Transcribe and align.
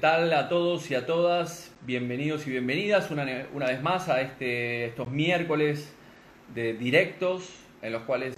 Hola, 0.00 0.16
¿qué 0.16 0.28
tal 0.28 0.32
a 0.32 0.48
todos 0.48 0.90
y 0.90 0.94
a 0.94 1.04
todas? 1.04 1.74
Bienvenidos 1.82 2.46
y 2.46 2.50
bienvenidas 2.50 3.10
una, 3.10 3.26
una 3.52 3.66
vez 3.66 3.82
más 3.82 4.08
a 4.08 4.22
este, 4.22 4.86
estos 4.86 5.10
miércoles 5.10 5.92
de 6.54 6.72
directos 6.72 7.50
en 7.82 7.92
los 7.92 8.04
cuales 8.04 8.34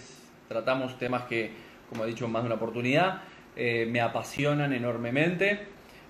tratamos 0.49 0.99
temas 0.99 1.23
que, 1.25 1.53
como 1.89 2.05
he 2.05 2.09
dicho 2.09 2.25
en 2.25 2.33
más 2.33 2.43
de 2.43 2.47
una 2.47 2.57
oportunidad, 2.57 3.23
eh, 3.55 3.87
me 3.89 4.01
apasionan 4.01 4.73
enormemente, 4.73 5.61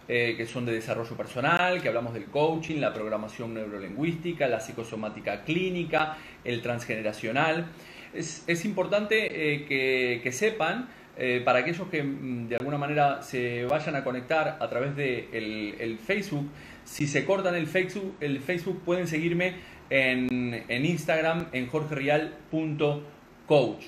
eh, 0.08 0.34
que 0.38 0.46
son 0.46 0.64
de 0.64 0.72
desarrollo 0.72 1.14
personal, 1.18 1.82
que 1.82 1.88
hablamos 1.88 2.14
del 2.14 2.26
coaching, 2.26 2.80
la 2.80 2.94
programación 2.94 3.52
neurolingüística, 3.52 4.48
la 4.48 4.60
psicosomática 4.60 5.44
clínica, 5.44 6.16
el 6.44 6.62
transgeneracional. 6.62 7.66
Es, 8.14 8.44
es 8.46 8.64
importante 8.64 9.26
eh, 9.26 9.66
que, 9.66 10.20
que 10.22 10.32
sepan 10.32 10.88
eh, 11.16 11.40
para 11.44 11.60
aquellos 11.60 11.88
que 11.88 12.02
mm, 12.02 12.48
de 12.48 12.56
alguna 12.56 12.78
manera 12.78 13.22
se 13.22 13.64
vayan 13.66 13.94
a 13.96 14.04
conectar 14.04 14.56
a 14.60 14.68
través 14.68 14.96
de 14.96 15.28
el, 15.78 15.98
Facebook, 15.98 16.48
si 16.84 17.06
se 17.06 17.24
cortan 17.24 17.54
el 17.54 17.66
Facebook, 17.66 18.16
el 18.20 18.40
Facebook 18.40 18.82
pueden 18.84 19.06
seguirme 19.06 19.54
en, 19.90 20.64
en 20.68 20.86
Instagram 20.86 21.46
en 21.52 21.68
jorgerial.coach. 21.68 23.84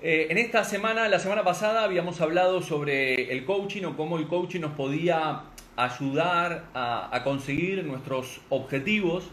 Eh, 0.00 0.28
en 0.30 0.38
esta 0.38 0.62
semana, 0.64 1.08
la 1.08 1.18
semana 1.18 1.42
pasada 1.42 1.82
habíamos 1.82 2.20
hablado 2.20 2.62
sobre 2.62 3.32
el 3.32 3.44
coaching 3.44 3.82
o 3.84 3.96
cómo 3.96 4.18
el 4.18 4.28
coaching 4.28 4.60
nos 4.60 4.70
podía 4.72 5.42
ayudar 5.76 6.66
a 6.74 7.20
conseguir 7.24 7.84
nuestros 7.84 8.40
objetivos 8.48 9.30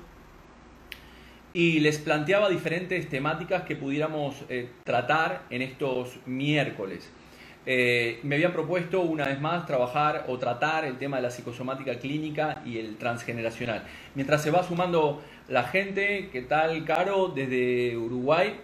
y 1.56 1.80
les 1.80 2.00
planteaba 2.00 2.50
diferentes 2.50 3.08
temáticas 3.08 3.64
que 3.64 3.78
pudiéramos 3.78 4.44
eh, 4.50 4.67
tratar 4.84 5.44
en 5.50 5.61
estos 5.61 6.17
miércoles. 6.25 7.09
Eh, 7.66 8.20
me 8.23 8.36
habían 8.36 8.52
propuesto 8.52 9.00
una 9.00 9.25
vez 9.28 9.39
más 9.39 9.66
trabajar 9.66 10.26
o 10.28 10.38
tratar 10.38 10.83
el 10.83 10.98
tema 10.98 11.16
de 11.16 11.23
la 11.23 11.31
psicosomática 11.31 11.98
clínica 11.98 12.61
y 12.66 12.78
el 12.78 12.98
transgeneracional. 12.98 13.86
Mientras 14.16 14.44
se 14.44 14.52
va 14.52 14.64
sumando 14.64 15.23
la 15.48 15.64
gente, 15.64 16.28
¿qué 16.30 16.42
tal 16.42 16.83
Caro 16.83 17.30
desde 17.30 17.95
Uruguay? 17.95 18.59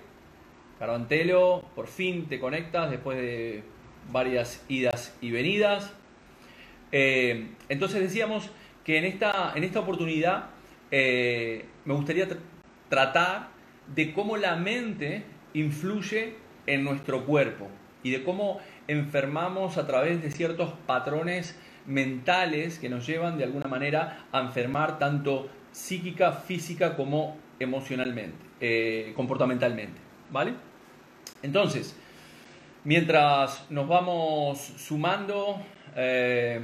Caro 0.78 0.94
Antelo, 0.94 1.64
por 1.74 1.88
fin 1.88 2.28
te 2.28 2.42
conectas 2.42 2.92
después 2.92 3.18
de 3.18 3.64
varias 4.12 4.66
idas 4.68 5.16
y 5.22 5.32
venidas. 5.32 5.94
Eh, 6.92 7.52
entonces 7.70 8.02
decíamos 8.02 8.50
que 8.84 8.98
en 8.98 9.06
esta, 9.06 9.54
en 9.56 9.64
esta 9.64 9.80
oportunidad 9.80 10.50
me 10.92 11.94
gustaría 11.94 12.28
tratar 12.92 13.48
de 13.88 14.14
cómo 14.14 14.36
la 14.36 14.58
mente 14.58 15.24
influye 15.54 16.36
en 16.68 16.84
nuestro 16.84 17.26
cuerpo 17.26 17.70
y 18.04 18.12
de 18.12 18.22
cómo 18.22 18.60
enfermamos 18.88 19.78
a 19.78 19.88
través 19.88 20.22
de 20.22 20.30
ciertos 20.30 20.74
patrones 20.86 21.58
mentales 21.88 22.80
que 22.80 22.90
nos 22.90 23.08
llevan 23.08 23.38
de 23.38 23.46
alguna 23.46 23.70
manera 23.70 24.26
a 24.34 24.42
enfermar 24.42 25.00
tanto 25.00 25.50
psíquica, 25.72 26.34
física 26.34 26.98
como 26.98 27.38
emocionalmente, 27.60 28.38
eh, 28.60 29.14
comportamentalmente. 29.16 29.98
¿Vale? 30.30 30.54
Entonces, 31.44 31.96
mientras 32.84 33.72
nos 33.72 33.88
vamos 33.88 34.60
sumando 34.60 35.62
eh, 35.96 36.60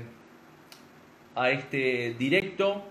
a 1.35 1.51
este 1.51 2.15
directo, 2.19 2.83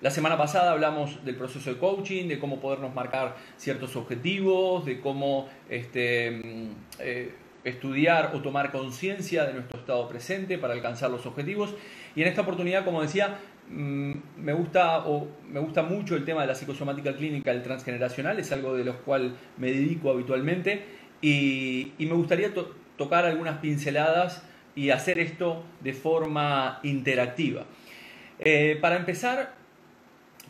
la 0.00 0.10
semana 0.10 0.38
pasada 0.38 0.72
hablamos 0.72 1.24
del 1.24 1.34
proceso 1.34 1.70
de 1.70 1.78
coaching, 1.78 2.28
de 2.28 2.38
cómo 2.38 2.60
podernos 2.60 2.94
marcar 2.94 3.36
ciertos 3.56 3.96
objetivos, 3.96 4.84
de 4.84 5.00
cómo 5.00 5.48
este, 5.68 6.30
mm, 6.30 6.70
eh, 7.00 7.34
estudiar 7.64 8.32
o 8.34 8.40
tomar 8.40 8.70
conciencia 8.70 9.44
de 9.44 9.54
nuestro 9.54 9.80
estado 9.80 10.08
presente 10.08 10.56
para 10.56 10.74
alcanzar 10.74 11.10
los 11.10 11.26
objetivos. 11.26 11.74
Y 12.14 12.22
en 12.22 12.28
esta 12.28 12.42
oportunidad, 12.42 12.84
como 12.84 13.02
decía, 13.02 13.38
mm, 13.68 14.12
me 14.36 14.52
gusta, 14.52 15.06
o 15.06 15.26
me 15.50 15.58
gusta 15.58 15.82
mucho 15.82 16.14
el 16.14 16.24
tema 16.24 16.42
de 16.42 16.46
la 16.46 16.54
psicosomática 16.54 17.14
clínica 17.16 17.50
el 17.50 17.62
transgeneracional, 17.62 18.38
es 18.38 18.52
algo 18.52 18.76
de 18.76 18.84
lo 18.84 18.98
cual 19.02 19.36
me 19.56 19.72
dedico 19.72 20.10
habitualmente 20.10 20.84
y, 21.20 21.92
me 21.98 22.14
gustaría 22.14 22.52
tocar 22.96 23.24
algunas 23.24 23.58
pinceladas 23.58 24.44
y 24.76 24.90
hacer 24.90 25.18
esto 25.18 25.64
de 25.80 25.92
forma 25.92 26.78
interactiva. 26.84 27.64
Eh, 28.38 28.78
para 28.80 28.96
empezar, 28.96 29.57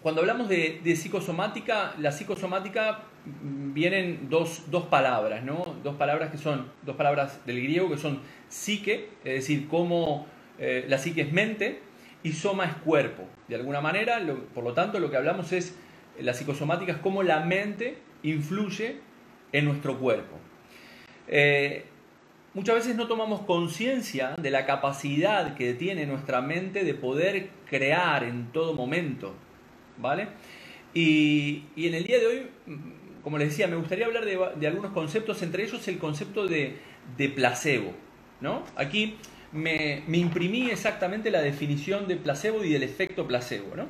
cuando 0.03 0.21
hablamos 0.21 0.49
de, 0.49 0.81
psicosomática, 0.97 1.95
la 1.99 2.13
psicosomática 2.13 3.01
mm, 3.25 3.73
vienen 3.73 4.29
dos, 4.31 4.63
palabras, 4.91 5.43
¿no? 5.43 5.77
Dos 5.83 5.97
palabras 5.97 6.31
que 6.31 6.39
son, 6.39 6.71
dos 6.83 6.97
palabras 6.97 7.45
del 7.47 7.61
griego 7.63 7.91
que 7.91 7.99
son 7.99 8.21
psique, 8.49 9.11
es 9.25 9.35
decir, 9.35 9.67
cómo 9.69 10.27
eh, 10.59 10.85
la 10.89 10.99
psique 10.99 11.23
es 11.23 11.33
mente 11.33 11.81
y 12.23 12.33
soma 12.33 12.67
es 12.67 12.75
cuerpo. 12.75 13.25
De 13.49 13.57
alguna 13.57 13.81
manera, 13.81 14.21
por 14.55 14.65
lo 14.65 14.73
tanto, 14.73 15.01
lo 15.01 15.11
que 15.11 15.17
hablamos 15.17 15.53
es, 15.53 15.77
la 16.21 16.35
psicosomática 16.35 16.93
es 16.93 16.99
cómo 16.99 17.23
la 17.23 17.41
mente 17.41 17.99
influye 18.23 18.99
en 19.53 19.65
nuestro 19.65 19.99
cuerpo. 19.99 20.37
Eh, 21.27 21.85
muchas 22.55 22.77
veces 22.77 22.97
no 22.97 23.09
tomamos 23.09 23.41
conciencia 23.43 24.35
de 24.37 24.51
la 24.51 24.65
capacidad 24.65 25.55
que 25.55 25.75
tiene 25.75 26.07
nuestra 26.07 26.41
mente 26.41 26.85
de 26.85 26.95
poder 26.95 27.51
crear 27.69 28.23
en 28.25 28.53
todo 28.53 28.75
momento 28.75 29.35
¿vale? 29.99 30.29
Y, 30.95 31.65
en 31.77 31.95
el 31.95 32.05
día 32.05 32.19
de 32.19 32.27
hoy, 32.27 32.47
como 33.23 33.39
les 33.39 33.51
decía, 33.51 33.67
me 33.67 33.77
gustaría 33.77 34.07
hablar 34.07 34.25
de, 34.25 34.67
algunos 34.67 34.93
conceptos, 34.93 35.43
entre 35.43 35.65
ellos 35.65 35.87
el 35.89 35.99
concepto 35.99 36.47
de, 36.47 36.79
placebo, 37.35 37.93
¿no? 38.41 38.65
Aquí 38.77 39.17
me, 39.53 40.03
imprimí 40.13 40.71
exactamente 40.71 41.31
la 41.31 41.41
definición 41.41 42.09
de 42.09 42.17
placebo 42.17 42.65
y 42.65 42.73
del 42.73 42.83
efecto 42.83 43.27
placebo, 43.27 43.77
¿no? 43.77 43.87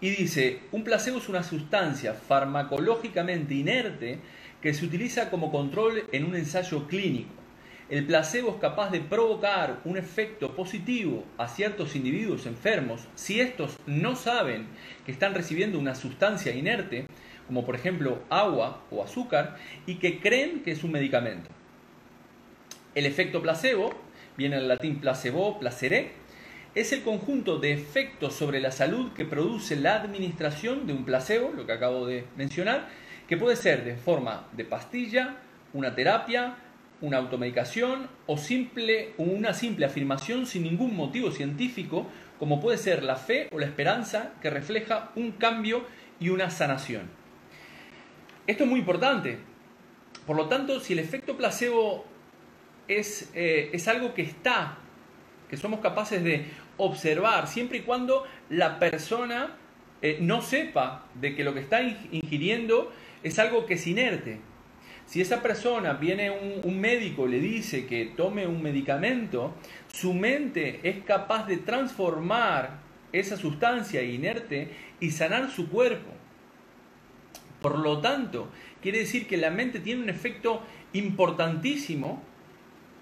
Y 0.00 0.10
dice, 0.10 0.60
un 0.72 0.84
placebo 0.84 1.18
es 1.18 1.28
una 1.28 1.42
sustancia 1.42 2.12
farmacológicamente 2.12 3.54
inerte 3.54 4.18
que 4.60 4.74
se 4.74 4.84
utiliza 4.84 5.30
como 5.30 5.50
control 5.50 6.04
en 6.12 6.24
un 6.24 6.36
ensayo 6.36 6.86
clínico 6.86 7.45
el 7.88 8.04
placebo 8.04 8.50
es 8.50 8.56
capaz 8.56 8.90
de 8.90 9.00
provocar 9.00 9.80
un 9.84 9.96
efecto 9.96 10.56
positivo 10.56 11.24
a 11.38 11.46
ciertos 11.46 11.94
individuos 11.94 12.46
enfermos 12.46 13.06
si 13.14 13.40
estos 13.40 13.78
no 13.86 14.16
saben 14.16 14.66
que 15.04 15.12
están 15.12 15.34
recibiendo 15.34 15.78
una 15.78 15.94
sustancia 15.94 16.52
inerte, 16.52 17.06
como 17.46 17.64
por 17.64 17.76
ejemplo 17.76 18.22
agua 18.28 18.82
o 18.90 19.04
azúcar, 19.04 19.56
y 19.86 19.96
que 19.96 20.20
creen 20.20 20.62
que 20.64 20.72
es 20.72 20.82
un 20.82 20.92
medicamento. 20.92 21.48
El 22.96 23.06
efecto 23.06 23.40
placebo, 23.40 23.94
viene 24.36 24.56
del 24.56 24.68
latín 24.68 25.00
placebo, 25.00 25.60
placere, 25.60 26.12
es 26.74 26.92
el 26.92 27.02
conjunto 27.02 27.58
de 27.58 27.72
efectos 27.72 28.34
sobre 28.34 28.60
la 28.60 28.72
salud 28.72 29.12
que 29.12 29.24
produce 29.24 29.76
la 29.76 29.94
administración 29.94 30.86
de 30.86 30.92
un 30.92 31.04
placebo, 31.04 31.52
lo 31.56 31.66
que 31.66 31.72
acabo 31.72 32.06
de 32.06 32.24
mencionar, 32.36 32.88
que 33.28 33.36
puede 33.36 33.56
ser 33.56 33.84
de 33.84 33.96
forma 33.96 34.48
de 34.52 34.64
pastilla, 34.64 35.36
una 35.72 35.94
terapia, 35.94 36.56
una 37.00 37.18
automedicación 37.18 38.08
o 38.26 38.38
simple, 38.38 39.12
una 39.18 39.52
simple 39.52 39.86
afirmación 39.86 40.46
sin 40.46 40.62
ningún 40.62 40.96
motivo 40.96 41.30
científico, 41.30 42.06
como 42.38 42.60
puede 42.60 42.78
ser 42.78 43.02
la 43.02 43.16
fe 43.16 43.48
o 43.52 43.58
la 43.58 43.66
esperanza 43.66 44.32
que 44.40 44.50
refleja 44.50 45.10
un 45.16 45.32
cambio 45.32 45.84
y 46.18 46.30
una 46.30 46.50
sanación. 46.50 47.02
Esto 48.46 48.64
es 48.64 48.70
muy 48.70 48.80
importante. 48.80 49.38
Por 50.26 50.36
lo 50.36 50.48
tanto, 50.48 50.80
si 50.80 50.94
el 50.94 50.98
efecto 50.98 51.36
placebo 51.36 52.04
es, 52.88 53.30
eh, 53.34 53.70
es 53.72 53.88
algo 53.88 54.14
que 54.14 54.22
está, 54.22 54.78
que 55.48 55.56
somos 55.56 55.80
capaces 55.80 56.22
de 56.22 56.46
observar, 56.76 57.46
siempre 57.46 57.78
y 57.78 57.82
cuando 57.82 58.24
la 58.48 58.78
persona 58.78 59.56
eh, 60.02 60.18
no 60.20 60.42
sepa 60.42 61.06
de 61.14 61.34
que 61.34 61.44
lo 61.44 61.54
que 61.54 61.60
está 61.60 61.82
ingiriendo 61.82 62.92
es 63.22 63.38
algo 63.38 63.66
que 63.66 63.74
es 63.74 63.86
inerte, 63.86 64.40
si 65.06 65.20
esa 65.20 65.40
persona 65.40 65.94
viene 65.94 66.30
un, 66.30 66.80
médico 66.80 67.26
le 67.26 67.38
dice 67.38 67.86
que 67.86 68.12
tome 68.16 68.46
un 68.46 68.60
medicamento, 68.60 69.54
su 69.92 70.12
mente 70.12 70.80
es 70.82 71.04
capaz 71.04 71.46
de 71.46 71.58
transformar 71.58 72.80
esa 73.12 73.36
sustancia 73.36 74.02
inerte 74.02 74.72
y 74.98 75.10
sanar 75.12 75.50
su 75.50 75.70
cuerpo. 75.70 76.10
Por 77.62 77.78
lo 77.78 78.00
tanto, 78.00 78.48
quiere 78.82 78.98
decir 78.98 79.28
que 79.28 79.36
la 79.36 79.50
mente 79.50 79.78
tiene 79.78 80.02
un 80.02 80.10
efecto 80.10 80.62
importantísimo 80.92 82.22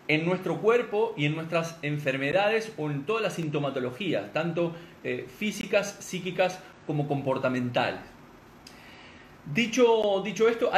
en 0.07 0.27
nuestro 0.27 0.61
cuerpo 0.61 1.15
y 1.17 1.25
en 1.25 1.35
nuestras 1.35 1.79
enfermedades 1.81 2.73
o 2.77 2.91
en 2.91 3.07
todas 3.07 3.23
las 3.23 3.35
sintomatologías, 3.35 4.33
tanto 4.35 4.77
eh, 5.03 5.27
físicas, 5.39 5.97
psíquicas 6.01 6.61
como 6.87 7.09
comportamentales. 7.09 8.01
Dicho, 9.53 10.23
dicho 10.25 10.49
esto, 10.49 10.71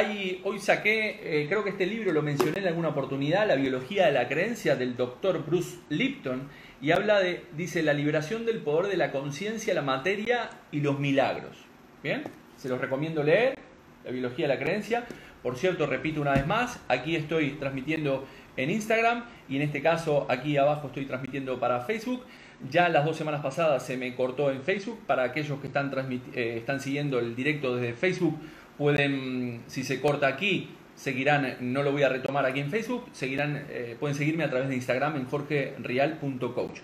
hoy 0.42 0.58
saqué, 0.58 1.20
eh, 1.22 1.46
creo 1.48 1.62
que 1.62 1.70
este 1.70 1.86
libro 1.86 2.10
lo 2.12 2.20
mencioné 2.20 2.58
en 2.58 2.66
alguna 2.66 2.88
oportunidad, 2.88 3.46
La 3.46 3.54
biología 3.54 4.06
de 4.06 4.12
la 4.12 4.26
creencia 4.26 4.74
del 4.74 4.96
doctor 4.96 5.46
Bruce 5.46 5.78
Lipton, 5.88 6.48
y 6.82 6.90
habla 6.90 7.20
de, 7.20 7.44
dice, 7.56 7.82
la 7.84 7.92
liberación 7.92 8.44
del 8.44 8.58
poder 8.58 8.90
de 8.90 8.96
la 8.96 9.12
conciencia, 9.12 9.72
la 9.72 9.82
materia 9.82 10.50
y 10.72 10.80
los 10.80 10.98
milagros. 10.98 11.56
Bien, 12.02 12.24
se 12.56 12.68
los 12.68 12.80
recomiendo 12.80 13.22
leer, 13.22 13.56
La 14.04 14.10
biología 14.10 14.48
de 14.48 14.54
la 14.54 14.60
creencia. 14.60 15.04
Por 15.42 15.56
cierto, 15.56 15.86
repito 15.86 16.20
una 16.20 16.32
vez 16.32 16.46
más, 16.46 16.80
aquí 16.88 17.14
estoy 17.14 17.52
transmitiendo 17.52 18.26
en 18.56 18.70
Instagram 18.70 19.24
y 19.48 19.56
en 19.56 19.62
este 19.62 19.80
caso 19.82 20.26
aquí 20.28 20.56
abajo 20.56 20.88
estoy 20.88 21.06
transmitiendo 21.06 21.58
para 21.58 21.80
Facebook. 21.80 22.24
Ya 22.70 22.88
las 22.88 23.04
dos 23.04 23.16
semanas 23.16 23.42
pasadas 23.42 23.84
se 23.84 23.96
me 23.96 24.14
cortó 24.14 24.50
en 24.50 24.62
Facebook. 24.62 25.00
Para 25.06 25.24
aquellos 25.24 25.60
que 25.60 25.66
están, 25.66 25.92
eh, 26.34 26.54
están 26.58 26.80
siguiendo 26.80 27.18
el 27.18 27.36
directo 27.36 27.76
desde 27.76 27.94
Facebook, 27.94 28.38
pueden, 28.78 29.62
si 29.67 29.84
se 29.84 30.00
corta 30.00 30.26
aquí, 30.26 30.70
seguirán, 30.94 31.56
no 31.61 31.82
lo 31.82 31.93
voy 31.93 32.02
a 32.02 32.08
retomar 32.08 32.46
aquí 32.46 32.61
en 32.61 32.70
Facebook, 32.70 33.05
seguirán, 33.12 33.67
eh, 33.69 33.96
pueden 33.99 34.17
seguirme 34.17 34.44
a 34.44 34.50
través 34.50 34.69
de 34.69 34.75
Instagram 34.75 35.17
en 35.17 35.26
jorgereal.coach. 35.26 36.78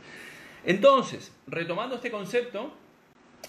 Entonces, 0.64 1.32
retomando 1.46 1.96
este 1.96 2.10
concepto, 2.10 2.72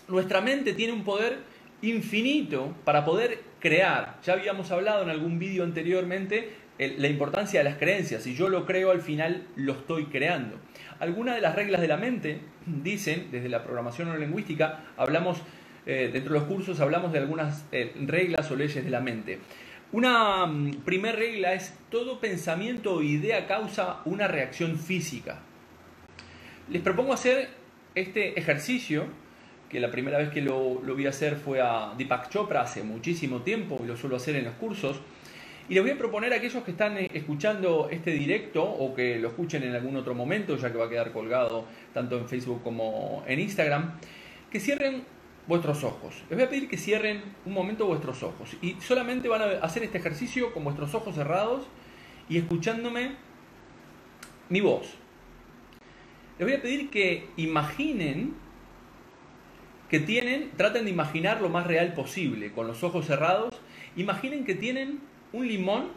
nuestra 0.08 0.42
mente 0.42 0.74
tiene 0.74 0.94
un 0.94 1.04
poder 1.04 1.40
infinito 1.82 2.74
para 2.86 3.06
poder 3.06 3.42
crear. 3.60 4.20
Ya 4.24 4.34
habíamos 4.34 4.72
hablado 4.72 5.04
en 5.04 5.10
algún 5.10 5.38
vídeo 5.38 5.64
anteriormente 5.64 6.64
la 6.80 7.08
importancia 7.08 7.60
de 7.60 7.66
las 7.66 7.78
creencias. 7.78 8.24
Si 8.24 8.36
yo 8.36 8.50
lo 8.50 8.66
creo, 8.66 8.92
al 8.92 9.02
final 9.02 9.46
lo 9.56 9.74
estoy 9.74 10.06
creando. 10.06 10.58
Algunas 11.00 11.36
de 11.36 11.42
las 11.42 11.56
reglas 11.56 11.82
de 11.82 11.88
la 11.88 11.98
mente 11.98 12.40
dicen, 12.66 13.28
desde 13.32 13.50
la 13.50 13.64
programación 13.64 14.08
neurolingüística, 14.08 14.86
hablamos, 14.98 15.40
eh, 15.86 16.10
dentro 16.12 16.34
de 16.34 16.40
los 16.40 16.48
cursos 16.48 16.80
hablamos 16.80 17.12
de 17.12 17.20
algunas 17.20 17.66
eh, 17.72 17.94
reglas 18.06 18.50
o 18.52 18.56
leyes 18.56 18.84
de 18.84 18.90
la 18.90 19.02
mente. 19.02 19.40
Una 19.92 20.46
mm, 20.46 20.84
primera 20.86 21.16
regla 21.16 21.54
es 21.54 21.78
todo 21.90 22.20
pensamiento 22.20 22.96
o 22.96 23.02
idea 23.02 23.46
causa 23.48 24.02
una 24.06 24.28
reacción 24.28 24.78
física. 24.78 25.40
Les 26.70 26.82
propongo 26.82 27.14
hacer 27.14 27.50
este 27.96 28.40
ejercicio, 28.40 29.06
que 29.70 29.80
la 29.80 29.92
primera 29.92 30.18
vez 30.18 30.30
que 30.30 30.42
lo, 30.42 30.82
lo 30.84 30.96
vi 30.96 31.08
hacer 31.08 31.36
fue 31.36 31.60
a 31.62 31.94
Deepak 31.98 32.30
Chopra 32.30 32.62
hace 32.62 32.84
muchísimo 32.84 33.42
tiempo 33.42 33.82
y 33.84 33.88
lo 33.88 33.98
suelo 33.98 34.16
hacer 34.16 34.36
en 34.36 34.46
los 34.46 34.54
cursos. 34.56 35.02
Y 35.70 35.76
les 35.76 35.84
voy 35.84 35.92
a 35.92 35.98
proponer 35.98 36.34
a 36.34 36.38
aquellos 36.38 36.64
que 36.64 36.72
están 36.72 36.98
eh, 36.98 37.10
escuchando 37.14 37.88
este 37.90 38.12
directo 38.12 38.64
o 38.64 38.94
que 38.94 39.18
lo 39.18 39.30
escuchen 39.30 39.64
en 39.64 39.76
algún 39.76 39.96
otro 39.96 40.14
momento, 40.14 40.58
ya 40.58 40.72
que 40.72 40.78
va 40.78 40.86
a 40.86 40.90
quedar 40.90 41.12
colgado 41.12 41.66
tanto 41.94 42.18
en 42.18 42.28
Facebook 42.28 42.62
como 42.64 43.24
en 43.28 43.40
Instagram, 43.40 43.94
que 44.52 44.60
cierren 44.60 45.04
vuestros 45.48 45.84
ojos. 45.84 46.16
Les 46.30 46.38
voy 46.38 46.44
a 46.46 46.50
pedir 46.50 46.70
que 46.70 46.78
cierren 46.78 47.22
un 47.46 47.54
momento 47.54 47.86
vuestros 47.86 48.24
ojos 48.24 48.56
y 48.62 48.76
solamente 48.80 49.28
van 49.28 49.42
a 49.42 49.46
hacer 49.66 49.84
este 49.84 49.98
ejercicio 49.98 50.54
con 50.54 50.64
vuestros 50.64 50.94
ojos 50.96 51.16
cerrados 51.16 51.66
y 52.30 52.38
escuchándome 52.38 53.16
mi 54.50 54.62
voz. 54.62 54.96
Les 56.40 56.48
voy 56.48 56.58
a 56.58 56.62
pedir 56.62 56.90
que 56.90 57.28
imaginen 57.38 58.36
que 59.90 60.00
tienen, 60.00 60.50
traten 60.58 60.86
de 60.86 60.92
imaginar 60.92 61.42
lo 61.42 61.50
más 61.50 61.68
real 61.68 61.94
posible, 61.94 62.52
con 62.52 62.66
los 62.66 62.84
ojos 62.84 63.06
cerrados, 63.06 63.62
imaginen 63.96 64.44
que 64.44 64.56
tienen 64.56 65.02
un 65.34 65.48
limón 65.48 65.90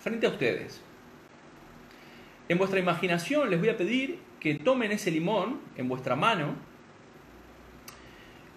frente 0.00 0.26
a 0.26 0.30
ustedes. 0.30 0.82
En 2.48 2.58
vuestra 2.58 2.80
imaginación 2.80 3.48
les 3.48 3.60
voy 3.60 3.68
a 3.68 3.76
pedir 3.76 4.18
que 4.40 4.56
tomen 4.56 4.90
ese 4.90 5.12
limón 5.12 5.60
en 5.76 5.88
vuestra 5.88 6.16
mano 6.16 6.56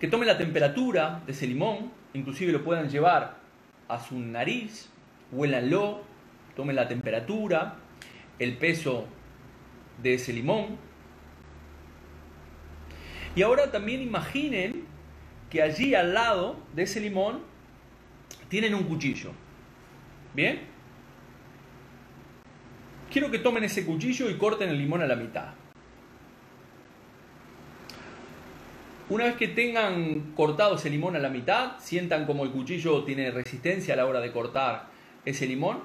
que 0.03 0.09
tomen 0.09 0.27
la 0.27 0.38
temperatura 0.38 1.23
de 1.25 1.31
ese 1.31 1.47
limón, 1.47 1.89
inclusive 2.13 2.51
lo 2.51 2.61
puedan 2.61 2.89
llevar 2.89 3.38
a 3.88 4.03
su 4.03 4.19
nariz, 4.19 4.89
huélanlo, 5.31 6.01
tomen 6.57 6.75
la 6.75 6.89
temperatura, 6.89 7.75
el 8.38 8.57
peso 8.57 9.05
de 10.01 10.15
ese 10.15 10.33
limón. 10.33 10.77
Y 13.33 13.44
ahora 13.44 13.71
también 13.71 14.01
imaginen 14.01 14.83
que 15.50 15.61
allí 15.61 15.95
al 15.95 16.13
lado 16.13 16.57
de 16.75 16.83
ese 16.83 17.00
limón 17.00 17.39
tienen 18.50 18.75
un 18.75 18.83
cuchillo. 18.83 19.31
¿Bien? 20.33 20.63
Quiero 23.09 23.31
que 23.31 23.39
tomen 23.39 23.63
ese 23.63 23.85
cuchillo 23.85 24.29
y 24.29 24.33
corten 24.33 24.67
el 24.67 24.77
limón 24.77 25.01
a 25.01 25.07
la 25.07 25.15
mitad. 25.15 25.53
Una 29.13 29.25
vez 29.25 29.36
que 29.36 29.48
tengan 29.48 30.33
cortado 30.33 30.74
ese 30.74 30.89
limón 30.89 31.15
a 31.15 31.19
la 31.19 31.30
mitad, 31.30 31.74
sientan 31.77 32.25
como 32.25 32.45
el 32.45 32.50
cuchillo 32.50 33.04
tiene 33.04 33.30
resistencia 33.30 33.94
a 33.94 33.98
la 33.98 34.07
hora 34.07 34.21
de 34.21 34.31
cortar 34.31 34.88
ese 35.24 35.45
limón, 35.45 35.81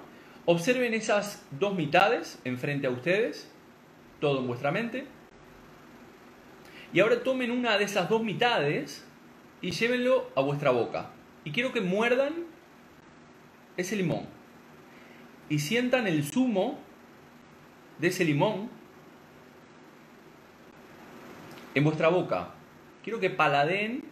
observen 0.46 0.94
esas 0.94 1.46
dos 1.50 1.74
mitades 1.74 2.40
enfrente 2.44 2.86
a 2.86 2.90
ustedes, 2.90 3.52
todo 4.18 4.40
en 4.40 4.46
vuestra 4.46 4.70
mente, 4.70 5.04
y 6.94 7.00
ahora 7.00 7.22
tomen 7.22 7.50
una 7.50 7.76
de 7.76 7.84
esas 7.84 8.08
dos 8.08 8.22
mitades 8.22 9.06
y 9.60 9.72
llévenlo 9.72 10.30
a 10.34 10.40
vuestra 10.40 10.70
boca. 10.70 11.10
Y 11.44 11.50
quiero 11.50 11.70
que 11.70 11.82
muerdan 11.82 12.32
ese 13.76 13.94
limón 13.94 14.24
y 15.50 15.58
sientan 15.58 16.06
el 16.06 16.24
zumo 16.24 16.78
de 17.98 18.08
ese 18.08 18.24
limón 18.24 18.70
en 21.74 21.84
vuestra 21.84 22.08
boca 22.08 22.54
quiero 23.02 23.20
que 23.20 23.30
paladen 23.30 24.04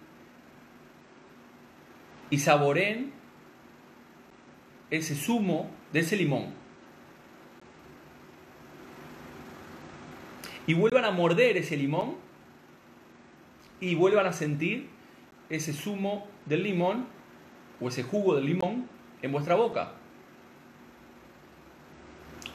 y 2.30 2.38
saboren 2.38 3.12
ese 4.90 5.14
zumo 5.14 5.70
de 5.92 6.00
ese 6.00 6.16
limón. 6.16 6.54
Y 10.66 10.74
vuelvan 10.74 11.04
a 11.04 11.10
morder 11.10 11.56
ese 11.56 11.76
limón 11.76 12.16
y 13.80 13.94
vuelvan 13.94 14.26
a 14.26 14.32
sentir 14.32 14.88
ese 15.48 15.72
zumo 15.72 16.26
del 16.44 16.64
limón 16.64 17.06
o 17.80 17.88
ese 17.88 18.02
jugo 18.02 18.34
del 18.34 18.46
limón 18.46 18.88
en 19.22 19.32
vuestra 19.32 19.54
boca. 19.54 19.92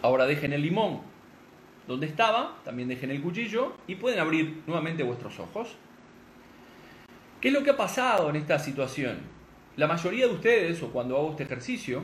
Ahora 0.02 0.26
dejen 0.26 0.52
el 0.52 0.62
limón 0.62 1.02
donde 1.88 2.08
estaba, 2.08 2.58
también 2.64 2.88
dejen 2.88 3.12
el 3.12 3.22
cuchillo 3.22 3.74
y 3.88 3.96
pueden 3.96 4.20
abrir 4.20 4.64
nuevamente 4.66 5.04
vuestros 5.04 5.40
ojos. 5.40 5.78
¿Qué 7.42 7.48
es 7.48 7.56
lo 7.56 7.64
que 7.64 7.72
ha 7.72 7.78
pasado 7.78 8.30
en 8.30 8.36
esta 8.36 8.60
situación? 8.60 9.18
La 9.76 9.88
mayoría 9.88 10.28
de 10.28 10.34
ustedes, 10.34 10.84
o 10.84 10.92
cuando 10.92 11.18
hago 11.18 11.32
este 11.32 11.42
ejercicio, 11.42 12.04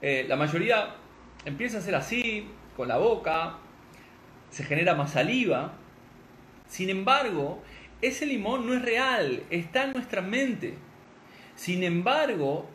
eh, 0.00 0.24
la 0.28 0.36
mayoría 0.36 0.94
empieza 1.44 1.78
a 1.78 1.80
hacer 1.80 1.96
así, 1.96 2.46
con 2.76 2.86
la 2.86 2.96
boca, 2.96 3.58
se 4.48 4.62
genera 4.62 4.94
más 4.94 5.10
saliva. 5.10 5.72
Sin 6.68 6.88
embargo, 6.88 7.64
ese 8.00 8.26
limón 8.26 8.68
no 8.68 8.74
es 8.74 8.82
real, 8.82 9.42
está 9.50 9.86
en 9.86 9.94
nuestra 9.94 10.22
mente. 10.22 10.74
Sin 11.56 11.82
embargo, 11.82 12.68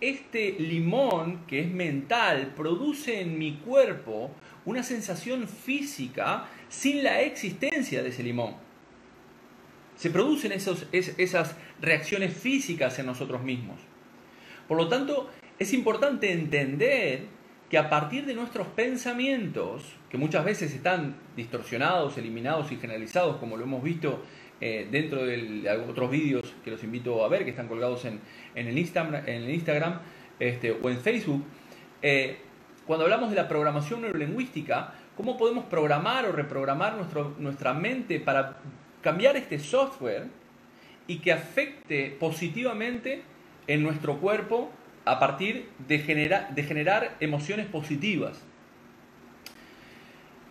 este 0.00 0.56
limón, 0.58 1.46
que 1.46 1.60
es 1.60 1.68
mental, 1.68 2.54
produce 2.56 3.20
en 3.20 3.38
mi 3.38 3.58
cuerpo 3.58 4.32
una 4.64 4.82
sensación 4.82 5.46
física 5.46 6.48
sin 6.68 7.04
la 7.04 7.20
existencia 7.20 8.02
de 8.02 8.08
ese 8.08 8.24
limón 8.24 8.71
se 10.02 10.10
producen 10.10 10.50
esas 10.50 11.56
reacciones 11.80 12.36
físicas 12.36 12.98
en 12.98 13.06
nosotros 13.06 13.44
mismos. 13.44 13.78
Por 14.66 14.76
lo 14.76 14.88
tanto, 14.88 15.30
es 15.60 15.72
importante 15.72 16.32
entender 16.32 17.26
que 17.70 17.78
a 17.78 17.88
partir 17.88 18.26
de 18.26 18.34
nuestros 18.34 18.66
pensamientos, 18.66 19.94
que 20.10 20.18
muchas 20.18 20.44
veces 20.44 20.74
están 20.74 21.14
distorsionados, 21.36 22.18
eliminados 22.18 22.72
y 22.72 22.78
generalizados, 22.78 23.36
como 23.36 23.56
lo 23.56 23.62
hemos 23.62 23.80
visto 23.80 24.24
eh, 24.60 24.88
dentro 24.90 25.24
de 25.24 25.70
otros 25.88 26.10
vídeos 26.10 26.52
que 26.64 26.72
los 26.72 26.82
invito 26.82 27.24
a 27.24 27.28
ver, 27.28 27.44
que 27.44 27.50
están 27.50 27.68
colgados 27.68 28.04
en, 28.04 28.18
el, 28.56 28.76
Instagram, 28.76 29.22
en 29.24 29.44
el 29.44 29.50
Instagram 29.50 30.00
este, 30.40 30.72
o 30.72 30.90
en 30.90 30.98
Facebook, 30.98 31.44
eh, 32.02 32.38
cuando 32.88 33.04
hablamos 33.04 33.30
de 33.30 33.36
la 33.36 33.46
programación 33.46 34.02
neurolingüística, 34.02 34.94
¿cómo 35.16 35.38
podemos 35.38 35.66
programar 35.66 36.26
o 36.26 36.32
reprogramar 36.32 36.96
nuestro, 36.96 37.36
nuestra 37.38 37.72
mente 37.72 38.18
para 38.18 38.56
cambiar 39.02 39.36
este 39.36 39.58
software 39.58 40.26
y 41.06 41.18
que 41.18 41.32
afecte 41.32 42.16
positivamente 42.18 43.22
en 43.66 43.82
nuestro 43.82 44.18
cuerpo 44.18 44.70
a 45.04 45.18
partir 45.18 45.68
de, 45.88 45.98
generar 45.98 47.16
emociones 47.20 47.66
positivas. 47.66 48.40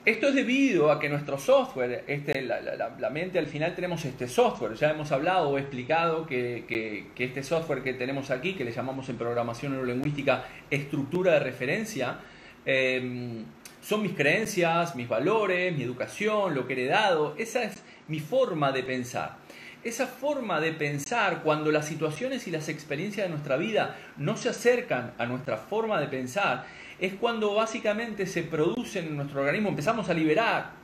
Esto 0.04 0.30
es 0.30 0.36
debido 0.36 0.92
a 0.92 1.00
que 1.00 1.10
nuestro 1.10 1.38
software, 1.38 2.04
este, 2.08 2.42
la, 2.42 3.10
mente 3.12 3.38
al 3.38 3.46
final 3.46 3.76
tenemos 3.76 4.04
este 4.04 4.28
software, 4.28 4.74
ya 4.74 4.90
hemos 4.90 5.12
hablado 5.12 5.50
o 5.50 5.60
explicado 5.60 6.26
que, 6.26 7.06
este 7.16 7.44
software 7.44 7.84
que 7.84 7.94
tenemos 7.94 8.32
aquí, 8.32 8.54
que 8.54 8.64
le 8.64 8.72
llamamos 8.72 9.08
en 9.10 9.18
programación 9.18 9.74
neurolingüística 9.74 10.46
estructura 10.72 11.34
de 11.34 11.40
referencia, 11.42 12.18
em, 12.66 13.46
son 13.80 14.02
mis 14.02 14.14
creencias, 14.14 14.96
mis 14.96 15.08
valores, 15.08 15.76
mi 15.76 15.84
educación, 15.84 16.56
lo 16.56 16.66
que 16.66 16.74
he 16.74 16.82
heredado, 16.82 17.36
esa 17.38 17.64
es 17.64 17.84
mi 18.12 18.20
forma 18.20 18.72
de 18.72 18.84
pensar. 18.84 19.38
Esa 19.84 20.06
forma 20.06 20.60
de 20.60 20.74
pensar, 20.74 21.42
cuando 21.42 21.72
las 21.72 21.88
situaciones 21.88 22.46
y 22.48 22.52
las 22.52 22.70
experiencias 22.70 23.26
de 23.26 23.32
nuestra 23.32 23.58
vida 23.58 23.98
no 24.18 24.38
se 24.38 24.50
acercan 24.50 25.14
a 25.18 25.26
nuestra 25.26 25.58
forma 25.58 26.00
de 26.00 26.08
pensar, 26.08 26.66
es 27.00 27.14
cuando 27.16 27.56
básicamente 27.56 28.28
se 28.28 28.44
producen 28.44 29.08
en 29.08 29.18
nuestro 29.18 29.42
organismo, 29.42 29.70
empezamos 29.70 30.08
a 30.10 30.14
liberar 30.14 30.82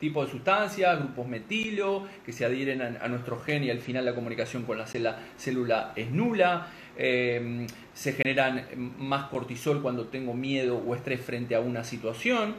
tipo 0.00 0.24
de 0.24 0.30
sustancias, 0.30 0.98
grupos 0.98 1.26
metilo, 1.26 2.06
que 2.24 2.32
se 2.32 2.44
adhieren 2.44 2.82
a, 2.82 3.08
nuestro 3.08 3.40
gen 3.40 3.64
y 3.64 3.70
al 3.70 3.80
final 3.80 4.04
la 4.04 4.14
comunicación 4.14 4.64
con 4.64 4.78
la 4.78 4.86
célula, 4.86 5.92
es 5.96 6.10
nula. 6.10 6.68
Eh, 6.96 7.66
se 7.94 8.12
generan 8.12 8.64
más 8.98 9.28
cortisol 9.28 9.82
cuando 9.82 10.06
tengo 10.06 10.34
miedo 10.34 10.76
o 10.76 10.94
estrés 10.94 11.20
frente 11.20 11.54
a 11.54 11.60
una 11.60 11.82
situación. 11.82 12.56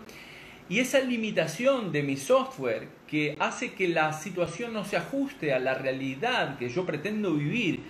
Y 0.69 0.79
esa 0.79 0.99
limitación 0.99 1.91
de 1.91 2.03
mi 2.03 2.15
software 2.15 2.87
que 3.09 3.35
hace 3.39 3.73
que 3.73 3.87
la 3.87 4.13
situación 4.13 4.71
no 4.71 4.85
se 4.85 4.95
ajuste 4.95 5.51
a 5.53 5.59
la 5.59 5.73
realidad 5.73 6.57
que 6.57 6.69
yo 6.69 6.85
pretendo 6.85 7.33
vivir, 7.33 7.81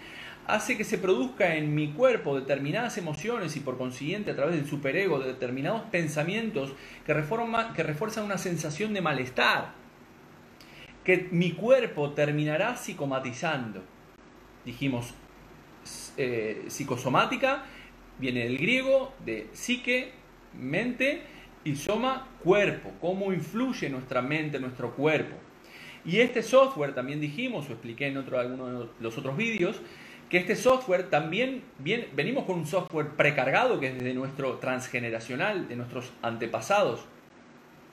hace 0.47 0.77
que 0.77 0.85
se 0.85 0.97
produzca 0.97 1.55
en 1.55 1.75
mi 1.75 1.91
cuerpo 1.91 2.39
determinadas 2.39 2.97
emociones 2.97 3.55
y 3.57 3.59
por 3.59 3.77
consiguiente 3.77 4.31
a 4.31 4.35
través 4.35 4.55
del 4.55 4.65
superego 4.65 5.19
determinados 5.19 5.81
pensamientos 5.91 6.71
que, 7.05 7.13
que 7.75 7.83
refuerzan 7.83 8.23
una 8.23 8.37
sensación 8.37 8.93
de 8.93 9.01
malestar, 9.01 9.73
que 11.03 11.27
mi 11.31 11.51
cuerpo 11.51 12.11
terminará 12.11 12.77
psicomatizando. 12.77 13.83
Dijimos, 14.63 15.13
eh, 16.17 16.65
psicosomática 16.67 17.65
viene 18.19 18.45
del 18.45 18.57
griego 18.57 19.13
de 19.25 19.49
psique, 19.53 20.11
mente, 20.53 21.23
y 21.63 21.75
soma, 21.75 22.27
cuerpo, 22.43 22.91
cómo 23.01 23.33
influye 23.33 23.89
nuestra 23.89 24.21
mente, 24.21 24.59
nuestro 24.59 24.95
cuerpo. 24.95 25.35
Y 26.05 26.19
este 26.19 26.41
software, 26.41 26.93
también 26.93 27.19
dijimos, 27.19 27.69
o 27.69 27.73
expliqué 27.73 28.07
en 28.07 28.17
otro, 28.17 28.39
algunos 28.39 28.87
de 28.87 28.87
los 28.99 29.17
otros 29.17 29.35
vídeos, 29.35 29.81
que 30.29 30.37
este 30.37 30.55
software 30.55 31.09
también, 31.09 31.63
bien, 31.79 32.07
venimos 32.13 32.45
con 32.45 32.59
un 32.59 32.67
software 32.67 33.09
precargado 33.09 33.79
que 33.79 33.87
es 33.87 33.95
desde 33.95 34.13
nuestro 34.13 34.57
transgeneracional, 34.57 35.67
de 35.67 35.75
nuestros 35.75 36.11
antepasados. 36.21 37.01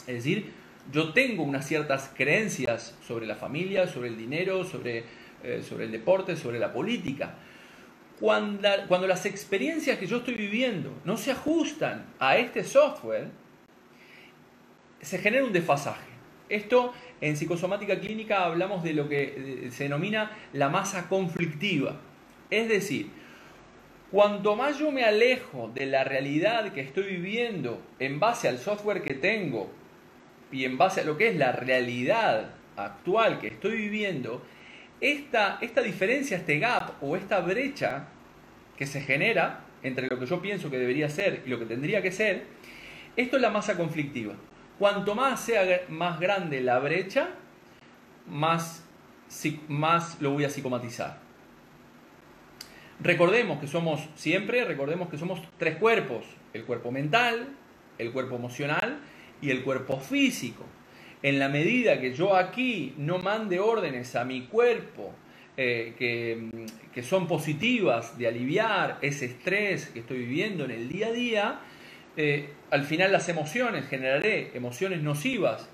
Es 0.07 0.17
decir, 0.17 0.53
yo 0.93 1.13
tengo 1.13 1.43
unas 1.43 1.67
ciertas 1.67 2.13
creencias 2.15 2.95
sobre 3.07 3.27
la 3.27 3.35
familia, 3.35 3.89
sobre 3.89 4.09
el 4.09 4.17
dinero, 4.17 4.65
sobre, 4.65 5.05
eh, 5.43 5.63
sobre 5.67 5.87
el 5.87 5.93
deporte, 5.93 6.37
sobre 6.37 6.59
la 6.59 6.73
política. 6.73 7.35
Cuando, 8.21 8.69
cuando 8.87 9.07
las 9.07 9.27
experiencias 9.27 9.99
que 9.99 10.07
yo 10.07 10.19
estoy 10.19 10.35
viviendo 10.35 10.93
no 11.05 11.17
se 11.17 11.33
ajustan 11.33 12.07
a 12.19 12.37
este 12.37 12.65
software, 12.65 13.31
se 15.01 15.19
genera 15.19 15.45
un 15.45 15.53
desfasaje. 15.53 16.07
Esto 16.49 16.93
en 17.21 17.37
psicosomática 17.37 17.99
clínica 17.99 18.45
hablamos 18.45 18.83
de 18.83 18.93
lo 18.93 19.09
que 19.09 19.69
se 19.71 19.85
denomina 19.85 20.31
la 20.53 20.69
masa 20.69 21.09
conflictiva. 21.09 22.01
Es 22.51 22.69
decir, 22.69 23.11
cuanto 24.11 24.55
más 24.55 24.79
yo 24.79 24.93
me 24.93 25.05
alejo 25.05 25.71
de 25.75 25.87
la 25.87 26.05
realidad 26.05 26.73
que 26.73 26.81
estoy 26.81 27.05
viviendo 27.05 27.83
en 27.99 28.21
base 28.21 28.49
al 28.49 28.59
software 28.59 29.03
que 29.03 29.15
tengo 29.15 29.71
y 30.53 30.65
en 30.65 30.79
base 30.79 31.01
a 31.01 31.05
lo 31.05 31.17
que 31.17 31.29
es 31.29 31.37
la 31.37 31.53
realidad 31.53 32.51
actual 32.77 33.41
que 33.41 33.49
estoy 33.49 33.77
viviendo, 33.77 34.43
esta, 35.01 35.59
esta 35.61 35.83
diferencia, 35.83 36.37
este 36.37 36.59
gap 36.59 37.03
o 37.03 37.17
esta 37.17 37.41
brecha 37.41 38.09
que 38.77 38.87
se 38.87 39.01
genera 39.01 39.65
entre 39.83 40.07
lo 40.09 40.19
que 40.19 40.27
yo 40.27 40.41
pienso 40.41 40.71
que 40.71 40.79
debería 40.79 41.09
ser 41.09 41.43
y 41.47 41.51
lo 41.51 41.59
que 41.59 41.67
tendría 41.67 42.03
que 42.03 42.13
ser, 42.13 42.45
esto 43.17 43.37
es 43.37 43.43
la 43.43 43.51
masa 43.51 43.77
conflictiva. 43.77 44.35
Cuanto 44.79 45.15
más 45.15 45.41
sea 45.41 45.83
más 45.89 46.21
grande 46.21 46.61
la 46.61 46.79
brecha, 46.79 47.31
más, 48.29 48.85
más 49.69 50.21
lo 50.21 50.33
voy 50.33 50.45
a 50.45 50.51
psicomatizar. 50.51 51.19
Recordemos 53.01 53.59
que 53.59 53.67
somos 53.67 54.09
siempre, 54.15 54.65
recordemos 54.65 55.09
que 55.09 55.19
somos 55.19 55.41
tres 55.59 55.77
cuerpos, 55.77 56.25
el 56.55 56.65
cuerpo 56.65 56.91
mental, 56.91 57.49
el 57.99 58.13
cuerpo 58.13 58.37
emocional 58.37 59.01
y 59.41 59.51
el 59.51 59.63
cuerpo 59.63 60.01
físico. 60.01 60.65
En 61.23 61.39
la 61.39 61.49
medida 61.49 62.01
que 62.01 62.15
yo 62.15 62.37
aquí 62.37 62.95
no 62.99 63.19
mande 63.19 63.59
órdenes 63.61 64.17
a 64.17 64.25
mi 64.25 64.43
cuerpo 64.43 65.15
eh, 65.57 65.95
que, 65.99 67.03
son 67.03 67.27
positivas 67.27 68.17
de 68.17 68.27
aliviar 68.27 68.99
ese 69.03 69.27
estrés 69.27 69.87
que 69.87 70.01
estoy 70.01 70.19
viviendo 70.19 70.65
en 70.65 70.71
el 70.71 70.89
día 70.89 71.09
a 71.09 71.13
día, 71.13 71.61
eh, 72.17 72.51
al 72.71 72.85
final 72.85 73.13
las 73.13 73.29
emociones, 73.29 73.87
generaré 73.89 74.51
emociones 74.55 75.03
nocivas 75.03 75.69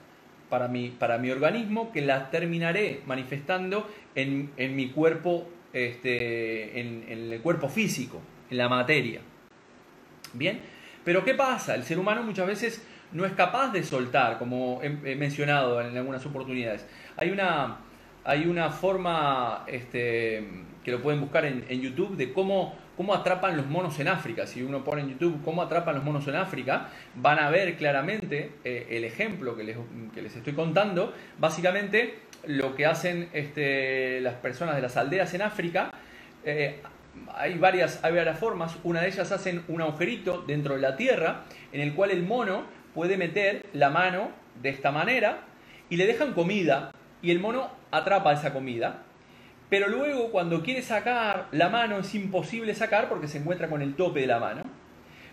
para 0.48 0.68
mi, 0.68 0.90
para 0.90 1.18
mi 1.18 1.30
organismo 1.30 1.92
que 1.92 2.02
las 2.02 2.30
terminaré 2.30 3.00
manifestando 3.06 3.88
en, 4.14 4.50
en 4.56 4.76
mi 4.76 4.90
cuerpo 4.90 5.48
este, 5.72 6.80
en, 6.80 7.04
el 7.08 7.40
cuerpo 7.40 7.68
físico, 7.68 8.20
en 8.50 8.58
la 8.58 8.68
materia. 8.68 9.20
Bien, 10.34 10.60
pero 11.04 11.24
¿qué 11.24 11.34
pasa? 11.34 11.74
El 11.74 11.84
ser 11.84 11.98
humano 11.98 12.22
muchas 12.22 12.46
veces 12.46 12.86
no 13.12 13.24
es 13.24 13.32
capaz 13.32 13.72
de 13.72 13.82
soltar, 13.82 14.38
como 14.38 14.80
he, 14.82 15.16
mencionado 15.16 15.80
en 15.80 15.96
algunas 15.96 16.24
oportunidades. 16.26 16.86
Hay 17.16 17.30
una, 17.30 17.78
hay 18.24 18.46
una 18.46 18.70
forma 18.70 19.64
este, 19.66 20.46
que 20.84 20.90
lo 20.90 21.00
pueden 21.00 21.20
buscar 21.20 21.44
en, 21.44 21.80
YouTube 21.80 22.16
de 22.16 22.32
cómo, 22.32 22.74
cómo 23.02 23.14
atrapan 23.14 23.56
los 23.56 23.66
monos 23.66 23.98
en 23.98 24.06
África. 24.06 24.46
Si 24.46 24.62
uno 24.62 24.84
pone 24.84 25.02
en 25.02 25.08
YouTube 25.08 25.42
cómo 25.44 25.60
atrapan 25.60 25.96
los 25.96 26.04
monos 26.04 26.28
en 26.28 26.36
África, 26.36 26.86
van 27.16 27.40
a 27.40 27.50
ver 27.50 27.76
claramente 27.76 28.52
eh, 28.62 28.86
el 28.90 29.02
ejemplo 29.02 29.56
que 29.56 29.64
les, 29.64 30.36
estoy 30.36 30.52
contando. 30.52 31.12
Básicamente 31.36 32.20
lo 32.46 32.76
que 32.76 32.86
hacen 32.86 33.28
este, 33.32 34.20
las 34.20 34.34
personas 34.34 34.76
de 34.76 34.82
las 34.82 34.96
aldeas 34.96 35.34
en 35.34 35.42
África. 35.42 35.90
Eh, 36.44 36.80
hay, 37.34 37.58
varias, 37.58 37.98
hay 38.04 38.14
varias 38.14 38.38
formas. 38.38 38.76
Una 38.84 39.00
de 39.00 39.08
ellas 39.08 39.32
hacen 39.32 39.64
un 39.66 39.82
agujerito 39.82 40.44
dentro 40.46 40.76
de 40.76 40.80
la 40.80 40.94
tierra 40.94 41.42
en 41.72 41.80
el 41.80 41.94
cual 41.94 42.12
el 42.12 42.22
mono 42.22 42.66
puede 42.94 43.16
meter 43.16 43.66
la 43.72 43.90
mano 43.90 44.30
de 44.62 44.68
esta 44.68 44.92
manera 44.92 45.40
y 45.90 45.96
le 45.96 46.06
dejan 46.06 46.34
comida 46.34 46.92
y 47.20 47.32
el 47.32 47.40
mono 47.40 47.68
atrapa 47.90 48.32
esa 48.32 48.52
comida. 48.52 49.02
Pero 49.72 49.88
luego 49.88 50.30
cuando 50.30 50.62
quiere 50.62 50.82
sacar 50.82 51.48
la 51.50 51.70
mano 51.70 51.96
es 51.96 52.14
imposible 52.14 52.74
sacar 52.74 53.08
porque 53.08 53.26
se 53.26 53.38
encuentra 53.38 53.70
con 53.70 53.80
el 53.80 53.94
tope 53.94 54.20
de 54.20 54.26
la 54.26 54.38
mano. 54.38 54.64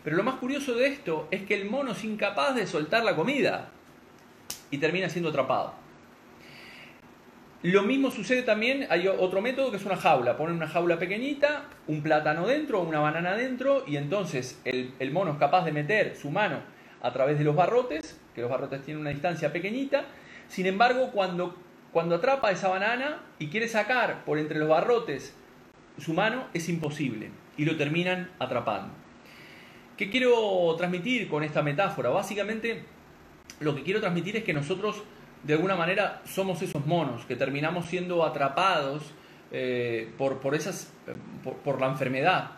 Pero 0.02 0.16
lo 0.16 0.24
más 0.24 0.36
curioso 0.36 0.76
de 0.76 0.88
esto 0.88 1.28
es 1.30 1.42
que 1.42 1.56
el 1.56 1.70
mono 1.70 1.92
es 1.92 2.06
incapaz 2.06 2.56
de 2.56 2.66
soltar 2.66 3.04
la 3.04 3.18
comida 3.18 3.68
y 4.72 4.78
termina 4.78 5.10
siendo 5.10 5.32
atrapado. 5.32 5.74
Lo 7.64 7.84
mismo 7.84 8.12
sucede 8.12 8.44
también, 8.44 8.88
hay 8.90 9.10
otro 9.10 9.42
método 9.42 9.72
que 9.72 9.76
es 9.76 9.86
una 9.86 9.98
jaula. 9.98 10.38
Ponen 10.38 10.56
una 10.56 10.70
jaula 10.70 10.98
pequeñita, 10.98 11.66
un 11.88 12.02
plátano 12.02 12.48
dentro, 12.48 12.80
una 12.80 13.02
banana 13.02 13.36
dentro, 13.36 13.84
y 13.88 13.98
entonces 13.98 14.62
el, 14.64 15.12
mono 15.12 15.34
es 15.34 15.38
capaz 15.38 15.66
de 15.66 15.74
meter 15.74 16.16
su 16.16 16.32
mano 16.32 16.62
a 17.02 17.12
través 17.12 17.38
de 17.40 17.44
los 17.44 17.58
barrotes, 17.58 18.18
que 18.34 18.40
los 18.40 18.50
barrotes 18.50 18.84
tienen 18.84 19.02
una 19.02 19.10
distancia 19.10 19.52
pequeñita. 19.52 20.06
Sin 20.48 20.66
embargo, 20.66 21.12
cuando, 21.12 21.58
cuando 21.92 22.16
atrapa 22.16 22.52
esa 22.52 22.68
banana 22.68 23.22
y 23.40 23.48
quiere 23.48 23.68
sacar 23.68 24.24
por 24.26 24.38
entre 24.38 24.60
los 24.60 24.70
barrotes 24.70 25.36
su 25.98 26.14
mano, 26.14 26.46
es 26.54 26.70
imposible 26.70 27.32
y 27.58 27.66
lo 27.66 27.76
terminan 27.76 28.30
atrapando. 28.40 28.94
¿Qué 29.98 30.10
quiero 30.10 30.74
transmitir 30.78 31.28
con 31.28 31.44
esta 31.44 31.62
metáfora? 31.62 32.10
Básicamente, 32.10 32.86
lo 33.60 33.76
que 33.76 33.84
quiero 33.84 34.00
transmitir 34.00 34.38
es 34.38 34.44
que 34.46 34.54
nosotros 34.54 35.04
de 35.44 35.54
alguna 35.54 35.76
manera 35.76 36.22
somos 36.26 36.62
esos 36.62 36.86
monos 36.86 37.26
que 37.26 37.36
terminamos 37.36 37.86
siendo 37.86 38.24
atrapados 38.24 39.14
eh, 39.52 40.12
por, 40.18 40.40
por, 40.40 40.56
esas, 40.56 40.94
por, 41.64 41.82
la 41.82 41.88
enfermedad, 41.88 42.52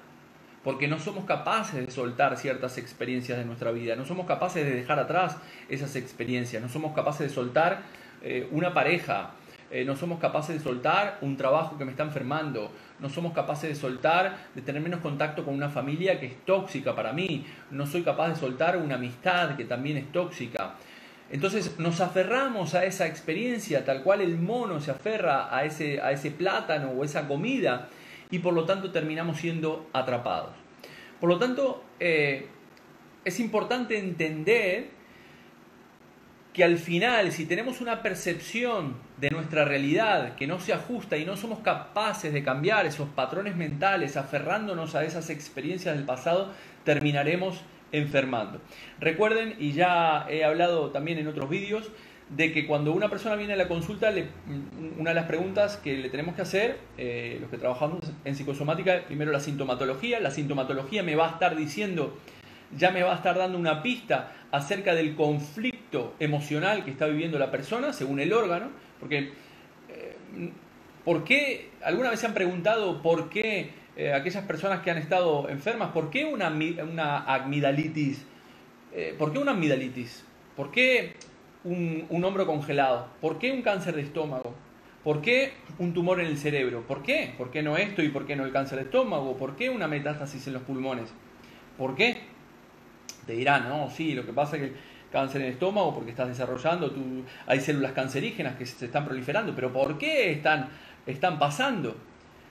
porque 0.63 0.87
no 0.87 0.99
somos 0.99 1.25
capaces 1.25 1.85
de 1.85 1.91
soltar 1.91 2.37
ciertas 2.37 2.77
experiencias 2.77 3.37
de 3.37 3.45
nuestra 3.45 3.71
vida, 3.71 3.95
no 3.95 4.05
somos 4.05 4.27
capaces 4.27 4.65
de 4.65 4.75
dejar 4.75 4.99
atrás 4.99 5.37
esas 5.69 5.95
experiencias, 5.95 6.61
no 6.61 6.69
somos 6.69 6.93
capaces 6.93 7.27
de 7.27 7.33
soltar 7.33 7.83
eh, 8.21 8.47
una 8.51 8.73
pareja, 8.73 9.31
eh, 9.71 9.85
no 9.85 9.95
somos 9.95 10.19
capaces 10.19 10.57
de 10.57 10.61
soltar 10.61 11.17
un 11.21 11.37
trabajo 11.37 11.77
que 11.77 11.85
me 11.85 11.91
está 11.91 12.03
enfermando, 12.03 12.71
no 12.99 13.09
somos 13.09 13.33
capaces 13.33 13.69
de 13.69 13.75
soltar, 13.75 14.37
de 14.53 14.61
tener 14.61 14.81
menos 14.81 14.99
contacto 14.99 15.45
con 15.45 15.53
una 15.53 15.69
familia 15.69 16.19
que 16.19 16.25
es 16.27 16.45
tóxica 16.45 16.95
para 16.95 17.13
mí, 17.13 17.45
no 17.71 17.85
soy 17.87 18.03
capaz 18.03 18.29
de 18.29 18.35
soltar 18.35 18.77
una 18.77 18.95
amistad 18.95 19.55
que 19.55 19.65
también 19.65 19.97
es 19.97 20.11
tóxica. 20.11 20.75
Entonces 21.31 21.79
nos 21.79 22.01
aferramos 22.01 22.75
a 22.75 22.83
esa 22.83 23.07
experiencia 23.07 23.85
tal 23.85 24.03
cual 24.03 24.19
el 24.19 24.37
mono 24.37 24.81
se 24.81 24.91
aferra 24.91 25.55
a 25.55 25.63
ese, 25.63 26.01
a 26.01 26.11
ese 26.11 26.31
plátano 26.31 26.89
o 26.89 27.05
esa 27.05 27.27
comida 27.27 27.87
y 28.29 28.39
por 28.39 28.53
lo 28.53 28.65
tanto 28.65 28.91
terminamos 28.91 29.37
siendo 29.37 29.87
atrapados. 29.93 30.51
Por 31.21 31.29
lo 31.29 31.39
tanto, 31.39 31.83
eh, 31.99 32.47
es 33.23 33.39
importante 33.39 33.97
entender 33.97 34.89
que 36.53 36.63
al 36.63 36.77
final, 36.77 37.31
si 37.31 37.45
tenemos 37.45 37.79
una 37.79 38.01
percepción 38.01 38.95
de 39.19 39.29
nuestra 39.29 39.63
realidad 39.63 40.35
que 40.35 40.47
no 40.47 40.59
se 40.59 40.73
ajusta 40.73 41.17
y 41.17 41.25
no 41.25 41.37
somos 41.37 41.59
capaces 41.59 42.33
de 42.33 42.43
cambiar 42.43 42.85
esos 42.85 43.07
patrones 43.09 43.55
mentales 43.55 44.17
aferrándonos 44.17 44.95
a 44.95 45.05
esas 45.05 45.29
experiencias 45.29 45.95
del 45.95 46.05
pasado, 46.05 46.51
terminaremos 46.83 47.61
enfermando. 47.93 48.59
Recuerden, 48.99 49.55
y 49.59 49.71
ya 49.71 50.25
he 50.29 50.43
hablado 50.43 50.91
también 50.91 51.19
en 51.19 51.27
otros 51.27 51.49
vídeos, 51.49 51.89
de 52.35 52.53
que 52.53 52.65
cuando 52.65 52.93
una 52.93 53.09
persona 53.09 53.35
viene 53.35 53.53
a 53.53 53.57
la 53.57 53.67
consulta, 53.67 54.13
una 54.97 55.09
de 55.09 55.15
las 55.15 55.25
preguntas 55.25 55.77
que 55.77 55.97
le 55.97 56.09
tenemos 56.09 56.35
que 56.35 56.41
hacer, 56.41 56.79
eh, 56.97 57.37
los 57.41 57.49
que 57.49 57.57
trabajamos 57.57 57.99
en 58.23 58.35
psicosomática, 58.35 59.03
primero 59.05 59.31
la 59.31 59.41
sintomatología. 59.41 60.19
La 60.21 60.31
sintomatología 60.31 61.03
me 61.03 61.15
va 61.15 61.27
a 61.27 61.31
estar 61.31 61.57
diciendo 61.57 62.17
ya 62.77 62.91
me 62.91 63.03
va 63.03 63.13
a 63.13 63.15
estar 63.15 63.37
dando 63.37 63.57
una 63.57 63.81
pista 63.81 64.31
acerca 64.51 64.93
del 64.93 65.15
conflicto 65.15 66.15
emocional 66.19 66.83
que 66.83 66.91
está 66.91 67.07
viviendo 67.07 67.37
la 67.39 67.51
persona 67.51 67.93
según 67.93 68.19
el 68.19 68.33
órgano, 68.33 68.69
porque 68.99 69.31
eh, 69.89 70.17
¿por 71.03 71.23
qué? 71.23 71.71
¿Alguna 71.83 72.09
vez 72.09 72.19
se 72.19 72.27
han 72.27 72.33
preguntado 72.33 73.01
por 73.01 73.29
qué 73.29 73.71
eh, 73.95 74.13
aquellas 74.13 74.45
personas 74.45 74.81
que 74.81 74.91
han 74.91 74.97
estado 74.97 75.49
enfermas, 75.49 75.91
por 75.91 76.09
qué 76.09 76.25
una, 76.25 76.49
una? 76.49 77.25
Eh, 78.93 79.15
¿Por 79.17 79.31
qué 79.31 79.39
una 79.39 79.51
amigdalitis? 79.51 80.25
¿Por 80.55 80.71
qué 80.71 81.15
un, 81.63 82.05
un 82.09 82.23
hombro 82.23 82.45
congelado? 82.45 83.07
¿Por 83.21 83.39
qué 83.39 83.51
un 83.51 83.61
cáncer 83.61 83.95
de 83.95 84.01
estómago? 84.01 84.53
¿Por 85.03 85.21
qué 85.21 85.53
un 85.79 85.93
tumor 85.93 86.19
en 86.19 86.27
el 86.27 86.37
cerebro? 86.37 86.85
¿Por 86.87 87.01
qué? 87.01 87.33
¿Por 87.37 87.49
qué 87.49 87.63
no 87.63 87.75
esto 87.77 88.03
y 88.03 88.09
por 88.09 88.25
qué 88.25 88.35
no 88.35 88.45
el 88.45 88.51
cáncer 88.51 88.77
de 88.77 88.83
estómago? 88.85 89.35
¿Por 89.35 89.55
qué 89.55 89.69
una 89.69 89.87
metástasis 89.87 90.45
en 90.47 90.53
los 90.53 90.61
pulmones? 90.61 91.11
¿Por 91.77 91.95
qué? 91.95 92.30
Te 93.25 93.33
dirán, 93.33 93.67
no, 93.69 93.89
sí, 93.89 94.13
lo 94.13 94.25
que 94.25 94.33
pasa 94.33 94.57
es 94.57 94.63
que 94.63 94.73
cáncer 95.11 95.41
en 95.41 95.47
el 95.47 95.53
estómago 95.53 95.93
porque 95.93 96.11
estás 96.11 96.27
desarrollando, 96.27 96.91
tu, 96.91 97.23
hay 97.45 97.59
células 97.59 97.91
cancerígenas 97.91 98.55
que 98.55 98.65
se 98.65 98.85
están 98.85 99.05
proliferando, 99.05 99.53
pero 99.53 99.71
¿por 99.71 99.97
qué 99.97 100.31
están, 100.31 100.69
están 101.05 101.37
pasando? 101.37 101.95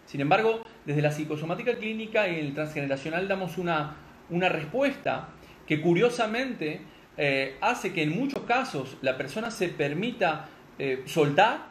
Sin 0.07 0.21
embargo, 0.21 0.62
desde 0.85 1.03
la 1.03 1.11
psicosomática 1.11 1.75
clínica 1.77 2.29
y 2.29 2.41
el 2.41 2.55
transgeneracional 2.55 3.29
damos 3.29 3.59
una, 3.59 3.97
una 4.29 4.49
respuesta 4.49 5.29
que 5.67 5.81
curiosamente 5.81 6.83
eh, 7.17 7.57
hace 7.61 7.93
que 7.93 8.03
en 8.03 8.11
muchos 8.11 8.43
casos 8.43 8.97
la 9.03 9.17
persona 9.17 9.50
se 9.50 9.69
permita 9.69 10.49
eh, 10.79 11.03
soltar 11.07 11.67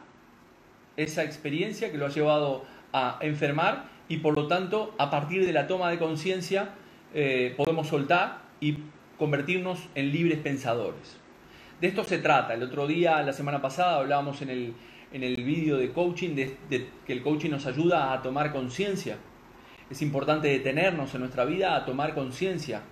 esa 0.96 1.22
experiencia 1.22 1.90
que 1.90 1.98
lo 1.98 2.06
ha 2.06 2.10
llevado 2.10 2.64
a 2.92 3.18
enfermar 3.20 3.84
y 4.08 4.18
por 4.18 4.34
lo 4.34 4.46
tanto 4.46 4.94
a 4.98 5.10
partir 5.10 5.44
de 5.46 5.52
la 5.52 5.66
toma 5.66 5.90
de 5.90 5.98
conciencia 5.98 6.70
eh, 7.14 7.54
podemos 7.56 7.88
soltar 7.88 8.38
y 8.60 8.78
convertirnos 9.18 9.88
en 9.94 10.12
libres 10.12 10.38
pensadores. 10.38 11.18
De 11.80 11.88
esto 11.88 12.04
se 12.04 12.18
trata. 12.18 12.54
El 12.54 12.62
otro 12.62 12.86
día, 12.86 13.22
la 13.22 13.32
semana 13.32 13.62
pasada, 13.62 13.96
hablábamos 13.96 14.42
en 14.42 14.50
el, 14.50 14.74
en 15.12 15.22
el 15.22 15.36
vídeo 15.42 15.78
de 15.78 15.92
coaching 15.92 16.34
de, 16.34 16.56
que 17.06 17.12
el 17.12 17.22
coaching 17.22 17.50
nos 17.50 17.66
ayuda 17.66 18.12
a 18.12 18.22
tomar 18.22 18.52
conciencia. 18.52 19.16
Es 19.90 20.02
importante 20.02 20.48
detenernos 20.48 21.14
en 21.14 21.20
nuestra 21.20 21.44
vida 21.44 21.76
a 21.76 21.84
tomar 21.84 22.14
conciencia. 22.14 22.82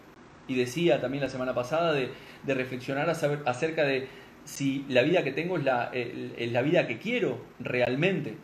Y 0.47 0.55
decía 0.55 1.01
también 1.01 1.23
la 1.23 1.29
semana 1.29 1.55
pasada 1.55 1.93
de, 1.93 2.11
reflexionar 2.47 3.11
acerca 3.11 3.85
de 3.85 4.09
si 4.45 4.87
la 4.89 5.03
vida 5.03 5.23
que 5.23 5.33
tengo 5.33 5.59
es 5.59 5.65
la, 5.65 5.91
es 5.93 6.51
la 6.51 6.63
vida 6.63 6.87
que 6.87 6.99
quiero 6.99 7.39
realmente. 7.61 8.37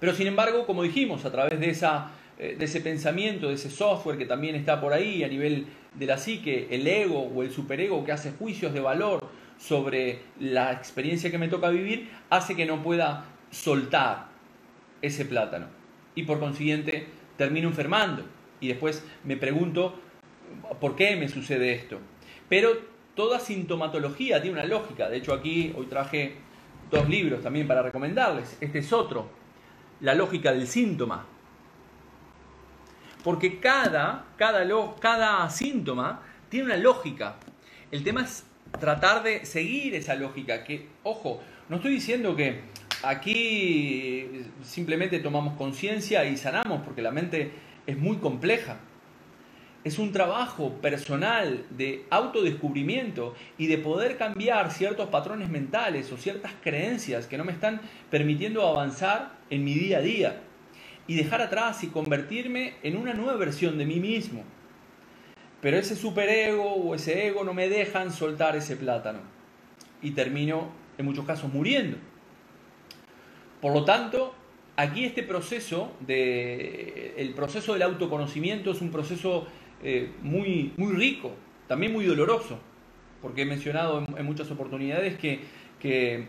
Pero 0.00 0.14
sin 0.14 0.26
embargo, 0.26 0.66
como 0.66 0.82
dijimos, 0.82 1.24
a 1.24 1.30
través 1.30 1.60
de 1.60 1.70
esa 1.70 2.10
de 2.42 2.64
ese 2.64 2.80
pensamiento, 2.80 3.48
de 3.48 3.54
ese 3.54 3.70
software 3.70 4.18
que 4.18 4.26
también 4.26 4.54
está 4.54 4.80
por 4.80 4.92
ahí 4.92 5.22
a 5.22 5.28
nivel 5.28 5.66
de 5.94 6.06
la 6.06 6.18
psique, 6.18 6.68
el 6.70 6.86
ego 6.86 7.20
o 7.20 7.42
el 7.42 7.50
superego 7.50 8.04
que 8.04 8.12
hace 8.12 8.32
juicios 8.32 8.72
de 8.72 8.80
valor 8.80 9.28
sobre 9.58 10.20
la 10.40 10.72
experiencia 10.72 11.30
que 11.30 11.38
me 11.38 11.48
toca 11.48 11.68
vivir, 11.68 12.10
hace 12.30 12.56
que 12.56 12.66
no 12.66 12.82
pueda 12.82 13.26
soltar 13.50 14.28
ese 15.02 15.24
plátano. 15.24 15.66
Y 16.14 16.24
por 16.24 16.40
consiguiente 16.40 17.06
termino 17.36 17.68
enfermando. 17.68 18.24
Y 18.60 18.68
después 18.68 19.04
me 19.24 19.36
pregunto, 19.36 19.94
¿por 20.80 20.96
qué 20.96 21.16
me 21.16 21.28
sucede 21.28 21.72
esto? 21.72 21.98
Pero 22.48 22.70
toda 23.14 23.38
sintomatología 23.38 24.42
tiene 24.42 24.58
una 24.58 24.66
lógica. 24.66 25.08
De 25.08 25.18
hecho 25.18 25.32
aquí 25.32 25.72
hoy 25.76 25.86
traje 25.86 26.34
dos 26.90 27.08
libros 27.08 27.42
también 27.42 27.66
para 27.66 27.82
recomendarles. 27.82 28.56
Este 28.60 28.80
es 28.80 28.92
otro, 28.92 29.30
La 30.00 30.14
lógica 30.14 30.52
del 30.52 30.66
síntoma, 30.66 31.26
porque 33.22 33.60
cada, 33.60 34.26
cada, 34.36 34.66
cada 35.00 35.48
síntoma 35.50 36.22
tiene 36.48 36.66
una 36.66 36.76
lógica. 36.76 37.36
El 37.90 38.02
tema 38.04 38.22
es 38.22 38.44
tratar 38.78 39.22
de 39.22 39.44
seguir 39.44 39.94
esa 39.94 40.14
lógica. 40.14 40.64
Que, 40.64 40.88
ojo, 41.02 41.40
no 41.68 41.76
estoy 41.76 41.92
diciendo 41.92 42.34
que 42.34 42.60
aquí 43.02 44.44
simplemente 44.62 45.18
tomamos 45.20 45.54
conciencia 45.56 46.24
y 46.24 46.36
sanamos, 46.36 46.82
porque 46.82 47.02
la 47.02 47.10
mente 47.10 47.52
es 47.86 47.96
muy 47.96 48.16
compleja. 48.16 48.78
Es 49.84 49.98
un 49.98 50.12
trabajo 50.12 50.74
personal 50.74 51.64
de 51.70 52.04
autodescubrimiento 52.08 53.34
y 53.58 53.66
de 53.66 53.78
poder 53.78 54.16
cambiar 54.16 54.70
ciertos 54.70 55.08
patrones 55.08 55.48
mentales 55.48 56.12
o 56.12 56.16
ciertas 56.16 56.52
creencias 56.62 57.26
que 57.26 57.36
no 57.36 57.44
me 57.44 57.50
están 57.50 57.80
permitiendo 58.08 58.66
avanzar 58.66 59.32
en 59.50 59.64
mi 59.64 59.74
día 59.74 59.98
a 59.98 60.02
día 60.02 60.42
y 61.06 61.16
dejar 61.16 61.42
atrás 61.42 61.82
y 61.84 61.88
convertirme 61.88 62.74
en 62.82 62.96
una 62.96 63.14
nueva 63.14 63.36
versión 63.36 63.78
de 63.78 63.86
mí 63.86 64.00
mismo. 64.00 64.44
Pero 65.60 65.76
ese 65.76 65.96
superego 65.96 66.74
o 66.74 66.94
ese 66.94 67.26
ego 67.26 67.44
no 67.44 67.54
me 67.54 67.68
dejan 67.68 68.12
soltar 68.12 68.56
ese 68.56 68.76
plátano 68.76 69.20
y 70.00 70.12
termino 70.12 70.70
en 70.98 71.06
muchos 71.06 71.24
casos 71.24 71.52
muriendo. 71.52 71.96
Por 73.60 73.72
lo 73.72 73.84
tanto, 73.84 74.34
aquí 74.76 75.04
este 75.04 75.22
proceso 75.22 75.92
de 76.00 77.14
el 77.16 77.32
proceso 77.34 77.74
del 77.74 77.82
autoconocimiento 77.82 78.72
es 78.72 78.80
un 78.80 78.90
proceso 78.90 79.46
eh, 79.82 80.10
muy 80.22 80.72
muy 80.76 80.94
rico, 80.94 81.32
también 81.68 81.92
muy 81.92 82.04
doloroso, 82.04 82.58
porque 83.20 83.42
he 83.42 83.46
mencionado 83.46 84.04
en, 84.16 84.26
muchas 84.26 84.50
oportunidades 84.50 85.16
que, 85.16 85.40
que 85.78 86.26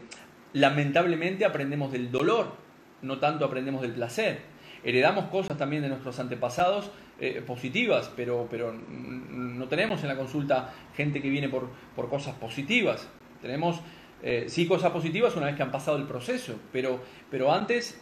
lamentablemente 0.54 1.44
aprendemos 1.44 1.92
del 1.92 2.12
dolor, 2.12 2.56
no 3.02 3.18
tanto 3.18 3.46
aprendemos 3.46 3.82
del 3.82 3.94
placer 3.94 4.53
heredamos 4.84 5.26
cosas 5.26 5.58
también 5.58 5.82
de 5.82 5.90
nuestros 5.90 6.20
antepasados 6.20 6.92
eh, 7.20 7.42
positivas, 7.46 8.12
pero, 8.16 8.48
pero 8.50 8.74
no 8.74 9.68
tenemos 9.68 10.02
en 10.04 10.10
la 10.10 10.18
consulta 10.18 10.74
gente 10.96 11.22
que 11.22 11.30
viene 11.30 11.50
por, 11.50 11.70
por 11.96 12.10
cosas 12.10 12.36
positivas. 12.36 13.08
Tenemos 13.42 13.82
eh, 14.24 14.46
sí 14.48 14.66
cosas 14.68 14.92
positivas 14.92 15.36
una 15.36 15.48
vez 15.48 15.56
que 15.56 15.64
han 15.64 15.72
pasado 15.72 15.98
el 15.98 16.04
proceso, 16.04 16.56
pero, 16.72 17.02
pero 17.30 17.52
antes 17.52 18.02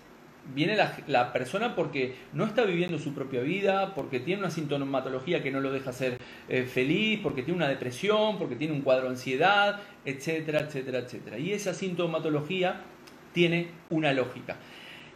viene 0.53 0.75
la, 1.07 1.33
persona 1.33 1.75
porque 1.75 2.15
no 2.33 2.45
está 2.45 2.63
viviendo 2.63 2.99
su 2.99 3.13
propia 3.13 3.41
vida, 3.41 3.93
porque 3.95 4.19
tiene 4.19 4.41
una 4.41 4.51
sintomatología 4.51 5.41
que 5.41 5.51
no 5.51 5.61
lo 5.61 5.71
deja 5.71 5.91
ser 5.93 6.19
eh, 6.47 6.63
feliz, 6.63 7.19
porque 7.21 7.43
tiene 7.43 7.57
una 7.57 7.67
depresión, 7.67 8.37
porque 8.37 8.55
tiene 8.55 8.73
un 8.73 8.81
cuadro 8.81 9.05
de 9.05 9.09
ansiedad, 9.11 9.79
etcétera, 10.05 10.61
etcétera, 10.61 10.99
etcétera. 10.99 11.37
Y 11.39 11.53
esa 11.53 11.73
sintomatología 11.73 12.81
tiene 13.33 13.69
una 13.89 14.13
lógica. 14.13 14.57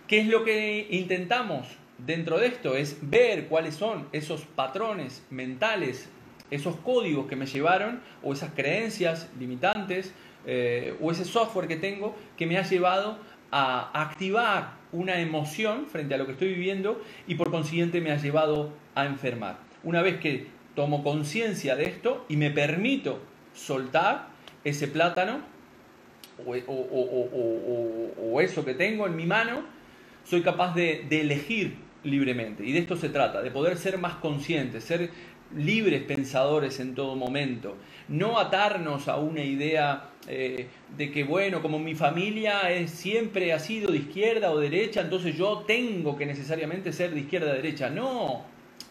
¿Qué 0.07 0.19
es 0.19 0.27
lo 0.27 0.43
que 0.43 0.87
intentamos 0.91 1.65
dentro 1.97 2.37
de 2.37 2.47
esto? 2.47 2.75
Es 2.75 2.97
ver 3.01 3.47
cuáles 3.47 3.73
son 3.73 4.07
esos 4.11 4.41
patrones 4.41 5.25
mentales, 5.31 6.09
esos 6.51 6.75
códigos 6.75 7.25
que 7.25 7.35
me 7.35 7.47
llevaron, 7.47 8.01
o 8.21 8.33
esas 8.33 8.51
creencias 8.53 9.27
limitantes, 9.39 10.13
eh, 10.45 10.95
o 11.01 11.11
ese 11.11 11.25
software 11.25 11.67
que 11.67 11.77
tengo 11.77 12.15
que 12.37 12.45
me 12.45 12.59
ha 12.59 12.61
llevado 12.61 13.17
a 13.49 13.99
activar 13.99 14.73
una 14.91 15.19
emoción 15.19 15.87
frente 15.87 16.13
a 16.13 16.17
lo 16.19 16.27
que 16.27 16.33
estoy 16.33 16.49
viviendo 16.49 17.01
y 17.25 17.33
por 17.33 17.49
consiguiente 17.49 17.99
me 17.99 18.11
ha 18.11 18.17
llevado 18.17 18.73
a 18.93 19.07
enfermar. 19.07 19.57
Una 19.83 20.03
vez 20.03 20.19
que 20.19 20.45
tomo 20.75 21.03
conciencia 21.03 21.75
de 21.75 21.85
esto 21.85 22.25
y 22.29 22.37
me 22.37 22.51
permito 22.51 23.19
soltar 23.55 24.27
ese 24.63 24.87
plátano 24.87 25.39
o, 26.45 28.41
eso 28.41 28.65
que 28.65 28.73
tengo 28.73 29.07
en 29.07 29.15
mi 29.15 29.25
mano, 29.25 29.63
soy 30.25 30.41
capaz 30.41 30.75
de, 30.75 31.07
elegir 31.09 31.77
libremente. 32.03 32.65
Y 32.65 32.71
de 32.71 32.79
esto 32.79 32.97
se 32.97 33.09
trata, 33.09 33.41
de 33.41 33.51
poder 33.51 33.77
ser 33.77 33.97
más 33.97 34.15
conscientes, 34.15 34.83
ser 34.83 35.09
libres 35.55 36.03
pensadores 36.03 36.79
en 36.79 36.95
todo 36.95 37.15
momento, 37.15 37.77
no 38.07 38.39
atarnos 38.39 39.07
a 39.07 39.17
una 39.17 39.41
idea 39.41 40.09
eh, 40.27 40.67
de 40.97 41.11
que, 41.11 41.23
bueno, 41.23 41.61
como 41.61 41.79
mi 41.79 41.95
familia 41.95 42.71
es, 42.71 42.91
siempre 42.91 43.53
ha 43.53 43.59
sido 43.59 43.91
de 43.91 43.99
izquierda 43.99 44.51
o 44.51 44.59
derecha, 44.59 45.01
entonces 45.01 45.38
yo 45.38 45.63
tengo 45.67 46.17
que 46.17 46.25
necesariamente 46.25 46.91
ser 46.91 47.11
de 47.11 47.21
izquierda 47.21 47.51
o 47.51 47.53
derecha. 47.53 47.89
No, 47.89 48.43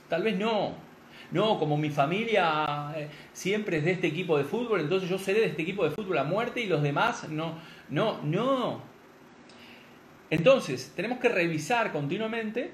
tal 0.09 0.23
vez 0.23 0.39
no. 0.39 0.85
No, 1.31 1.59
como 1.59 1.77
mi 1.77 1.91
familia 1.91 2.93
eh, 2.97 3.09
siempre 3.33 3.79
es 3.79 3.85
de 3.85 3.93
este 3.93 4.07
equipo 4.07 4.39
de 4.39 4.45
fútbol, 4.45 4.81
entonces 4.81 5.09
yo 5.09 5.19
seré 5.19 5.41
de 5.41 5.47
este 5.47 5.63
equipo 5.63 5.83
de 5.83 5.91
fútbol 5.91 6.19
a 6.19 6.25
muerte 6.25 6.61
y 6.61 6.67
los 6.67 6.83
demás 6.83 7.29
no. 7.29 7.59
No, 7.89 8.23
no. 8.23 8.94
Entonces, 10.31 10.93
tenemos 10.97 11.19
que 11.19 11.29
revisar 11.29 11.93
continuamente 11.93 12.73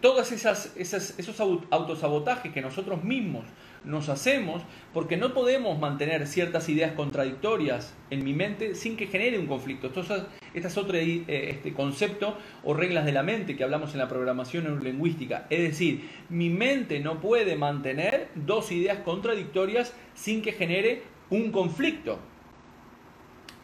todos 0.00 0.30
esos 0.30 1.40
autosabotajes 1.70 2.52
que 2.52 2.60
nosotros 2.60 3.02
mismos 3.02 3.44
nos 3.84 4.08
hacemos 4.08 4.62
porque 4.92 5.16
no 5.16 5.32
podemos 5.32 5.78
mantener 5.78 6.26
ciertas 6.26 6.68
ideas 6.68 6.92
contradictorias 6.92 7.94
en 8.10 8.24
mi 8.24 8.34
mente 8.34 8.74
sin 8.74 8.96
que 8.96 9.06
genere 9.06 9.38
un 9.38 9.46
conflicto. 9.46 9.86
Esto 9.86 10.00
es, 10.00 10.10
este 10.54 10.68
es 10.68 10.76
otro 10.76 10.96
eh, 10.96 11.24
este 11.28 11.72
concepto 11.72 12.36
o 12.64 12.74
reglas 12.74 13.06
de 13.06 13.12
la 13.12 13.22
mente 13.22 13.56
que 13.56 13.64
hablamos 13.64 13.92
en 13.92 13.98
la 13.98 14.08
programación 14.08 14.64
neurolingüística. 14.64 15.46
Es 15.50 15.60
decir, 15.60 16.08
mi 16.28 16.50
mente 16.50 17.00
no 17.00 17.20
puede 17.20 17.56
mantener 17.56 18.28
dos 18.34 18.72
ideas 18.72 18.98
contradictorias 18.98 19.94
sin 20.14 20.42
que 20.42 20.52
genere 20.52 21.02
un 21.30 21.50
conflicto. 21.52 22.18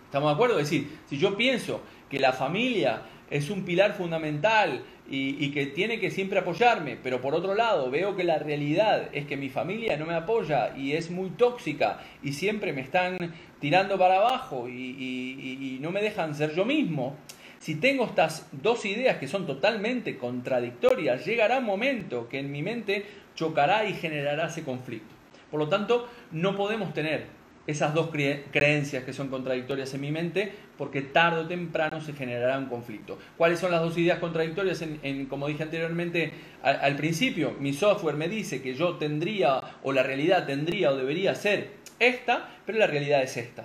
¿Estamos 0.07 0.31
de 0.31 0.35
acuerdo? 0.35 0.59
Es 0.59 0.71
decir, 0.71 0.99
si 1.09 1.19
yo 1.19 1.37
pienso 1.37 1.81
que 2.13 2.21
la 2.21 2.35
familia 2.35 3.01
es 3.31 3.49
un 3.49 3.65
pilar 3.65 3.95
fundamental 3.95 4.85
y, 5.09 5.51
que 5.51 5.65
tiene 5.65 5.99
que 5.99 6.11
siempre 6.11 6.41
apoyarme, 6.41 6.99
pero 7.03 7.23
por 7.23 7.35
otro 7.35 7.55
lado 7.55 7.91
veo 7.91 8.15
que 8.15 8.23
la 8.23 8.39
realidad 8.39 9.09
es 9.13 9.25
que 9.27 9.39
mi 9.39 9.49
familia 9.49 9.97
no 9.97 10.05
me 10.05 10.15
apoya 10.15 10.77
y 10.77 10.93
es 10.93 11.11
muy 11.11 11.31
tóxica 11.31 12.01
y 12.23 12.35
siempre 12.35 12.75
me 12.75 12.83
están 12.83 13.17
tirando 13.61 13.99
para 13.99 14.17
abajo 14.17 14.69
y, 14.69 15.79
no 15.81 15.91
me 15.91 16.03
dejan 16.03 16.35
ser 16.35 16.55
yo 16.55 16.67
mismo, 16.67 17.17
si 17.59 17.77
tengo 17.77 18.05
estas 18.05 18.47
dos 18.53 18.85
ideas 18.85 19.17
que 19.17 19.27
son 19.27 19.47
totalmente 19.47 20.19
contradictorias, 20.19 21.25
llegará 21.25 21.59
un 21.59 21.65
momento 21.65 22.29
que 22.29 22.41
en 22.41 22.53
mi 22.53 22.63
mente 22.63 23.07
chocará 23.35 23.87
y 23.87 23.95
generará 23.95 24.49
ese 24.49 24.65
conflicto. 24.65 25.15
Por 25.51 25.61
lo 25.61 25.69
tanto, 25.69 26.11
no 26.31 26.55
podemos 26.57 26.93
tener 26.93 27.42
esas 27.67 27.95
dos 27.95 28.11
creencias 28.11 29.05
que 29.05 29.13
son 29.13 29.29
contradictorias 29.29 29.95
en 29.95 30.01
mi 30.01 30.11
mente, 30.11 30.53
porque 30.77 31.03
tarde 31.03 31.41
o 31.41 31.47
temprano 31.47 32.01
se 32.01 32.13
generará 32.13 32.59
un 32.59 32.67
conflicto. 32.67 33.19
¿Cuáles 33.37 33.61
son 33.61 33.71
las 33.71 33.81
dos 33.81 33.97
ideas 33.97 34.19
contradictorias? 34.19 34.83
En, 34.83 35.27
como 35.27 35.47
dije 35.47 35.63
anteriormente 35.63 36.33
al, 36.63 36.97
principio, 36.97 37.55
mi 37.61 37.73
software 37.73 38.17
me 38.17 38.29
dice 38.29 38.63
que 38.63 38.75
yo 38.75 38.97
tendría, 38.97 39.61
o 39.83 39.93
la 39.93 40.03
realidad 40.03 40.47
tendría 40.47 40.91
o 40.91 40.97
debería 40.97 41.35
ser 41.35 41.71
esta, 42.01 42.49
pero 42.67 42.79
la 42.79 42.87
realidad 42.89 43.23
es 43.23 43.37
esta. 43.37 43.65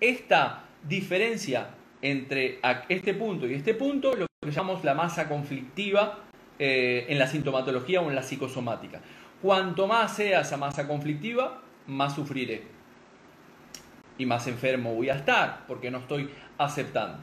Esta 0.00 0.64
diferencia 0.86 1.68
entre 2.02 2.58
este 2.88 3.14
punto 3.14 3.46
y 3.46 3.54
este 3.54 3.74
punto, 3.74 4.14
lo 4.14 4.26
que 4.44 4.50
llamamos 4.50 4.84
la 4.84 4.94
masa 4.94 5.28
conflictiva 5.28 6.18
eh, 6.58 7.06
en 7.08 7.18
la 7.18 7.26
sintomatología 7.26 8.02
o 8.02 8.10
en 8.10 8.14
la 8.14 8.22
psicosomática. 8.22 9.00
Cuanto 9.40 9.86
más 9.86 10.16
sea 10.16 10.42
esa 10.42 10.56
masa 10.56 10.86
conflictiva, 10.86 11.62
más 11.86 12.14
sufriré 12.14 12.81
y 14.18 14.26
más 14.26 14.46
enfermo 14.46 14.94
voy 14.94 15.10
a 15.10 15.14
estar 15.14 15.66
porque 15.66 15.90
no 15.90 15.98
estoy 15.98 16.28
aceptando. 16.58 17.18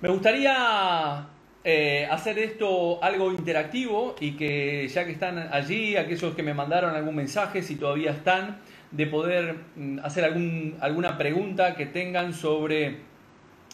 Me 0.00 0.08
gustaría 0.10 1.26
eh, 1.64 2.06
hacer 2.10 2.38
esto 2.38 3.02
algo 3.02 3.32
interactivo 3.32 4.14
y 4.20 4.36
que 4.36 4.86
ya 4.88 5.04
que 5.04 5.12
están 5.12 5.38
allí, 5.52 5.96
aquellos 5.96 6.34
que 6.34 6.42
me 6.42 6.54
mandaron 6.54 6.94
algún 6.94 7.16
mensaje, 7.16 7.62
si 7.62 7.76
todavía 7.76 8.12
están, 8.12 8.60
de 8.92 9.06
poder 9.06 9.56
mm, 9.74 9.98
hacer 10.04 10.24
algún, 10.24 10.76
alguna 10.80 11.18
pregunta 11.18 11.74
que 11.74 11.86
tengan 11.86 12.34
sobre 12.34 12.98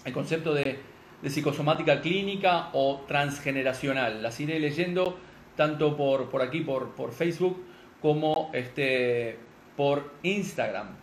el 0.05 0.13
concepto 0.13 0.55
de, 0.55 0.79
psicosomática 1.25 2.01
clínica 2.01 2.71
o 2.73 3.05
transgeneracional. 3.07 4.23
Las 4.23 4.41
iré 4.41 4.59
leyendo 4.59 5.19
tanto 5.55 5.97
por, 5.97 6.31
por 6.31 6.43
aquí, 6.43 6.63
por, 6.63 6.95
por 6.97 7.13
Facebook, 7.13 7.63
como 8.01 8.51
este, 8.55 9.39
por 9.77 10.15
Instagram. 10.23 11.02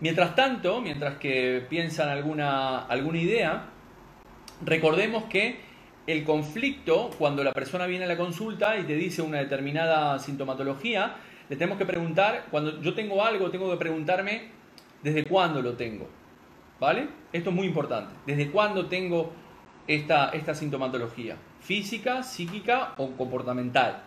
Mientras 0.00 0.34
tanto, 0.34 0.80
mientras 0.80 1.18
que 1.18 1.64
piensan 1.68 2.08
alguna, 2.08 2.78
alguna 2.86 3.18
idea, 3.18 3.66
recordemos 4.64 5.24
que 5.24 5.60
el 6.06 6.24
conflicto, 6.24 7.10
cuando 7.18 7.44
la 7.44 7.52
persona 7.52 7.86
viene 7.86 8.06
a 8.06 8.08
la 8.08 8.16
consulta 8.16 8.78
y 8.78 8.84
te 8.84 8.94
dice 8.94 9.20
una 9.20 9.38
determinada 9.38 10.18
sintomatología, 10.18 11.16
le 11.50 11.56
tenemos 11.56 11.76
que 11.76 11.84
preguntar, 11.84 12.46
cuando 12.50 12.80
yo 12.80 12.94
tengo 12.94 13.22
algo, 13.22 13.50
tengo 13.50 13.70
que 13.70 13.76
preguntarme 13.76 14.44
desde 15.02 15.24
cuándo 15.24 15.60
lo 15.60 15.74
tengo. 15.74 16.08
¿Vale? 16.78 17.08
Esto 17.32 17.50
es 17.50 17.56
muy 17.56 17.66
importante. 17.66 18.14
¿Desde 18.26 18.50
cuándo 18.50 18.86
tengo 18.86 19.32
esta, 19.86 20.30
esta 20.30 20.54
sintomatología? 20.54 21.36
¿Física, 21.60 22.22
psíquica 22.22 22.94
o 22.96 23.10
comportamental? 23.10 24.02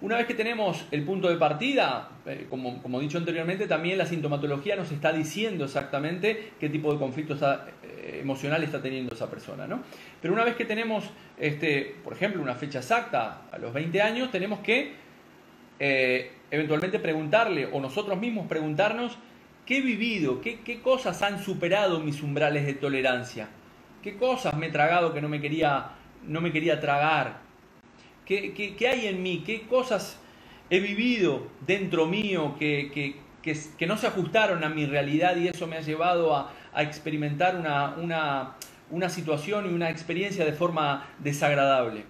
Una 0.00 0.16
vez 0.16 0.26
que 0.26 0.34
tenemos 0.34 0.84
el 0.90 1.04
punto 1.04 1.28
de 1.28 1.36
partida, 1.36 2.10
eh, 2.26 2.46
como, 2.50 2.82
como, 2.82 3.00
dicho 3.00 3.16
anteriormente, 3.16 3.66
también 3.66 3.96
la 3.96 4.06
sintomatología 4.06 4.76
nos 4.76 4.90
está 4.90 5.12
diciendo 5.12 5.64
exactamente 5.64 6.52
qué 6.58 6.68
tipo 6.68 6.92
de 6.92 6.98
conflicto 6.98 7.36
eh, 7.82 8.18
emocional 8.20 8.62
está 8.64 8.82
teniendo 8.82 9.14
esa 9.14 9.30
persona. 9.30 9.66
¿no? 9.66 9.82
Pero 10.20 10.34
una 10.34 10.44
vez 10.44 10.56
que 10.56 10.64
tenemos, 10.64 11.04
este, 11.38 11.96
por 12.02 12.12
ejemplo, 12.12 12.42
una 12.42 12.54
fecha 12.54 12.80
exacta 12.80 13.42
a 13.50 13.58
los 13.58 13.72
20 13.72 14.02
años, 14.02 14.30
tenemos 14.30 14.60
que 14.60 14.92
eh, 15.78 16.32
eventualmente 16.50 16.98
preguntarle 16.98 17.66
o 17.66 17.80
nosotros 17.80 18.18
mismos 18.18 18.46
preguntarnos 18.48 19.16
qué 19.64 19.78
he 19.78 19.80
vivido, 19.80 20.40
qué, 20.40 20.60
qué 20.60 20.80
cosas 20.80 21.22
han 21.22 21.42
superado 21.42 22.00
mis 22.00 22.20
umbrales 22.20 22.66
de 22.66 22.74
tolerancia, 22.74 23.48
qué 24.02 24.16
cosas 24.16 24.54
me 24.56 24.66
he 24.66 24.70
tragado 24.70 25.14
que 25.14 25.22
no 25.22 25.28
me 25.28 25.40
quería, 25.40 25.92
no 26.26 26.40
me 26.40 26.52
quería 26.52 26.80
tragar 26.80 27.43
¿Qué, 28.24 28.74
hay 28.90 29.06
en 29.06 29.22
mí? 29.22 29.42
¿Qué 29.44 29.62
cosas 29.62 30.18
he 30.70 30.80
vivido 30.80 31.46
dentro 31.66 32.06
mío 32.06 32.56
que, 32.58 33.16
no 33.86 33.96
se 33.98 34.06
ajustaron 34.06 34.64
a 34.64 34.70
mi 34.70 34.86
realidad 34.86 35.36
y 35.36 35.48
eso 35.48 35.66
me 35.66 35.76
ha 35.76 35.80
llevado 35.82 36.34
a, 36.34 36.52
experimentar 36.82 37.56
una, 37.56 39.10
situación 39.10 39.70
y 39.70 39.74
una 39.74 39.90
experiencia 39.90 40.44
de 40.44 40.52
forma 40.52 41.06
desagradable? 41.18 42.04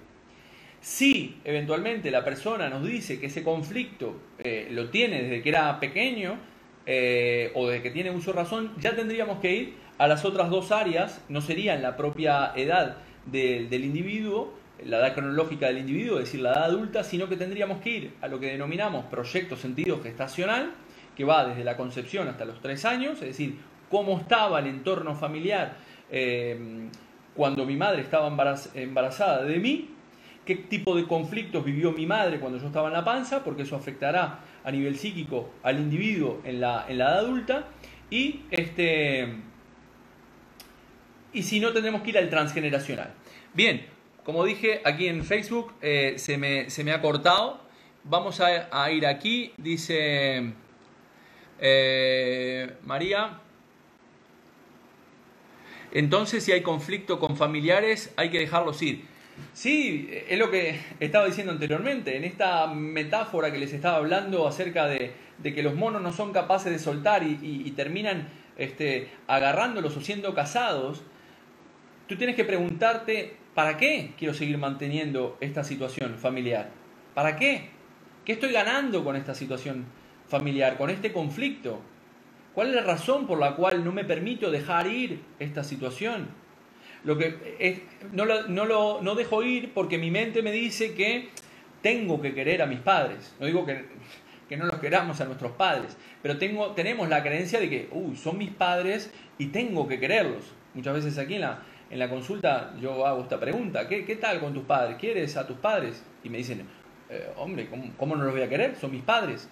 Si 0.80 1.40
eventualmente 1.44 2.10
la 2.10 2.22
persona 2.24 2.68
nos 2.68 2.86
dice 2.86 3.18
que 3.18 3.26
ese 3.26 3.42
conflicto 3.42 4.20
eh, 4.38 4.68
lo 4.70 4.90
tiene 4.90 5.22
desde 5.22 5.42
que 5.42 5.48
era 5.48 5.80
pequeño 5.80 6.36
eh, 6.84 7.50
o 7.54 7.68
desde 7.68 7.82
que 7.82 7.90
tiene 7.90 8.10
uso 8.10 8.32
razón, 8.32 8.72
ya 8.78 8.94
tendríamos 8.94 9.40
que 9.40 9.52
ir 9.52 9.74
a 9.96 10.06
las 10.06 10.24
otras 10.24 10.50
dos 10.50 10.70
áreas, 10.70 11.24
no 11.28 11.40
serían 11.40 11.82
la 11.82 11.96
propia 11.96 12.52
edad 12.54 12.98
del 13.26 13.84
individuo, 13.84 14.52
la 14.82 14.98
edad 14.98 15.14
cronológica 15.14 15.66
del 15.66 15.78
individuo, 15.78 16.18
es 16.18 16.26
decir, 16.26 16.40
la 16.40 16.52
edad 16.52 16.64
adulta, 16.64 17.04
sino 17.04 17.28
que 17.28 17.36
tendríamos 17.36 17.80
que 17.80 17.90
ir 17.90 18.14
a 18.20 18.28
lo 18.28 18.40
que 18.40 18.46
denominamos 18.46 19.04
proyecto 19.06 19.56
sentido 19.56 20.02
gestacional, 20.02 20.72
que 21.16 21.24
va 21.24 21.46
desde 21.46 21.64
la 21.64 21.76
concepción 21.76 22.28
hasta 22.28 22.44
los 22.44 22.60
tres 22.60 22.84
años, 22.84 23.14
es 23.22 23.28
decir, 23.28 23.56
cómo 23.90 24.18
estaba 24.18 24.58
el 24.58 24.66
entorno 24.66 25.14
familiar 25.14 25.76
eh, 26.10 26.88
cuando 27.34 27.64
mi 27.64 27.76
madre 27.76 28.02
estaba 28.02 28.28
embarazada 28.74 29.44
de 29.44 29.58
mí, 29.58 29.90
qué 30.44 30.56
tipo 30.56 30.96
de 30.96 31.06
conflictos 31.06 31.64
vivió 31.64 31.92
mi 31.92 32.06
madre 32.06 32.38
cuando 32.38 32.58
yo 32.58 32.66
estaba 32.66 32.88
en 32.88 32.94
la 32.94 33.04
panza, 33.04 33.42
porque 33.44 33.62
eso 33.62 33.76
afectará 33.76 34.40
a 34.64 34.70
nivel 34.70 34.96
psíquico 34.96 35.50
al 35.62 35.78
individuo 35.78 36.40
en 36.44 36.60
la, 36.60 36.86
en 36.88 36.98
la 36.98 37.10
edad 37.10 37.18
adulta, 37.20 37.68
y, 38.10 38.42
este, 38.50 39.34
y 41.32 41.42
si 41.42 41.60
no, 41.60 41.72
tendremos 41.72 42.02
que 42.02 42.10
ir 42.10 42.18
al 42.18 42.28
transgeneracional. 42.28 43.12
Bien, 43.54 43.93
como 44.24 44.44
dije, 44.44 44.80
aquí 44.84 45.06
en 45.06 45.24
Facebook 45.24 45.74
eh, 45.82 46.14
se, 46.16 46.38
me, 46.38 46.70
se, 46.70 46.82
me, 46.82 46.92
ha 46.92 47.02
cortado. 47.02 47.60
Vamos 48.04 48.40
a, 48.40 48.90
ir 48.90 49.06
aquí. 49.06 49.52
Dice 49.58 50.52
eh, 51.60 52.76
María. 52.82 53.40
Entonces, 55.92 56.42
si 56.42 56.52
hay 56.52 56.62
conflicto 56.62 57.20
con 57.20 57.36
familiares, 57.36 58.12
hay 58.16 58.30
que 58.30 58.38
dejarlos 58.38 58.80
ir. 58.82 59.04
Sí, 59.52 60.08
es 60.28 60.38
lo 60.38 60.50
que 60.50 60.80
estaba 61.00 61.26
diciendo 61.26 61.52
anteriormente. 61.52 62.16
En 62.16 62.24
esta 62.24 62.66
metáfora 62.66 63.52
que 63.52 63.58
les 63.58 63.72
estaba 63.72 63.98
hablando 63.98 64.46
acerca 64.46 64.86
de, 64.86 65.12
que 65.42 65.62
los 65.62 65.74
monos 65.74 66.02
no 66.02 66.12
son 66.12 66.32
capaces 66.32 66.72
de 66.72 66.78
soltar 66.78 67.22
y, 67.22 67.70
terminan 67.76 68.28
este, 68.56 69.10
agarrándolos 69.26 69.96
o 69.96 70.00
siendo 70.00 70.34
casados, 70.34 71.02
tú 72.14 72.18
tienes 72.18 72.36
que 72.36 72.44
preguntarte 72.44 73.44
¿Para 73.54 73.76
qué 73.76 74.12
quiero 74.18 74.34
seguir 74.34 74.58
manteniendo 74.58 75.38
esta 75.40 75.62
situación 75.62 76.16
familiar? 76.18 76.70
¿Para 77.14 77.36
qué? 77.36 77.68
¿Qué 78.24 78.32
estoy 78.32 78.50
ganando 78.50 79.04
con 79.04 79.14
esta 79.14 79.32
situación 79.32 79.84
familiar, 80.26 80.76
con 80.76 80.90
este 80.90 81.12
conflicto? 81.12 81.80
¿Cuál 82.52 82.70
es 82.70 82.74
la 82.74 82.82
razón 82.82 83.28
por 83.28 83.38
la 83.38 83.54
cual 83.54 83.84
no 83.84 83.92
me 83.92 84.04
permito 84.04 84.50
dejar 84.50 84.88
ir 84.88 85.20
esta 85.38 85.62
situación? 85.62 86.28
Lo 87.04 87.16
que 87.16 87.56
es, 87.60 87.80
no, 88.12 88.24
lo, 88.24 89.00
no, 89.00 89.14
dejo 89.14 89.42
ir 89.44 89.72
porque 89.72 89.98
mi 89.98 90.10
mente 90.10 90.42
me 90.42 90.50
dice 90.50 90.94
que 90.94 91.28
tengo 91.80 92.20
que 92.20 92.34
querer 92.34 92.60
a 92.60 92.66
mis 92.66 92.80
padres. 92.80 93.36
No 93.38 93.46
digo 93.46 93.64
que, 93.64 93.84
que 94.48 94.56
no 94.56 94.66
los 94.66 94.80
queramos 94.80 95.20
a 95.20 95.26
nuestros 95.26 95.52
padres, 95.52 95.96
pero 96.22 96.38
tengo, 96.38 96.72
tenemos 96.72 97.08
la 97.08 97.22
creencia 97.22 97.60
de 97.60 97.70
que, 97.70 97.88
uy, 97.92 98.16
son 98.16 98.38
mis 98.38 98.50
padres 98.50 99.12
y 99.38 99.46
tengo 99.46 99.86
que 99.86 100.00
quererlos. 100.00 100.54
Muchas 100.74 100.94
veces 100.94 101.18
aquí 101.18 101.34
en 101.34 101.42
la, 101.42 101.62
en 101.90 101.98
la 101.98 102.08
consulta 102.08 102.74
yo 102.80 103.06
hago 103.06 103.22
esta 103.22 103.38
pregunta, 103.38 103.88
¿qué, 103.88 104.18
tal 104.20 104.40
con 104.40 104.54
tus 104.54 104.64
padres? 104.64 104.96
¿Quieres 104.98 105.36
a 105.36 105.46
tus 105.46 105.56
padres? 105.56 106.02
Y 106.22 106.28
me 106.28 106.38
dicen, 106.38 106.66
eh, 107.10 107.28
hombre, 107.36 107.68
¿cómo, 107.96 108.16
no 108.16 108.24
los 108.24 108.32
voy 108.32 108.42
a 108.42 108.48
querer? 108.48 108.76
Son 108.76 108.90
mis 108.90 109.02
padres. 109.02 109.48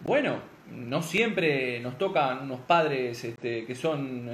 Bueno, 0.00 0.40
no 0.70 1.02
siempre 1.02 1.80
nos 1.80 1.98
tocan 1.98 2.42
unos 2.42 2.60
padres 2.60 3.24
este, 3.24 3.64
que 3.64 3.74
son 3.74 4.30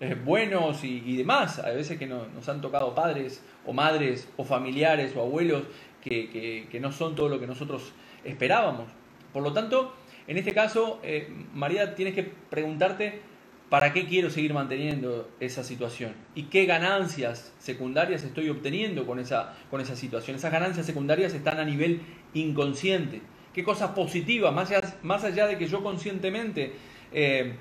eh, 0.00 0.14
buenos 0.14 0.82
y, 0.84 1.16
demás. 1.16 1.58
Hay 1.58 1.76
veces 1.76 1.98
que 1.98 2.06
nos 2.06 2.48
han 2.48 2.60
tocado 2.60 2.94
padres 2.94 3.42
o 3.66 3.72
madres 3.72 4.28
o 4.36 4.44
familiares 4.44 5.14
o 5.16 5.20
abuelos 5.20 5.64
que, 6.00 6.78
no 6.80 6.92
son 6.92 7.14
todo 7.14 7.28
lo 7.28 7.38
que 7.38 7.46
nosotros 7.46 7.92
esperábamos. 8.24 8.88
Por 9.32 9.42
lo 9.42 9.52
tanto, 9.52 9.94
en 10.26 10.36
este 10.36 10.52
caso, 10.52 11.00
eh, 11.02 11.28
María, 11.54 11.94
tienes 11.94 12.14
que 12.14 12.24
preguntarte 12.24 13.20
¿Para 13.70 13.92
qué 13.92 14.06
quiero 14.06 14.30
seguir 14.30 14.52
manteniendo 14.52 15.30
esa 15.38 15.62
situación? 15.62 16.12
¿Y 16.34 16.44
qué 16.44 16.66
ganancias 16.66 17.52
secundarias 17.60 18.24
estoy 18.24 18.48
obteniendo 18.48 19.06
con 19.06 19.20
esa, 19.20 19.54
con 19.70 19.80
esa 19.80 19.94
situación? 19.94 20.36
Esas 20.36 20.50
ganancias 20.50 20.84
secundarias 20.84 21.32
están 21.34 21.60
a 21.60 21.64
nivel 21.64 22.02
inconsciente. 22.34 23.22
¿Qué 23.54 23.62
cosas 23.62 23.90
positivas, 23.90 24.52
más 24.52 24.72
allá, 24.72 24.98
más 25.04 25.22
allá 25.22 25.46
de 25.46 25.56
que 25.56 25.68
yo 25.68 25.84
conscientemente 25.84 26.72
eh, 27.12 27.54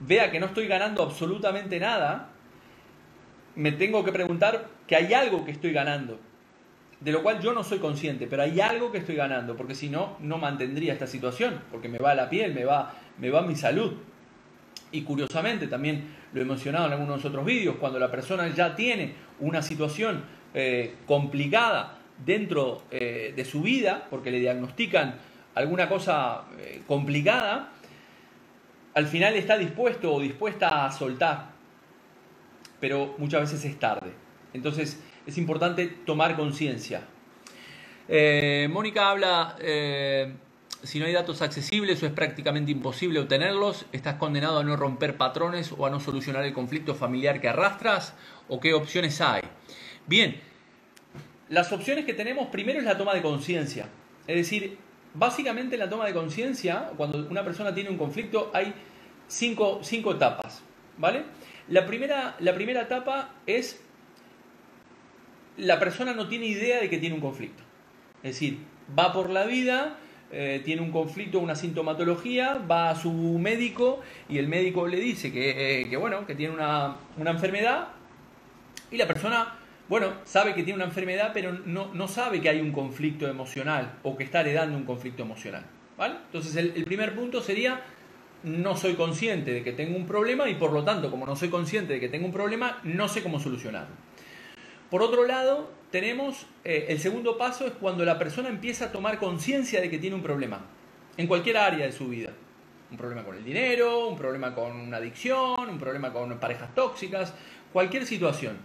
vea 0.00 0.32
que 0.32 0.40
no 0.40 0.46
estoy 0.46 0.66
ganando 0.66 1.04
absolutamente 1.04 1.78
nada, 1.78 2.30
me 3.54 3.70
tengo 3.70 4.04
que 4.04 4.10
preguntar 4.10 4.68
que 4.88 4.96
hay 4.96 5.14
algo 5.14 5.44
que 5.44 5.52
estoy 5.52 5.72
ganando, 5.72 6.18
de 6.98 7.12
lo 7.12 7.22
cual 7.22 7.40
yo 7.40 7.52
no 7.52 7.62
soy 7.62 7.78
consciente, 7.78 8.26
pero 8.26 8.42
hay 8.42 8.60
algo 8.60 8.90
que 8.90 8.98
estoy 8.98 9.14
ganando, 9.14 9.56
porque 9.56 9.76
si 9.76 9.90
no, 9.90 10.16
no 10.18 10.38
mantendría 10.38 10.92
esta 10.92 11.06
situación, 11.06 11.60
porque 11.70 11.88
me 11.88 11.98
va 11.98 12.16
la 12.16 12.28
piel, 12.28 12.52
me 12.52 12.64
va, 12.64 12.94
me 13.18 13.30
va 13.30 13.42
mi 13.42 13.54
salud. 13.54 13.92
Y 14.96 15.02
curiosamente, 15.02 15.66
también 15.66 16.06
lo 16.32 16.40
he 16.40 16.44
mencionado 16.46 16.86
en 16.86 16.94
algunos 16.94 17.22
otros 17.22 17.44
vídeos, 17.44 17.76
cuando 17.78 17.98
la 17.98 18.10
persona 18.10 18.48
ya 18.48 18.74
tiene 18.74 19.12
una 19.40 19.60
situación 19.60 20.24
eh, 20.54 20.94
complicada 21.04 21.98
dentro 22.24 22.84
eh, 22.90 23.34
de 23.36 23.44
su 23.44 23.60
vida, 23.60 24.06
porque 24.08 24.30
le 24.30 24.40
diagnostican 24.40 25.16
alguna 25.54 25.86
cosa 25.86 26.44
eh, 26.58 26.80
complicada, 26.86 27.72
al 28.94 29.06
final 29.06 29.34
está 29.34 29.58
dispuesto 29.58 30.14
o 30.14 30.18
dispuesta 30.18 30.86
a 30.86 30.90
soltar, 30.90 31.50
pero 32.80 33.16
muchas 33.18 33.42
veces 33.42 33.66
es 33.66 33.78
tarde. 33.78 34.14
Entonces 34.54 34.98
es 35.26 35.36
importante 35.36 35.88
tomar 36.06 36.36
conciencia. 36.36 37.02
Mónica 38.70 39.10
habla 39.10 39.56
si 40.86 41.00
no 41.00 41.06
hay 41.06 41.12
datos 41.12 41.42
accesibles 41.42 42.02
o 42.02 42.06
es 42.06 42.12
prácticamente 42.12 42.70
imposible 42.70 43.18
obtenerlos, 43.18 43.86
estás 43.92 44.14
condenado 44.14 44.60
a 44.60 44.64
no 44.64 44.76
romper 44.76 45.16
patrones 45.16 45.72
o 45.76 45.84
a 45.84 45.90
no 45.90 46.00
solucionar 46.00 46.44
el 46.44 46.52
conflicto 46.52 46.94
familiar 46.94 47.40
que 47.40 47.48
arrastras 47.48 48.14
o 48.48 48.60
qué 48.60 48.72
opciones 48.72 49.20
hay. 49.20 49.42
Bien, 50.06 50.40
las 51.48 51.72
opciones 51.72 52.04
que 52.04 52.14
tenemos 52.14 52.48
primero 52.48 52.78
es 52.78 52.84
la 52.84 52.96
toma 52.96 53.14
de 53.14 53.22
conciencia. 53.22 53.88
Es 54.26 54.36
decir, 54.36 54.78
básicamente 55.14 55.74
en 55.74 55.80
la 55.80 55.90
toma 55.90 56.06
de 56.06 56.14
conciencia, 56.14 56.90
cuando 56.96 57.18
una 57.28 57.44
persona 57.44 57.74
tiene 57.74 57.90
un 57.90 57.98
conflicto, 57.98 58.50
hay 58.54 58.72
cinco, 59.26 59.80
cinco 59.82 60.12
etapas. 60.12 60.62
¿Vale? 60.98 61.24
La 61.68 61.84
primera, 61.84 62.36
la 62.38 62.54
primera 62.54 62.82
etapa 62.82 63.34
es 63.46 63.80
la 65.56 65.78
persona 65.78 66.12
no 66.14 66.28
tiene 66.28 66.46
idea 66.46 66.80
de 66.80 66.88
que 66.88 66.98
tiene 66.98 67.14
un 67.14 67.20
conflicto. 67.20 67.62
Es 68.22 68.34
decir, 68.34 68.58
va 68.96 69.12
por 69.12 69.30
la 69.30 69.44
vida 69.44 69.98
eh, 70.30 70.60
tiene 70.64 70.82
un 70.82 70.90
conflicto, 70.90 71.38
una 71.38 71.54
sintomatología, 71.54 72.54
va 72.70 72.90
a 72.90 72.96
su 72.96 73.12
médico 73.12 74.00
y 74.28 74.38
el 74.38 74.48
médico 74.48 74.86
le 74.88 74.98
dice 74.98 75.32
que, 75.32 75.82
eh, 75.82 75.96
bueno, 75.96 76.26
que 76.26 76.34
tiene 76.34 76.54
una, 76.54 76.96
enfermedad 77.16 77.88
y 78.90 78.96
la 78.96 79.06
persona, 79.06 79.58
bueno, 79.88 80.12
sabe 80.24 80.54
que 80.54 80.62
tiene 80.62 80.76
una 80.76 80.86
enfermedad, 80.86 81.30
pero 81.32 81.52
no, 81.52 81.94
no, 81.94 82.08
sabe 82.08 82.40
que 82.40 82.48
hay 82.48 82.60
un 82.60 82.72
conflicto 82.72 83.28
emocional 83.28 83.98
o 84.02 84.16
que 84.16 84.24
está 84.24 84.40
heredando 84.40 84.76
un 84.76 84.84
conflicto 84.84 85.22
emocional. 85.22 85.64
¿vale? 85.96 86.16
Entonces 86.26 86.56
el 86.56 86.84
primer 86.84 87.14
punto 87.14 87.40
sería, 87.40 87.82
no 88.42 88.76
soy 88.76 88.94
consciente 88.94 89.52
de 89.52 89.62
que 89.62 89.72
tengo 89.72 89.96
un 89.96 90.06
problema 90.06 90.48
y 90.48 90.54
por 90.54 90.72
lo 90.72 90.84
tanto, 90.84 91.10
como 91.10 91.26
no 91.26 91.36
soy 91.36 91.48
consciente 91.48 91.94
de 91.94 92.00
que 92.00 92.08
tengo 92.08 92.26
un 92.26 92.32
problema, 92.32 92.78
no 92.84 93.08
sé 93.08 93.22
cómo 93.22 93.40
solucionarlo. 93.40 93.94
Por 94.90 95.02
otro 95.02 95.26
lado, 95.26 95.70
tenemos 96.00 96.44
eh, 96.62 96.88
el 96.90 96.98
segundo 96.98 97.38
paso 97.38 97.66
es 97.66 97.72
cuando 97.72 98.04
la 98.04 98.18
persona 98.18 98.50
empieza 98.50 98.84
a 98.84 98.92
tomar 98.92 99.18
conciencia 99.18 99.80
de 99.80 99.88
que 99.88 99.96
tiene 99.96 100.14
un 100.14 100.22
problema, 100.22 100.60
en 101.16 101.26
cualquier 101.26 101.56
área 101.56 101.86
de 101.86 101.92
su 101.92 102.08
vida. 102.08 102.34
Un 102.90 102.98
problema 102.98 103.24
con 103.24 103.34
el 103.34 103.42
dinero, 103.42 104.06
un 104.08 104.18
problema 104.18 104.54
con 104.54 104.76
una 104.76 104.98
adicción, 104.98 105.70
un 105.70 105.78
problema 105.78 106.12
con 106.12 106.38
parejas 106.38 106.74
tóxicas, 106.74 107.32
cualquier 107.72 108.04
situación. 108.04 108.58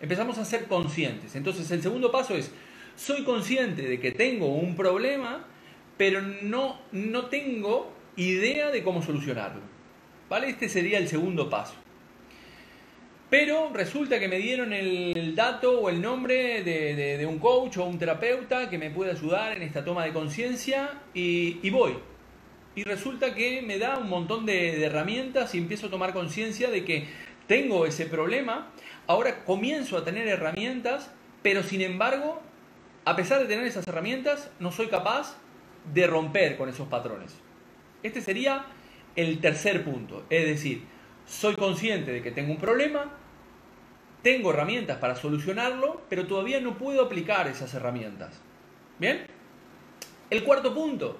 Empezamos 0.00 0.38
a 0.38 0.44
ser 0.44 0.64
conscientes. 0.64 1.36
Entonces 1.36 1.70
el 1.70 1.82
segundo 1.82 2.10
paso 2.10 2.34
es, 2.34 2.50
soy 2.96 3.22
consciente 3.22 3.82
de 3.82 4.00
que 4.00 4.10
tengo 4.10 4.48
un 4.52 4.74
problema, 4.74 5.44
pero 5.96 6.20
no, 6.20 6.80
no 6.90 7.26
tengo 7.26 7.92
idea 8.16 8.72
de 8.72 8.82
cómo 8.82 9.02
solucionarlo. 9.02 9.62
¿Vale? 10.28 10.48
Este 10.48 10.68
sería 10.68 10.98
el 10.98 11.06
segundo 11.06 11.48
paso. 11.48 11.74
Pero 13.32 13.70
resulta 13.72 14.20
que 14.20 14.28
me 14.28 14.36
dieron 14.36 14.74
el 14.74 15.34
dato 15.34 15.80
o 15.80 15.88
el 15.88 16.02
nombre 16.02 16.62
de, 16.62 17.24
un 17.24 17.38
coach 17.38 17.78
o 17.78 17.84
un 17.86 17.98
terapeuta 17.98 18.68
que 18.68 18.76
me 18.76 18.90
puede 18.90 19.12
ayudar 19.12 19.56
en 19.56 19.62
esta 19.62 19.82
toma 19.82 20.04
de 20.04 20.12
conciencia 20.12 21.00
y, 21.14 21.70
voy. 21.70 21.94
Y 22.74 22.82
resulta 22.82 23.34
que 23.34 23.62
me 23.62 23.78
da 23.78 23.96
un 23.96 24.10
montón 24.10 24.44
de, 24.44 24.84
herramientas 24.84 25.54
y 25.54 25.58
empiezo 25.58 25.86
a 25.86 25.90
tomar 25.90 26.12
conciencia 26.12 26.70
de 26.70 26.84
que 26.84 27.06
tengo 27.46 27.86
ese 27.86 28.04
problema. 28.04 28.70
Ahora 29.06 29.46
comienzo 29.46 29.96
a 29.96 30.04
tener 30.04 30.28
herramientas, 30.28 31.10
pero 31.42 31.62
sin 31.62 31.80
embargo, 31.80 32.42
a 33.06 33.16
pesar 33.16 33.40
de 33.40 33.46
tener 33.46 33.64
esas 33.64 33.88
herramientas, 33.88 34.50
no 34.60 34.72
soy 34.72 34.88
capaz 34.88 35.38
de 35.94 36.06
romper 36.06 36.58
con 36.58 36.68
esos 36.68 36.86
patrones. 36.86 37.34
Este 38.02 38.20
sería 38.20 38.66
el 39.16 39.40
tercer 39.40 39.84
punto. 39.84 40.26
Es 40.28 40.44
decir, 40.44 40.82
soy 41.24 41.54
consciente 41.56 42.12
de 42.12 42.20
que 42.20 42.30
tengo 42.30 42.52
un 42.52 42.58
problema, 42.58 43.20
tengo 44.22 44.50
herramientas 44.50 44.98
para 44.98 45.16
solucionarlo, 45.16 46.02
pero 46.08 46.26
todavía 46.26 46.60
no 46.60 46.78
puedo 46.78 47.02
aplicar 47.02 47.48
esas 47.48 47.74
herramientas. 47.74 48.40
¿Bien? 48.98 49.26
El 50.30 50.44
cuarto 50.44 50.72
punto. 50.72 51.18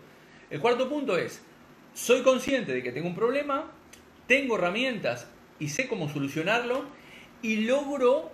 El 0.51 0.61
cuarto 0.61 0.89
punto 0.89 1.17
es, 1.19 1.43
soy 1.95 2.23
consciente 2.23 2.73
de 2.73 2.83
que 2.83 2.93
tengo 2.93 3.09
un 3.09 3.15
problema, 3.15 3.71
tengo 4.27 4.57
herramientas 4.57 5.29
y 5.59 5.69
sé 5.69 5.89
cómo 5.89 6.09
solucionarlo 6.09 6.85
y 7.43 7.65
logro 7.65 8.31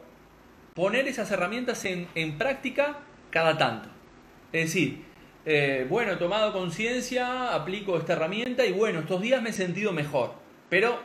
poner 0.75 1.09
esas 1.09 1.31
herramientas 1.31 1.85
en, 1.85 2.39
práctica 2.39 2.99
cada 3.31 3.57
tanto. 3.57 3.89
Es 4.53 4.67
decir, 4.67 5.05
eh, 5.45 5.87
bueno, 5.89 6.13
he 6.13 6.17
tomado 6.17 6.53
conciencia, 6.53 7.55
aplico 7.55 7.97
esta 7.97 8.13
herramienta 8.13 8.67
y 8.67 8.73
bueno, 8.73 9.01
estos 9.01 9.21
días 9.21 9.43
me 9.43 9.51
he 9.51 9.53
sentido 9.53 9.93
mejor, 9.93 10.35
pero 10.69 11.01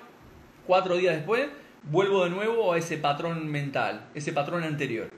cuatro 0.68 0.98
días 0.98 1.16
después 1.16 1.48
vuelvo 1.84 2.24
de 2.24 2.30
nuevo 2.30 2.74
a 2.74 2.78
ese 2.78 2.98
patrón 2.98 3.48
mental, 3.48 4.08
ese 4.16 4.32
patrón 4.32 4.64
anterior. 4.64 5.10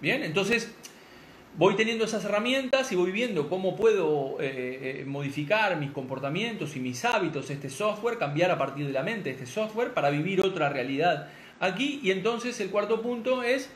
Bien, 0.00 0.22
entonces 0.22 0.74
voy 1.56 1.76
teniendo 1.76 2.04
esas 2.04 2.24
herramientas 2.24 2.90
y 2.92 2.96
voy 2.96 3.12
viendo 3.12 3.48
cómo 3.48 3.76
puedo 3.76 4.40
eh, 4.40 5.00
eh, 5.00 5.04
modificar 5.06 5.76
mis 5.78 5.90
comportamientos 5.90 6.76
y 6.76 6.80
mis 6.80 7.04
hábitos, 7.04 7.50
este 7.50 7.70
software, 7.70 8.18
cambiar 8.18 8.50
a 8.50 8.58
partir 8.58 8.86
de 8.86 8.92
la 8.92 9.02
mente 9.02 9.30
este 9.30 9.46
software 9.46 9.94
para 9.94 10.10
vivir 10.10 10.40
otra 10.40 10.68
realidad 10.68 11.28
aquí. 11.60 12.00
Y 12.02 12.10
entonces 12.10 12.60
el 12.60 12.70
cuarto 12.70 13.02
punto 13.02 13.42
es, 13.42 13.70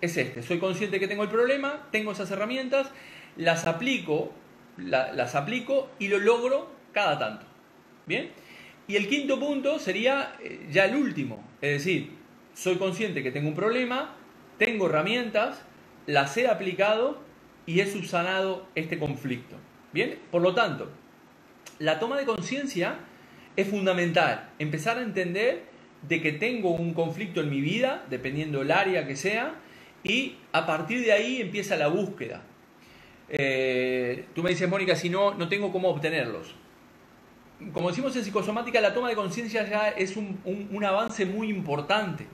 es 0.00 0.16
este, 0.16 0.42
soy 0.42 0.58
consciente 0.58 1.00
que 1.00 1.08
tengo 1.08 1.22
el 1.22 1.30
problema, 1.30 1.86
tengo 1.90 2.12
esas 2.12 2.30
herramientas, 2.30 2.88
las 3.36 3.66
aplico, 3.66 4.32
las 4.76 5.34
aplico 5.34 5.88
y 5.98 6.08
lo 6.08 6.18
logro 6.18 6.70
cada 6.92 7.18
tanto. 7.18 7.46
Bien. 8.06 8.30
Y 8.88 8.96
el 8.96 9.08
quinto 9.08 9.40
punto 9.40 9.78
sería 9.78 10.36
eh, 10.40 10.68
ya 10.70 10.84
el 10.84 10.94
último, 10.94 11.44
es 11.60 11.84
decir, 11.84 12.10
soy 12.54 12.76
consciente 12.76 13.22
que 13.22 13.32
tengo 13.32 13.48
un 13.48 13.54
problema, 13.54 14.14
tengo 14.58 14.86
herramientas, 14.86 15.62
las 16.06 16.36
he 16.36 16.46
aplicado 16.46 17.20
y 17.66 17.80
he 17.80 17.86
subsanado 17.86 18.68
este 18.76 18.98
conflicto. 18.98 19.56
Bien, 19.92 20.18
por 20.30 20.40
lo 20.40 20.54
tanto, 20.54 20.88
la 21.80 21.98
toma 21.98 22.16
de 22.16 22.26
conciencia 22.26 23.00
es 23.56 23.66
fundamental. 23.66 24.50
Empezar 24.58 24.98
a 24.98 25.02
entender 25.02 25.64
de 26.02 26.22
que 26.22 26.32
tengo 26.32 26.70
un 26.70 26.94
conflicto 26.94 27.40
en 27.40 27.50
mi 27.50 27.60
vida, 27.60 28.04
dependiendo 28.08 28.60
del 28.60 28.70
área 28.70 29.06
que 29.06 29.16
sea, 29.16 29.56
y 30.04 30.36
a 30.52 30.64
partir 30.64 31.04
de 31.04 31.12
ahí 31.12 31.40
empieza 31.40 31.76
la 31.76 31.88
búsqueda. 31.88 32.42
Eh, 33.28 34.26
tú 34.34 34.44
me 34.44 34.50
dices, 34.50 34.68
Mónica, 34.68 34.94
si 34.94 35.10
no, 35.10 35.34
no 35.34 35.48
tengo 35.48 35.72
cómo 35.72 35.88
obtenerlos 35.88 36.54
como 37.72 37.88
decimos 37.88 38.14
en 38.16 38.24
psicosomática, 38.24 38.80
la 38.80 38.92
toma 38.92 39.08
de 39.08 39.14
conciencia 39.14 39.68
ya 39.68 39.88
es 39.88 40.16
un, 40.16 40.84
avance 40.84 41.24
muy 41.24 41.48
importante. 41.48 42.26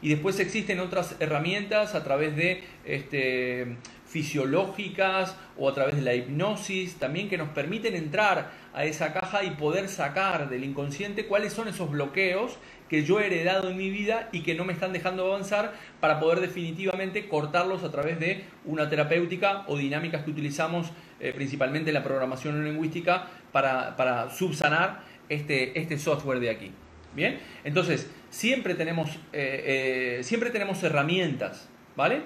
Y 0.00 0.10
después 0.10 0.38
existen 0.38 0.78
otras 0.78 1.16
herramientas 1.18 1.94
a 1.94 2.04
través 2.04 2.36
de 2.36 2.62
este, 2.84 3.76
fisiológicas 4.06 5.36
o 5.56 5.68
a 5.68 5.74
través 5.74 5.96
de 5.96 6.02
la 6.02 6.14
hipnosis, 6.14 6.96
también 6.96 7.28
que 7.28 7.36
nos 7.36 7.48
permiten 7.48 7.96
entrar 7.96 8.52
a 8.74 8.84
esa 8.84 9.12
caja 9.12 9.42
y 9.42 9.50
poder 9.50 9.88
sacar 9.88 10.48
del 10.48 10.62
inconsciente 10.62 11.26
cuáles 11.26 11.52
son 11.52 11.66
esos 11.66 11.90
bloqueos 11.90 12.58
que 12.88 13.04
yo 13.04 13.20
he 13.20 13.26
heredado 13.26 13.70
en 13.70 13.76
mi 13.76 13.90
vida 13.90 14.28
y 14.32 14.42
que 14.42 14.54
no 14.54 14.64
me 14.64 14.72
están 14.72 14.92
dejando 14.92 15.26
avanzar 15.26 15.74
para 16.00 16.20
poder 16.20 16.40
definitivamente 16.40 17.28
cortarlos 17.28 17.82
a 17.84 17.90
través 17.90 18.20
de 18.20 18.44
una 18.64 18.88
terapéutica 18.88 19.64
o 19.66 19.76
dinámicas 19.76 20.24
que 20.24 20.30
utilizamos 20.30 20.90
eh, 21.20 21.32
principalmente 21.34 21.90
en 21.90 21.94
la 21.94 22.04
programación 22.04 22.64
lingüística 22.64 23.26
para, 23.52 24.30
subsanar 24.30 25.02
este, 25.28 25.78
este 25.78 25.98
software 25.98 26.40
de 26.40 26.50
aquí. 26.50 26.70
Bien, 27.14 27.38
entonces 27.64 28.10
siempre 28.30 28.74
tenemos, 28.74 29.16
eh, 29.32 30.18
eh, 30.18 30.22
siempre 30.22 30.50
tenemos 30.50 30.82
herramientas, 30.82 31.68
¿vale? 31.96 32.22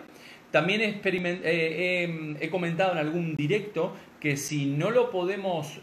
También 0.50 0.83
he, 0.83 2.48
comentado 2.50 2.92
en 2.92 2.98
algún 2.98 3.37
directo 3.37 3.96
que 4.20 4.37
si 4.37 4.66
no 4.66 4.90
lo 4.90 5.11
podemos 5.11 5.81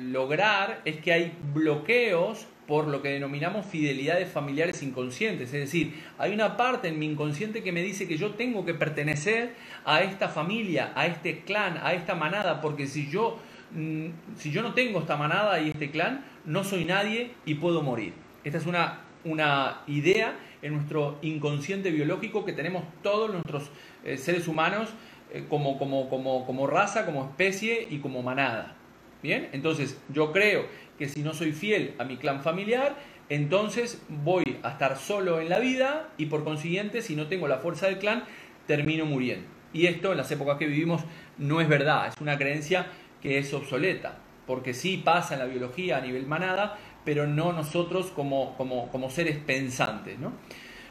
lograr 0.00 0.80
es 0.86 0.96
que 0.96 1.12
hay 1.12 1.32
bloqueos 1.52 2.46
por 2.66 2.88
lo 2.88 3.00
que 3.00 3.10
denominamos 3.10 3.66
fidelidades 3.66 4.28
familiares 4.28 4.82
inconscientes. 4.82 5.52
Es 5.52 5.60
decir, 5.60 5.94
hay 6.18 6.32
una 6.32 6.56
parte 6.56 6.88
en 6.88 6.98
mi 6.98 7.06
inconsciente 7.06 7.62
que 7.62 7.72
me 7.72 7.82
dice 7.82 8.08
que 8.08 8.18
yo 8.18 8.32
tengo 8.32 8.64
que 8.64 8.74
pertenecer 8.74 9.54
a 9.84 10.02
esta 10.02 10.28
familia, 10.28 10.92
a 10.94 11.06
este 11.06 11.40
clan, 11.40 11.78
a 11.82 11.94
esta 11.94 12.14
manada, 12.14 12.60
porque 12.60 12.86
si 12.86 13.08
yo, 13.08 13.38
mm, 13.72 14.06
si 14.36 14.50
yo 14.50 14.62
no 14.62 14.74
tengo 14.74 15.00
esta 15.00 15.16
manada 15.16 15.60
y 15.60 15.70
este 15.70 15.90
clan, 15.90 16.24
no 16.44 16.64
soy 16.64 16.84
nadie 16.84 17.30
y 17.44 17.54
puedo 17.54 17.82
morir. 17.82 18.14
Esta 18.42 18.58
es 18.58 18.66
una, 18.66 19.00
una 19.24 19.82
idea 19.86 20.36
en 20.62 20.74
nuestro 20.74 21.18
inconsciente 21.22 21.90
biológico 21.90 22.44
que 22.44 22.52
tenemos 22.52 22.82
todos 23.02 23.30
nuestros 23.32 23.70
eh, 24.04 24.16
seres 24.16 24.48
humanos 24.48 24.88
eh, 25.32 25.44
como, 25.48 25.78
como, 25.78 26.08
como, 26.08 26.46
como 26.46 26.66
raza, 26.66 27.06
como 27.06 27.24
especie 27.24 27.86
y 27.90 27.98
como 27.98 28.22
manada. 28.22 28.74
Bien, 29.22 29.48
entonces 29.52 30.00
yo 30.08 30.32
creo 30.32 30.66
que 30.98 31.08
si 31.08 31.22
no 31.22 31.34
soy 31.34 31.52
fiel 31.52 31.94
a 31.98 32.04
mi 32.04 32.16
clan 32.16 32.42
familiar, 32.42 32.96
entonces 33.28 34.02
voy 34.08 34.58
a 34.62 34.70
estar 34.70 34.96
solo 34.96 35.40
en 35.40 35.48
la 35.48 35.58
vida 35.58 36.10
y 36.16 36.26
por 36.26 36.44
consiguiente, 36.44 37.02
si 37.02 37.16
no 37.16 37.26
tengo 37.26 37.48
la 37.48 37.58
fuerza 37.58 37.86
del 37.86 37.98
clan, 37.98 38.24
termino 38.66 39.04
muriendo. 39.04 39.46
Y 39.72 39.86
esto 39.86 40.12
en 40.12 40.18
las 40.18 40.30
épocas 40.30 40.58
que 40.58 40.66
vivimos 40.66 41.02
no 41.38 41.60
es 41.60 41.68
verdad, 41.68 42.08
es 42.08 42.14
una 42.20 42.38
creencia 42.38 42.86
que 43.20 43.38
es 43.38 43.52
obsoleta, 43.52 44.18
porque 44.46 44.74
sí 44.74 45.02
pasa 45.04 45.34
en 45.34 45.40
la 45.40 45.46
biología 45.46 45.98
a 45.98 46.00
nivel 46.00 46.26
manada, 46.26 46.78
pero 47.04 47.26
no 47.26 47.52
nosotros 47.52 48.06
como, 48.06 48.56
como, 48.56 48.88
como 48.90 49.10
seres 49.10 49.38
pensantes. 49.38 50.18
¿no? 50.18 50.32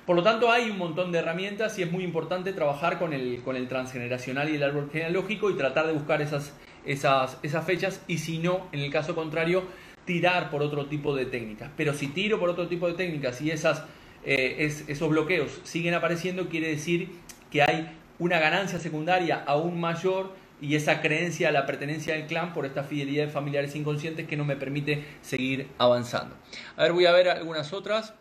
Por 0.06 0.16
lo 0.16 0.22
tanto, 0.22 0.52
hay 0.52 0.70
un 0.70 0.78
montón 0.78 1.12
de 1.12 1.20
herramientas 1.20 1.80
y 1.80 1.84
es 1.84 1.92
muy 1.92 2.04
importante 2.04 2.54
trabajar 2.54 3.00
con 3.00 3.14
el, 3.14 3.42
con 3.44 3.56
el 3.56 3.68
transgeneracional 3.68 4.50
y 4.50 4.56
el 4.56 4.64
árbol 4.64 4.90
genealógico 4.92 5.50
y 5.50 5.56
tratar 5.56 5.88
de 5.88 5.94
buscar 5.94 6.22
esas, 6.22 6.54
esas, 6.86 7.40
esas 7.42 7.66
fechas 7.66 8.04
y 8.08 8.20
si 8.20 8.38
no, 8.38 8.68
en 8.72 8.82
el 8.82 8.92
caso 8.92 9.16
contrario, 9.16 9.64
tirar 10.06 10.50
por 10.50 10.62
otro 10.62 10.86
tipo 10.86 11.16
de 11.16 11.26
técnicas. 11.26 11.72
Pero 11.76 11.94
si 11.94 12.08
tiro 12.08 12.40
por 12.40 12.50
otro 12.50 12.68
tipo 12.68 12.88
de 12.88 12.94
técnicas 12.94 13.42
y 13.42 13.52
esas, 13.52 13.84
eh, 14.24 14.72
esos 14.88 15.10
bloqueos 15.10 15.60
siguen 15.64 15.94
apareciendo, 15.94 16.48
quiere 16.48 16.70
decir 16.70 17.10
que 17.52 17.62
hay 17.62 17.98
una 18.20 18.40
ganancia 18.40 18.80
secundaria 18.80 19.44
aún 19.46 19.80
mayor 19.80 20.34
y 20.62 20.76
esa 20.76 21.02
creencia 21.02 21.50
a 21.50 21.52
la 21.52 21.66
pertenencia 21.66 22.14
del 22.14 22.28
clan 22.28 22.54
por 22.54 22.66
esta 22.66 22.84
fidelidad 22.84 23.26
de 23.26 23.32
familiares 23.32 23.76
inconscientes 23.76 24.28
que 24.28 24.38
no 24.38 24.46
me 24.46 24.56
permite 24.56 25.04
seguir 25.22 25.68
avanzando. 25.78 26.36
A 26.78 26.84
ver, 26.84 26.94
voy 26.94 27.06
a 27.06 27.12
ver 27.12 27.30
algunas 27.30 27.74
otras. 27.74 28.14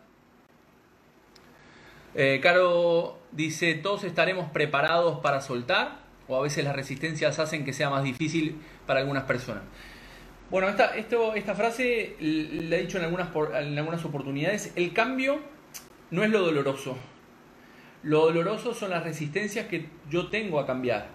Eh, 2.13 2.39
Caro 2.41 3.19
dice, 3.31 3.73
todos 3.75 4.03
estaremos 4.03 4.49
preparados 4.51 5.19
para 5.19 5.41
soltar 5.41 5.99
o 6.27 6.37
a 6.37 6.41
veces 6.41 6.63
las 6.63 6.75
resistencias 6.75 7.39
hacen 7.39 7.65
que 7.65 7.73
sea 7.73 7.89
más 7.89 8.03
difícil 8.03 8.57
para 8.85 8.99
algunas 9.01 9.23
personas. 9.23 9.63
Bueno, 10.51 10.69
esta, 10.69 10.95
esta 10.95 11.55
frase 11.55 12.15
la 12.19 12.75
he 12.75 12.81
dicho 12.81 12.99
en 12.99 13.05
algunas, 13.05 13.29
en 13.61 13.77
algunas 13.77 14.05
oportunidades. 14.05 14.71
El 14.75 14.93
cambio 14.93 15.39
no 16.11 16.23
es 16.23 16.29
lo 16.29 16.41
doloroso. 16.41 16.95
Lo 18.03 18.25
doloroso 18.25 18.75
son 18.75 18.91
las 18.91 19.03
resistencias 19.03 19.65
que 19.65 19.89
yo 20.07 20.27
tengo 20.27 20.59
a 20.59 20.67
cambiar. 20.67 21.09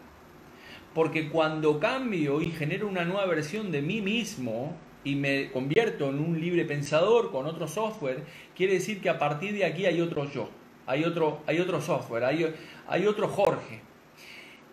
Porque 0.95 1.29
cuando 1.29 1.79
cambio 1.79 2.41
y 2.41 2.51
genero 2.51 2.89
una 2.89 3.05
nueva 3.05 3.27
versión 3.27 3.71
de 3.71 3.81
mí 3.81 4.01
mismo 4.01 4.77
y 5.05 5.15
me 5.15 5.53
convierto 5.53 6.09
en 6.09 6.19
un 6.19 6.41
libre 6.41 6.65
pensador 6.65 7.31
con 7.31 7.47
otro 7.47 7.69
software, 7.69 8.25
quiere 8.57 8.75
decir 8.75 9.01
que 9.01 9.11
a 9.11 9.19
partir 9.21 9.55
de 9.55 9.65
aquí 9.65 9.87
hay 9.87 10.01
otro 10.01 10.29
yo, 10.29 10.51
hay 10.87 11.05
otro, 11.05 11.43
hay 11.47 11.61
otro 11.61 11.81
software, 11.81 12.25
hay, 12.25 12.53
hay 12.89 13.07
otro 13.07 13.29
Jorge. 13.29 13.81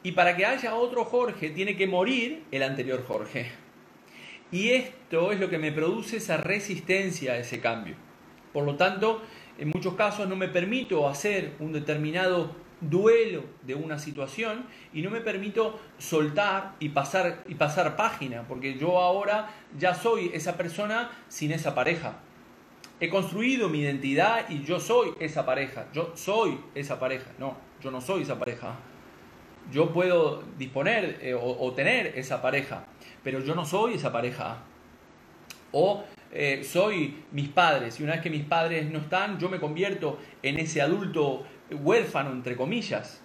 Y 0.02 0.13
para 0.13 0.36
que 0.36 0.48
haya 0.48 0.74
otro 0.74 1.06
Jorge 1.06 1.52
tiene 1.52 1.78
que 1.78 1.86
morir 1.86 2.46
el 2.50 2.63
anterior 2.63 3.06
Jorge. 3.08 3.67
Y 4.52 4.70
esto 4.70 5.32
es 5.32 5.40
lo 5.40 5.50
que 5.50 5.58
me 5.58 5.72
produce 5.72 6.18
esa 6.18 6.38
resistencia 6.38 7.34
a 7.34 7.38
ese 7.38 7.60
cambio. 7.60 7.96
Por 8.54 8.64
lo 8.64 8.76
tanto, 8.76 9.22
en 9.58 9.70
muchos 9.70 9.96
casos 9.96 10.28
no 10.28 10.36
me 10.36 10.48
permito 10.48 11.08
hacer 11.08 11.54
un 11.60 11.74
determinado 11.74 12.56
duelo 12.80 13.44
de 13.64 13.76
una 13.76 14.00
situación 14.00 14.66
y 14.94 15.02
no 15.02 15.10
me 15.10 15.22
permito 15.22 15.80
soltar 15.98 16.76
y 16.80 16.90
pasar, 16.90 17.44
y 17.48 17.56
pasar 17.56 17.96
página, 17.96 18.48
porque 18.48 18.78
yo 18.78 19.00
ahora 19.00 19.50
ya 19.78 19.94
soy 19.94 20.32
esa 20.34 20.58
persona 20.58 21.12
sin 21.28 21.52
esa 21.52 21.74
pareja. 21.74 22.20
He 23.00 23.10
construido 23.10 23.70
mi 23.70 23.82
identidad 23.82 24.50
y 24.50 24.64
yo 24.64 24.80
soy 24.80 25.14
esa 25.20 25.46
pareja, 25.46 25.88
yo 25.94 26.14
soy 26.16 26.60
esa 26.74 27.00
pareja, 27.00 27.32
no, 27.38 27.58
yo 27.82 27.92
no 27.92 28.02
soy 28.02 28.24
esa 28.24 28.40
pareja. 28.40 28.76
Yo 29.72 29.92
puedo 29.92 30.44
disponer 30.58 31.20
eh, 31.22 31.34
o 31.34 31.74
tener 31.74 32.14
esa 32.16 32.42
pareja, 32.42 32.86
pero 33.24 33.40
yo 33.42 33.56
no 33.56 33.66
soy 33.66 33.96
esa 33.96 34.12
pareja. 34.12 34.60
O 35.72 36.04
eh, 36.32 36.64
soy 36.64 37.24
mis 37.32 37.48
padres 37.50 38.00
y 38.00 38.04
una 38.04 38.14
vez 38.14 38.22
que 38.22 38.30
mis 38.30 38.44
padres 38.44 38.90
no 38.92 39.00
están, 39.00 39.40
yo 39.40 39.50
me 39.50 39.60
convierto 39.60 40.20
en 40.44 40.60
ese 40.60 40.82
adulto 40.82 41.46
huérfano, 41.72 42.32
entre 42.32 42.56
comillas. 42.56 43.22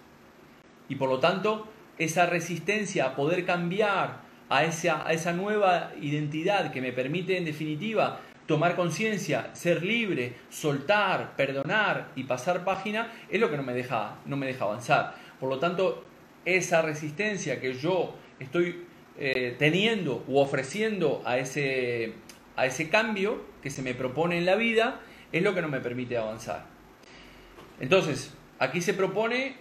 Y 0.89 0.95
por 0.95 1.09
lo 1.09 1.19
tanto, 1.19 1.67
esa 1.97 2.25
resistencia 2.25 3.05
a 3.05 3.15
poder 3.15 3.45
cambiar 3.45 4.21
a 4.49 4.63
esa, 4.63 5.07
a 5.07 5.13
esa 5.13 5.33
nueva 5.33 5.91
identidad 6.01 6.71
que 6.71 6.81
me 6.81 6.91
permite 6.91 7.37
en 7.37 7.45
definitiva 7.45 8.19
tomar 8.45 8.75
conciencia, 8.75 9.53
ser 9.53 9.83
libre, 9.83 10.35
soltar, 10.49 11.35
perdonar 11.35 12.11
y 12.15 12.23
pasar 12.23 12.63
página, 12.63 13.11
es 13.29 13.39
lo 13.39 13.49
que 13.49 13.57
no 13.57 13.63
me 13.63 13.73
deja, 13.73 14.17
no 14.25 14.37
me 14.37 14.47
deja 14.47 14.65
avanzar. 14.65 15.15
Por 15.39 15.49
lo 15.49 15.59
tanto, 15.59 16.03
esa 16.45 16.81
resistencia 16.81 17.59
que 17.59 17.73
yo 17.73 18.15
estoy 18.39 18.85
eh, 19.17 19.55
teniendo 19.59 20.23
u 20.27 20.39
ofreciendo 20.39 21.21
a 21.25 21.37
ese, 21.37 22.13
a 22.55 22.65
ese 22.65 22.89
cambio 22.89 23.43
que 23.61 23.69
se 23.69 23.81
me 23.81 23.93
propone 23.93 24.37
en 24.37 24.45
la 24.45 24.55
vida 24.55 25.01
es 25.31 25.43
lo 25.43 25.53
que 25.53 25.61
no 25.61 25.69
me 25.69 25.79
permite 25.79 26.17
avanzar. 26.17 26.65
Entonces, 27.79 28.33
aquí 28.59 28.81
se 28.81 28.93
propone 28.93 29.55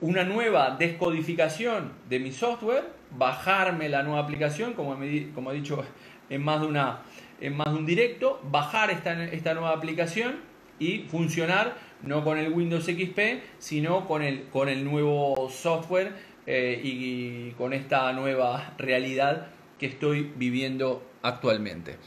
una 0.00 0.24
nueva 0.24 0.76
descodificación 0.78 1.92
de 2.08 2.18
mi 2.18 2.32
software, 2.32 2.84
bajarme 3.10 3.88
la 3.88 4.02
nueva 4.02 4.20
aplicación, 4.20 4.74
como, 4.74 4.96
como 5.34 5.52
he 5.52 5.54
dicho 5.54 5.84
en 6.30 6.42
más 6.42 6.60
de, 6.60 6.66
una, 6.66 7.02
en 7.40 7.56
más 7.56 7.72
de 7.72 7.78
un 7.78 7.86
directo, 7.86 8.40
bajar 8.50 8.90
esta, 8.90 9.24
esta 9.24 9.54
nueva 9.54 9.70
aplicación 9.70 10.51
y 10.82 11.06
funcionar 11.08 11.76
no 12.02 12.24
con 12.24 12.38
el 12.38 12.52
Windows 12.52 12.84
XP, 12.84 13.18
sino 13.58 14.06
con 14.06 14.22
el, 14.22 14.44
con 14.44 14.68
el 14.68 14.84
nuevo 14.84 15.48
software 15.50 16.12
eh, 16.46 16.80
y 16.82 17.52
con 17.52 17.72
esta 17.72 18.12
nueva 18.12 18.74
realidad 18.78 19.46
que 19.78 19.86
estoy 19.86 20.32
viviendo 20.36 21.02
actualmente. 21.22 21.98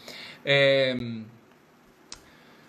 Em, 0.44 1.26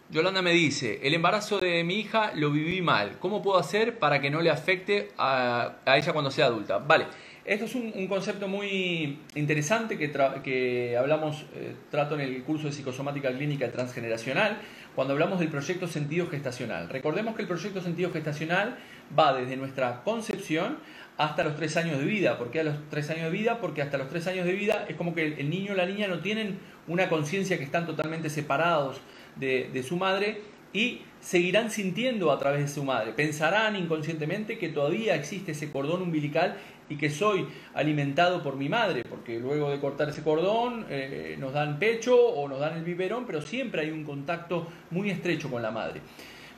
Yolanda 0.09 0.41
me 0.41 0.53
dice, 0.53 1.01
el 1.03 1.15
embarazo 1.15 1.59
de 1.59 1.83
mi 1.83 1.95
hija 1.95 2.31
lo 2.37 2.53
viví 2.53 2.81
mal, 2.81 3.19
¿cómo 3.19 3.43
puedo 3.43 3.59
hacer 3.59 3.99
para 3.99 4.21
que 4.21 4.31
no 4.31 4.41
le 4.41 4.51
afecte 4.51 5.09
a, 5.19 5.79
ella 5.87 6.13
cuando 6.13 6.31
sea 6.31 6.47
adulta? 6.47 6.79
Vale, 6.79 7.07
esto 7.45 7.65
es 7.65 7.75
un, 7.75 8.07
concepto 8.07 8.47
muy 8.47 9.19
interesante 9.35 9.99
que, 9.99 10.13
que 10.45 10.97
hablamos, 10.97 11.47
eh, 11.55 11.75
trato 11.91 12.15
en 12.15 12.21
el 12.21 12.43
curso 12.45 12.69
de 12.69 12.73
psicosomática 12.73 13.33
clínica 13.33 13.71
transgeneracional, 13.73 14.59
cuando 14.97 15.13
hablamos 15.13 15.39
del 15.39 15.51
proyecto 15.51 15.87
sentido 15.87 16.27
gestacional. 16.27 16.89
Recordemos 16.89 17.37
que 17.37 17.43
el 17.43 17.49
proyecto 17.49 17.83
sentido 17.83 18.11
gestacional 18.11 18.79
va 19.17 19.35
desde 19.35 19.57
nuestra 19.57 20.03
concepción 20.03 20.79
hasta 21.19 21.45
los 21.45 21.55
tres 21.55 21.77
años 21.77 21.99
de 21.99 22.07
vida. 22.07 22.39
¿Por 22.39 22.51
qué 22.51 22.61
a 22.61 22.65
los 22.65 22.77
tres 22.89 23.11
años 23.11 23.25
de 23.25 23.31
vida? 23.31 23.61
Porque 23.61 23.83
hasta 23.83 23.99
los 23.99 24.09
tres 24.09 24.27
años 24.27 24.47
de 24.47 24.53
vida 24.53 24.87
es 24.89 24.97
como 24.97 25.15
que 25.15 25.27
el 25.39 25.51
niño 25.51 25.75
o 25.75 25.77
la 25.77 25.85
niña 25.85 26.09
no 26.09 26.21
tienen 26.21 26.59
una 26.89 27.11
conciencia 27.11 27.59
que 27.59 27.65
están 27.65 27.85
totalmente 27.85 28.31
separados 28.31 29.03
de, 29.37 29.69
de, 29.71 29.83
su 29.83 29.99
madre 29.99 30.41
y 30.73 31.03
seguirán 31.21 31.71
sintiendo 31.71 32.33
a 32.33 32.39
través 32.39 32.61
de 32.63 32.69
su 32.69 32.83
madre. 32.83 33.13
Pensarán 33.13 33.77
inconscientemente 33.77 34.57
que 34.57 34.71
todavía 34.71 35.15
existe 35.15 35.53
ese 35.53 35.71
cordón 35.71 36.01
umbilical 36.01 36.57
y 36.89 36.97
que 36.97 37.11
soy 37.11 37.47
alimentado 37.75 38.43
por 38.43 38.57
mi 38.57 38.69
madre, 38.69 39.03
porque 39.09 39.39
luego 39.39 39.71
de 39.71 39.81
cortar 39.81 40.09
ese 40.09 40.23
cordón 40.23 40.87
eh, 40.89 41.37
nos 41.39 41.53
dan 41.53 41.79
pecho 41.79 42.17
o 42.17 42.49
nos 42.49 42.61
dan 42.61 42.77
el 42.77 42.85
biberón, 42.85 43.27
pero 43.27 43.43
siempre 43.43 43.83
hay 43.83 43.91
un 43.91 44.05
contacto 44.05 44.67
muy 44.91 45.11
estrecho 45.11 45.51
con 45.51 45.63
la 45.63 45.71
madre. 45.71 46.01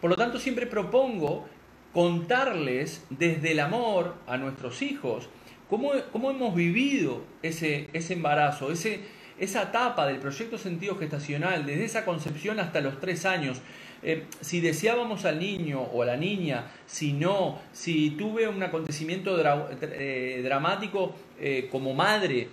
Por 0.01 0.11
lo 0.11 0.17
tanto, 0.17 0.39
siempre 0.39 0.67
propongo 0.67 1.47
contarles 1.93 3.05
desde 3.11 3.53
el 3.53 3.61
amor 3.61 4.15
a 4.27 4.37
nuestros 4.37 4.83
hijos 4.83 5.29
cómo, 5.69 5.93
cómo 6.13 6.31
hemos 6.31 6.55
vivido 6.55 7.23
ese, 7.43 7.89
ese 7.93 8.15
embarazo, 8.15 8.71
ese, 8.71 9.01
esa 9.39 9.63
etapa 9.65 10.07
del 10.07 10.19
proyecto 10.19 10.59
sentido 10.59 10.97
gestacional, 10.97 11.67
desde 11.67 11.85
esa 11.85 12.05
concepción 12.05 12.61
hasta 12.61 12.81
los 12.81 13.01
tres 13.01 13.25
años. 13.25 13.61
Eh, 14.03 14.27
si 14.41 14.61
deseábamos 14.61 15.25
al 15.25 15.41
niño 15.41 15.81
o 15.81 16.03
a 16.03 16.07
la 16.07 16.17
niña, 16.17 16.67
si 16.87 17.13
no, 17.13 17.59
si 17.73 18.11
tuve 18.11 18.47
un 18.47 18.63
acontecimiento 18.63 19.37
eh, 19.41 20.41
dramático 20.45 21.15
eh, 21.41 21.69
como 21.71 21.95
madre, 21.95 22.49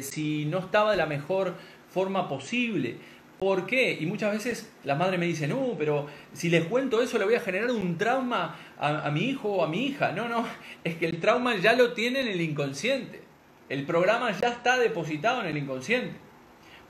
si 0.00 0.46
no 0.46 0.58
estaba 0.58 0.92
de 0.92 0.96
la 0.96 1.04
mejor 1.04 1.54
forma 1.90 2.28
posible. 2.28 2.96
¿Por 3.38 3.66
qué? 3.66 3.96
Y 4.00 4.06
muchas 4.06 4.32
veces 4.32 4.70
la 4.84 4.94
madre 4.94 5.18
me 5.18 5.26
dice, 5.26 5.46
no, 5.46 5.74
pero 5.78 6.06
si 6.32 6.48
les 6.48 6.64
cuento 6.64 7.02
eso 7.02 7.18
le 7.18 7.24
voy 7.26 7.34
a 7.34 7.40
generar 7.40 7.70
un 7.70 7.98
trauma 7.98 8.56
a, 8.78 9.10
mi 9.10 9.24
hijo 9.24 9.48
o 9.48 9.64
a 9.64 9.68
mi 9.68 9.86
hija. 9.86 10.12
No, 10.12 10.28
no, 10.28 10.46
es 10.84 10.96
que 10.96 11.06
el 11.06 11.20
trauma 11.20 11.56
ya 11.56 11.74
lo 11.74 11.92
tiene 11.92 12.20
en 12.20 12.28
el 12.28 12.40
inconsciente. 12.40 13.20
El 13.68 13.84
programa 13.84 14.32
ya 14.32 14.48
está 14.48 14.78
depositado 14.78 15.42
en 15.42 15.48
el 15.48 15.58
inconsciente. 15.58 16.16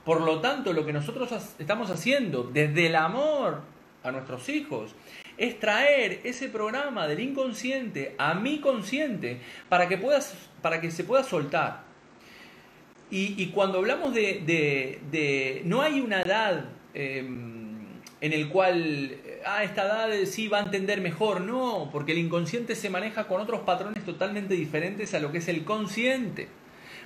Por 0.05 0.21
lo 0.21 0.39
tanto, 0.39 0.73
lo 0.73 0.85
que 0.85 0.93
nosotros 0.93 1.29
estamos 1.59 1.89
haciendo 1.89 2.43
desde 2.43 2.87
el 2.87 2.95
amor 2.95 3.61
a 4.03 4.11
nuestros 4.11 4.49
hijos 4.49 4.95
es 5.37 5.59
traer 5.59 6.21
ese 6.23 6.49
programa 6.49 7.07
del 7.07 7.19
inconsciente 7.19 8.15
a 8.17 8.33
mi 8.33 8.59
consciente 8.59 9.39
para 9.69 9.87
que, 9.87 9.97
puedas, 9.97 10.35
para 10.61 10.79
que 10.81 10.91
se 10.91 11.03
pueda 11.03 11.23
soltar. 11.23 11.83
Y, 13.13 13.47
cuando 13.47 13.79
hablamos 13.79 14.13
de, 14.13 14.41
de, 15.11 15.61
No 15.65 15.81
hay 15.81 15.99
una 15.99 16.21
edad 16.21 16.63
em, 16.93 17.87
en 18.21 18.31
el 18.31 18.47
cual 18.47 19.17
ah, 19.45 19.65
esta 19.65 19.83
edad 19.83 20.25
sí 20.25 20.47
va 20.47 20.59
a 20.59 20.63
entender 20.63 21.01
mejor. 21.01 21.41
No, 21.41 21.89
porque 21.91 22.13
el 22.13 22.19
inconsciente 22.19 22.73
se 22.73 22.89
maneja 22.89 23.27
con 23.27 23.41
otros 23.41 23.61
patrones 23.61 24.05
totalmente 24.05 24.53
diferentes 24.53 25.13
a 25.13 25.19
lo 25.19 25.33
que 25.33 25.39
es 25.39 25.49
el 25.49 25.65
consciente. 25.65 26.47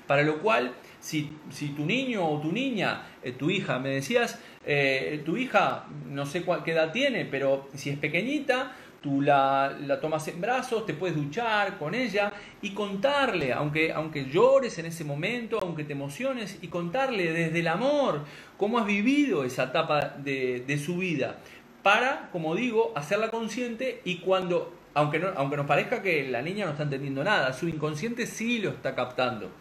Para 0.06 0.22
lo 0.22 0.41
cual, 0.43 0.74
si, 1.06 1.30
si 1.51 1.68
tu 1.70 1.86
niño 1.86 2.28
o 2.28 2.41
tu 2.41 2.51
niña, 2.51 3.03
eh, 3.22 3.32
tu 3.32 3.51
hija, 3.51 3.78
me 3.78 3.89
decías, 3.89 4.39
eh, 4.66 5.22
tu 5.24 5.38
hija, 5.38 5.86
no 6.10 6.26
sé 6.26 6.41
cuál, 6.41 6.64
qué 6.64 6.72
edad 6.72 6.91
tiene, 6.91 7.26
pero 7.26 7.70
si 7.76 7.91
es 7.91 7.99
pequeñita, 7.99 8.76
tú 9.01 9.22
la, 9.22 9.78
la, 9.82 9.99
tomas 9.99 10.28
en 10.30 10.41
brazos, 10.41 10.84
te 10.88 10.95
puedes 10.95 11.16
duchar 11.16 11.78
con 11.78 11.93
ella 11.93 12.34
y 12.64 12.72
contarle, 12.72 13.53
aunque, 13.53 13.93
aunque 13.93 14.26
llores 14.26 14.80
en 14.80 14.88
ese 14.88 15.03
momento, 15.03 15.60
aunque 15.62 15.84
te 15.84 15.93
emociones, 15.93 16.58
y 16.64 16.70
contarle 16.70 17.32
desde 17.32 17.60
el 17.60 17.68
amor 17.68 18.24
cómo 18.58 18.80
has 18.80 18.88
vivido 18.88 19.43
esa 19.43 19.66
etapa 19.66 20.16
de, 20.18 20.64
de 20.66 20.78
su 20.80 20.97
vida, 20.97 21.38
para, 21.84 22.30
como 22.32 22.56
digo, 22.56 22.93
hacerla 22.95 23.30
consciente 23.30 24.01
y 24.06 24.18
cuando, 24.18 24.74
aunque, 24.95 25.20
no, 25.20 25.28
aunque 25.36 25.58
nos 25.58 25.68
parezca 25.68 26.01
que 26.01 26.28
la 26.28 26.41
niña 26.41 26.66
no 26.66 26.72
está 26.72 26.82
entendiendo 26.82 27.24
nada, 27.24 27.53
su 27.53 27.68
inconsciente 27.68 28.26
sí 28.26 28.58
lo 28.58 28.72
está 28.72 28.95
captando. 28.95 29.51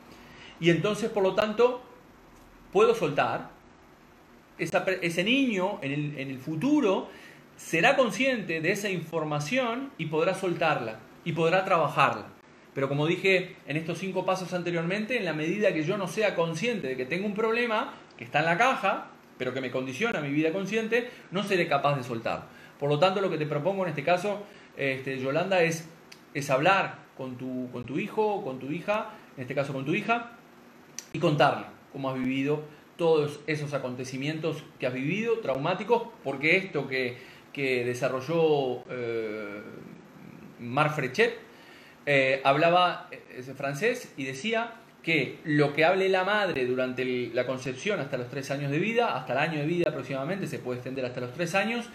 Y 0.61 0.71
entonces, 0.71 1.11
por 1.11 1.23
lo 1.23 1.35
tanto, 1.35 1.83
puedo 2.73 2.95
soltar. 2.95 3.51
ese 4.59 5.25
niño 5.25 5.79
en 5.83 6.19
el, 6.19 6.39
futuro 6.39 7.09
será 7.57 7.97
consciente 7.97 8.61
de 8.61 8.73
esa 8.73 8.91
información 8.91 9.91
y 9.99 10.07
podrá 10.07 10.35
soltarla 10.35 10.99
y 11.25 11.33
podrá 11.33 11.65
trabajarla. 11.65 12.27
Pero 12.75 12.89
como 12.89 13.07
dije 13.07 13.57
en 13.69 13.77
estos 13.77 13.99
cinco 13.99 14.25
pasos 14.25 14.53
anteriormente, 14.53 15.17
en 15.17 15.25
la 15.25 15.33
medida 15.33 15.73
que 15.73 15.85
yo 15.85 15.97
no 15.97 16.09
sea 16.09 16.35
consciente 16.35 16.89
de 16.89 16.97
que 16.97 17.07
tengo 17.07 17.27
un 17.27 17.35
problema 17.35 17.95
que 18.19 18.25
está 18.25 18.41
en 18.41 18.47
la 18.47 18.59
caja, 18.59 19.11
pero 19.39 19.55
que 19.55 19.61
me 19.61 19.71
condiciona 19.71 20.21
mi 20.21 20.31
vida 20.31 20.53
consciente, 20.53 21.11
no 21.31 21.45
seré 21.45 21.69
capaz 21.69 21.97
de 21.97 22.03
soltar. 22.03 22.47
Por 22.79 22.89
lo 22.89 22.99
tanto, 22.99 23.21
lo 23.21 23.31
que 23.31 23.39
te 23.39 23.47
propongo 23.47 23.85
en 23.85 23.91
este 23.91 24.03
caso, 24.03 24.43
este, 24.77 25.21
Yolanda, 25.21 25.63
es, 25.63 25.89
es 26.35 26.51
hablar 26.51 26.99
con 27.17 27.37
tu, 27.37 27.71
con 27.71 27.85
tu 27.85 27.99
hijo, 27.99 28.43
con 28.43 28.59
tu 28.59 28.73
hija, 28.73 29.11
en 29.37 29.43
este 29.43 29.55
caso 29.55 29.73
con 29.73 29.85
tu 29.85 29.95
hija, 29.95 30.33
y 31.15 31.19
contarle 31.19 31.65
cómo 31.93 32.11
has 32.11 32.19
vivido 32.19 32.63
todos 32.99 33.41
esos 33.47 33.73
acontecimientos 33.73 34.63
que 34.79 34.87
has 34.87 34.93
vivido, 34.93 35.39
traumáticos, 35.39 36.09
porque 36.23 36.57
esto 36.57 36.87
que, 36.87 37.17
que 37.53 37.85
desarrolló 37.85 38.83
eh, 38.91 39.63
Marc 40.61 40.95
Frechet 40.95 41.39
eh, 42.05 42.43
hablaba 42.45 43.09
ese 43.35 43.55
francés 43.55 44.13
y 44.17 44.25
decía 44.25 44.75
que 45.03 45.39
lo 45.45 45.73
que 45.73 45.85
hable 45.85 46.09
la 46.09 46.25
madre 46.25 46.67
durante 46.67 47.05
la 47.33 47.47
concepción 47.47 48.01
hasta 48.01 48.17
los 48.17 48.29
tres 48.29 48.51
años 48.51 48.71
de 48.71 48.79
vida, 48.79 49.17
hasta 49.17 49.35
el 49.35 49.39
año 49.39 49.61
de 49.61 49.67
vida 49.67 49.91
aproximadamente, 49.91 50.47
se 50.47 50.59
puede 50.59 50.79
extender 50.79 51.05
hasta 51.05 51.21
los 51.21 51.33
tres 51.33 51.55
años, 51.55 51.89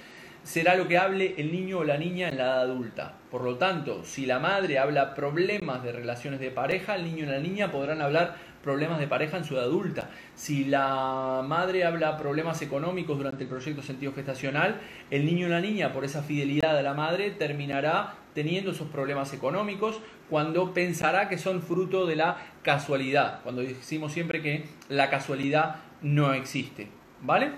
será 0.43 0.75
lo 0.75 0.87
que 0.87 0.97
hable 0.97 1.35
el 1.37 1.51
niño 1.51 1.79
o 1.79 1.83
la 1.83 1.97
niña 1.97 2.29
en 2.29 2.37
la 2.37 2.43
edad 2.43 2.61
adulta. 2.61 3.13
Por 3.29 3.43
lo 3.43 3.57
tanto, 3.57 4.03
si 4.03 4.25
la 4.25 4.39
madre 4.39 4.79
habla 4.79 5.13
problemas 5.15 5.83
de 5.83 5.91
relaciones 5.91 6.39
de 6.39 6.51
pareja, 6.51 6.95
el 6.95 7.03
niño 7.03 7.25
y 7.25 7.27
la 7.27 7.39
niña 7.39 7.71
podrán 7.71 8.01
hablar 8.01 8.35
problemas 8.63 8.99
de 8.99 9.07
pareja 9.07 9.37
en 9.37 9.45
su 9.45 9.55
edad 9.55 9.65
adulta. 9.65 10.09
Si 10.35 10.65
la 10.65 11.43
madre 11.45 11.85
habla 11.85 12.17
problemas 12.17 12.61
económicos 12.61 13.17
durante 13.17 13.43
el 13.43 13.49
proyecto 13.49 13.81
sentido 13.81 14.13
gestacional, 14.13 14.79
el 15.09 15.25
niño 15.25 15.47
y 15.47 15.49
la 15.49 15.61
niña, 15.61 15.93
por 15.93 16.05
esa 16.05 16.23
fidelidad 16.23 16.77
a 16.77 16.81
la 16.81 16.93
madre, 16.93 17.31
terminará 17.31 18.15
teniendo 18.33 18.71
esos 18.71 18.87
problemas 18.87 19.33
económicos 19.33 19.99
cuando 20.29 20.73
pensará 20.73 21.29
que 21.29 21.37
son 21.37 21.61
fruto 21.61 22.05
de 22.05 22.15
la 22.15 22.37
casualidad, 22.63 23.41
cuando 23.43 23.61
decimos 23.61 24.13
siempre 24.13 24.41
que 24.41 24.65
la 24.87 25.09
casualidad 25.09 25.77
no 26.01 26.33
existe. 26.33 26.87
¿Vale? 27.21 27.51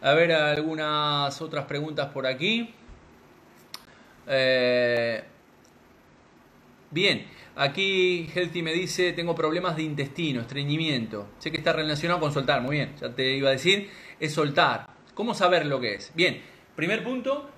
A 0.00 0.12
ver, 0.12 0.32
algunas 0.32 1.40
otras 1.40 1.64
preguntas 1.64 2.08
por 2.08 2.26
aquí. 2.26 2.74
Eh, 4.26 5.24
bien, 6.90 7.26
aquí 7.56 8.28
Healthy 8.34 8.62
me 8.62 8.72
dice, 8.72 9.12
tengo 9.12 9.34
problemas 9.34 9.76
de 9.76 9.82
intestino, 9.82 10.40
estreñimiento. 10.40 11.28
Sé 11.38 11.50
que 11.50 11.58
está 11.58 11.72
relacionado 11.72 12.20
con 12.20 12.32
soltar, 12.32 12.62
muy 12.62 12.76
bien, 12.76 12.94
ya 13.00 13.14
te 13.14 13.36
iba 13.36 13.48
a 13.48 13.52
decir, 13.52 13.90
es 14.20 14.32
soltar. 14.32 14.86
¿Cómo 15.14 15.34
saber 15.34 15.66
lo 15.66 15.80
que 15.80 15.94
es? 15.94 16.12
Bien, 16.14 16.40
primer 16.74 17.04
punto, 17.04 17.50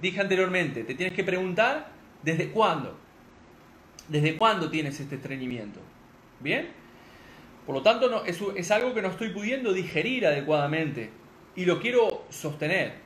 dije 0.00 0.20
anteriormente, 0.20 0.84
te 0.84 0.94
tienes 0.94 1.14
que 1.14 1.24
preguntar 1.24 1.90
desde 2.22 2.50
cuándo. 2.50 2.98
¿Desde 4.08 4.36
cuándo 4.36 4.70
tienes 4.70 5.00
este 5.00 5.16
estreñimiento? 5.16 5.80
¿Bien? 6.40 6.68
Por 7.66 7.74
lo 7.74 7.82
tanto, 7.82 8.24
es 8.24 8.70
algo 8.70 8.92
que 8.92 9.00
no 9.00 9.08
estoy 9.08 9.30
pudiendo 9.30 9.72
digerir 9.72 10.26
adecuadamente 10.26 11.10
y 11.56 11.64
lo 11.64 11.80
quiero 11.80 12.24
sostener. 12.28 13.02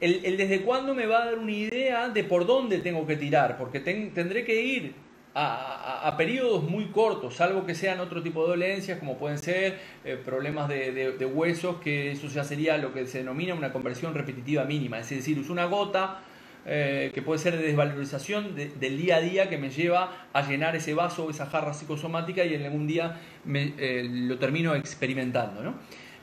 El, 0.00 0.36
desde 0.36 0.62
cuándo 0.62 0.94
me 0.94 1.06
va 1.06 1.22
a 1.22 1.24
dar 1.26 1.38
una 1.38 1.52
idea 1.52 2.08
de 2.08 2.24
por 2.24 2.46
dónde 2.46 2.78
tengo 2.78 3.06
que 3.06 3.16
tirar, 3.16 3.56
porque 3.56 3.80
tendré 3.80 4.44
que 4.44 4.60
ir 4.60 5.03
a, 5.34 6.06
a, 6.06 6.16
periodos 6.16 6.62
muy 6.62 6.86
cortos, 6.86 7.34
salvo 7.34 7.66
que 7.66 7.74
sean 7.74 7.98
otro 7.98 8.22
tipo 8.22 8.44
de 8.44 8.50
dolencias, 8.50 8.98
como 9.00 9.18
pueden 9.18 9.38
ser 9.38 9.78
eh, 10.04 10.16
problemas 10.24 10.68
de, 10.68 11.26
huesos, 11.26 11.76
que 11.80 12.12
eso 12.12 12.28
ya 12.28 12.44
sería 12.44 12.78
lo 12.78 12.92
que 12.94 13.06
se 13.06 13.18
denomina 13.18 13.54
una 13.54 13.72
conversión 13.72 14.14
repetitiva 14.14 14.64
mínima, 14.64 15.00
es 15.00 15.10
decir, 15.10 15.38
es 15.38 15.50
una 15.50 15.64
gota 15.64 16.20
eh, 16.66 17.10
que 17.12 17.20
puede 17.20 17.40
ser 17.40 17.56
de 17.56 17.64
desvalorización 17.64 18.54
del 18.54 18.96
día 18.96 19.16
a 19.16 19.20
día 19.20 19.50
que 19.50 19.58
me 19.58 19.70
lleva 19.70 20.28
a 20.32 20.48
llenar 20.48 20.76
ese 20.76 20.94
vaso 20.94 21.26
o 21.26 21.30
esa 21.30 21.46
jarra 21.46 21.74
psicosomática 21.74 22.44
y 22.44 22.54
en 22.54 22.62
algún 22.64 22.86
día 22.86 23.20
me, 23.44 23.74
eh, 23.76 24.06
lo 24.08 24.38
termino 24.38 24.74
experimentando. 24.74 25.62
¿no? 25.62 25.74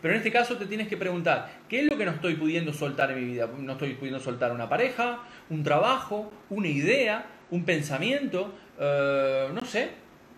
Pero 0.01 0.15
en 0.15 0.17
este 0.17 0.31
caso 0.31 0.57
te 0.57 0.65
tienes 0.65 0.87
que 0.87 0.97
preguntar, 0.97 1.59
¿qué 1.69 1.81
es 1.81 1.85
lo 1.85 1.97
que 1.97 2.05
no 2.05 2.11
estoy 2.11 2.35
pudiendo 2.35 2.73
soltar 2.73 3.11
en 3.11 3.19
mi 3.19 3.33
vida? 3.33 3.47
No 3.59 3.73
estoy 3.73 3.93
pudiendo 3.93 4.19
soltar 4.19 4.51
una 4.51 4.67
pareja, 4.67 5.19
un 5.49 5.63
trabajo, 5.63 6.31
una 6.49 6.67
idea, 6.67 7.27
un 7.51 7.65
pensamiento, 7.65 8.51
eh, 8.83 9.47
no 9.53 9.63
sé, 9.63 9.89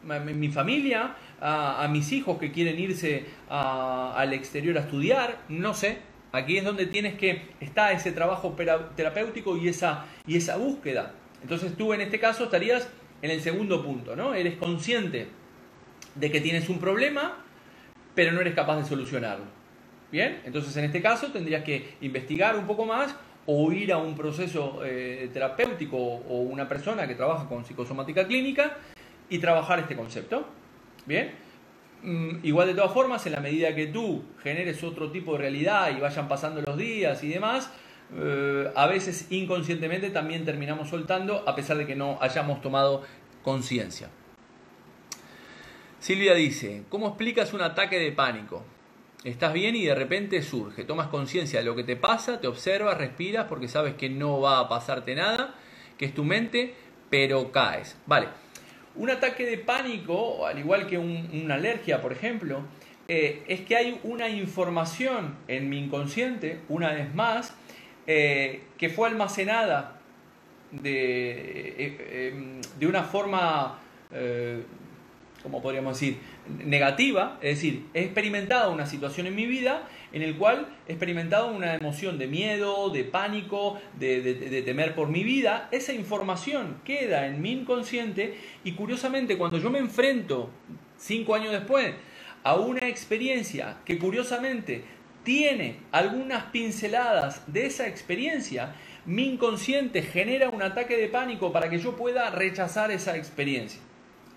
mi 0.04 0.50
familia, 0.50 1.16
a, 1.40 1.88
mis 1.90 2.12
hijos 2.12 2.38
que 2.38 2.52
quieren 2.52 2.78
irse 2.78 3.26
al 3.50 4.34
exterior 4.34 4.78
a 4.78 4.82
estudiar, 4.82 5.40
no 5.48 5.74
sé. 5.74 6.00
Aquí 6.34 6.58
es 6.58 6.66
donde 6.66 6.88
tienes 6.88 7.16
que, 7.16 7.54
está 7.62 7.94
ese 7.94 8.12
trabajo 8.12 8.56
terapéutico 8.96 9.56
y 9.56 9.70
esa, 9.70 10.06
y 10.28 10.36
esa 10.36 10.58
búsqueda. 10.58 11.14
Entonces 11.42 11.78
tú 11.78 11.94
en 11.94 12.02
este 12.02 12.20
caso 12.20 12.46
estarías 12.46 12.90
en 13.22 13.32
el 13.32 13.40
segundo 13.40 13.82
punto, 13.84 14.16
¿no? 14.16 14.34
Eres 14.34 14.58
consciente 14.58 15.28
de 16.16 16.32
que 16.32 16.42
tienes 16.42 16.68
un 16.68 16.80
problema, 16.80 17.38
pero 18.14 18.34
no 18.34 18.42
eres 18.42 18.56
capaz 18.56 18.78
de 18.78 18.86
solucionarlo. 18.86 19.46
Bien, 20.12 20.42
entonces 20.44 20.76
en 20.76 20.84
este 20.86 21.02
caso 21.02 21.32
tendrías 21.32 21.64
que 21.64 21.96
investigar 22.02 22.58
un 22.58 22.68
poco 22.68 22.86
más 22.86 23.16
o 23.46 23.72
ir 23.72 23.92
a 23.92 23.98
un 23.98 24.16
proceso 24.16 24.82
eh, 24.86 25.30
terapéutico 25.34 25.98
o 25.98 26.42
una 26.42 26.68
persona 26.68 27.08
que 27.08 27.16
trabaja 27.16 27.48
con 27.48 27.66
psicosomática 27.66 28.26
clínica 28.28 28.78
y 29.30 29.40
trabajar 29.40 29.80
este 29.80 29.96
concepto. 29.96 30.46
Bien, 31.06 31.32
mm, 32.04 32.38
igual 32.44 32.68
de 32.68 32.76
todas 32.76 32.94
formas, 32.94 33.26
en 33.26 33.34
la 33.34 33.40
medida 33.40 33.76
que 33.76 33.88
tú 33.88 34.24
generes 34.42 34.84
otro 34.84 35.12
tipo 35.12 35.34
de 35.34 35.40
realidad 35.40 35.96
y 35.96 36.00
vayan 36.00 36.28
pasando 36.28 36.62
los 36.62 36.78
días 36.78 37.24
y 37.24 37.30
demás, 37.30 37.72
eh, 38.16 38.72
a 38.76 38.88
veces 38.88 39.28
inconscientemente 39.32 40.10
también 40.10 40.46
terminamos 40.46 40.90
soltando 40.90 41.44
a 41.48 41.56
pesar 41.56 41.78
de 41.78 41.86
que 41.86 41.96
no 41.96 42.18
hayamos 42.22 42.62
tomado 42.62 43.04
conciencia. 43.42 44.10
Silvia 46.00 46.34
dice, 46.34 46.84
¿cómo 46.90 47.08
explicas 47.08 47.54
un 47.54 47.62
ataque 47.62 47.98
de 47.98 48.12
pánico? 48.12 48.64
Estás 49.24 49.54
bien 49.54 49.74
y 49.78 49.86
de 49.86 49.96
repente 49.96 50.42
surge, 50.42 50.84
tomas 50.84 51.08
conciencia 51.08 51.60
de 51.60 51.66
lo 51.66 51.78
que 51.78 51.86
te 51.86 51.96
pasa, 51.96 52.42
te 52.42 52.48
observas, 52.48 52.98
respiras 52.98 53.46
porque 53.48 53.70
sabes 53.70 53.94
que 53.94 54.10
no 54.10 54.42
va 54.42 54.60
a 54.60 54.68
pasarte 54.68 55.16
nada, 55.16 55.56
que 55.98 56.04
es 56.04 56.14
tu 56.14 56.26
mente, 56.26 56.74
pero 57.10 57.50
caes. 57.50 57.98
Vale, 58.06 58.28
un 58.96 59.10
ataque 59.10 59.46
de 59.46 59.58
pánico, 59.58 60.46
al 60.46 60.60
igual 60.60 60.88
que 60.88 60.98
una 60.98 61.56
alergia, 61.56 62.02
por 62.02 62.12
ejemplo, 62.12 62.64
eh, 63.08 63.44
es 63.48 63.62
que 63.62 63.78
hay 63.78 63.98
una 64.04 64.28
información 64.28 65.36
en 65.48 65.70
mi 65.70 65.80
inconsciente, 65.80 66.60
una 66.68 66.92
vez 66.92 67.16
más, 67.16 67.56
eh, 68.08 68.64
que 68.78 68.90
fue 68.90 69.08
almacenada 69.08 70.02
de, 70.72 71.76
eh, 71.78 72.62
de 72.78 72.88
una 72.88 73.04
forma 73.04 73.80
como 75.44 75.62
podríamos 75.62 76.00
decir, 76.00 76.18
negativa, 76.66 77.38
es 77.42 77.58
decir, 77.58 77.86
he 77.94 78.04
experimentado 78.06 78.72
una 78.72 78.86
situación 78.86 79.28
en 79.28 79.36
mi 79.36 79.46
vida 79.46 79.88
en 80.14 80.22
el 80.22 80.38
cual 80.38 80.68
he 80.88 80.94
experimentado 80.94 81.48
una 81.48 81.76
emoción 81.76 82.18
de 82.18 82.28
miedo, 82.28 82.90
de 82.90 83.04
pánico, 83.04 83.80
de, 84.00 84.64
temer 84.64 84.96
por 84.96 85.10
mi 85.10 85.24
vida, 85.24 85.68
esa 85.72 85.92
información 85.92 86.78
queda 86.86 87.28
en 87.28 87.42
mi 87.42 87.52
inconsciente 87.52 88.38
y 88.64 88.74
curiosamente 88.74 89.38
cuando 89.38 89.58
yo 89.58 89.70
me 89.70 89.80
enfrento 89.80 90.50
cinco 90.98 91.36
años 91.36 91.52
después 91.52 91.94
a 92.44 92.56
una 92.56 92.88
experiencia 92.88 93.78
que 93.86 93.98
curiosamente 93.98 94.84
tiene 95.24 95.78
algunas 95.92 96.46
pinceladas 96.46 97.42
de 97.52 97.66
esa 97.66 97.88
experiencia, 97.88 98.76
mi 99.06 99.28
inconsciente 99.28 100.02
genera 100.02 100.50
un 100.50 100.62
ataque 100.62 100.96
de 100.98 101.08
pánico 101.08 101.52
para 101.52 101.70
que 101.70 101.80
yo 101.80 101.96
pueda 101.96 102.30
rechazar 102.30 102.92
esa 102.92 103.18
experiencia. 103.18 103.82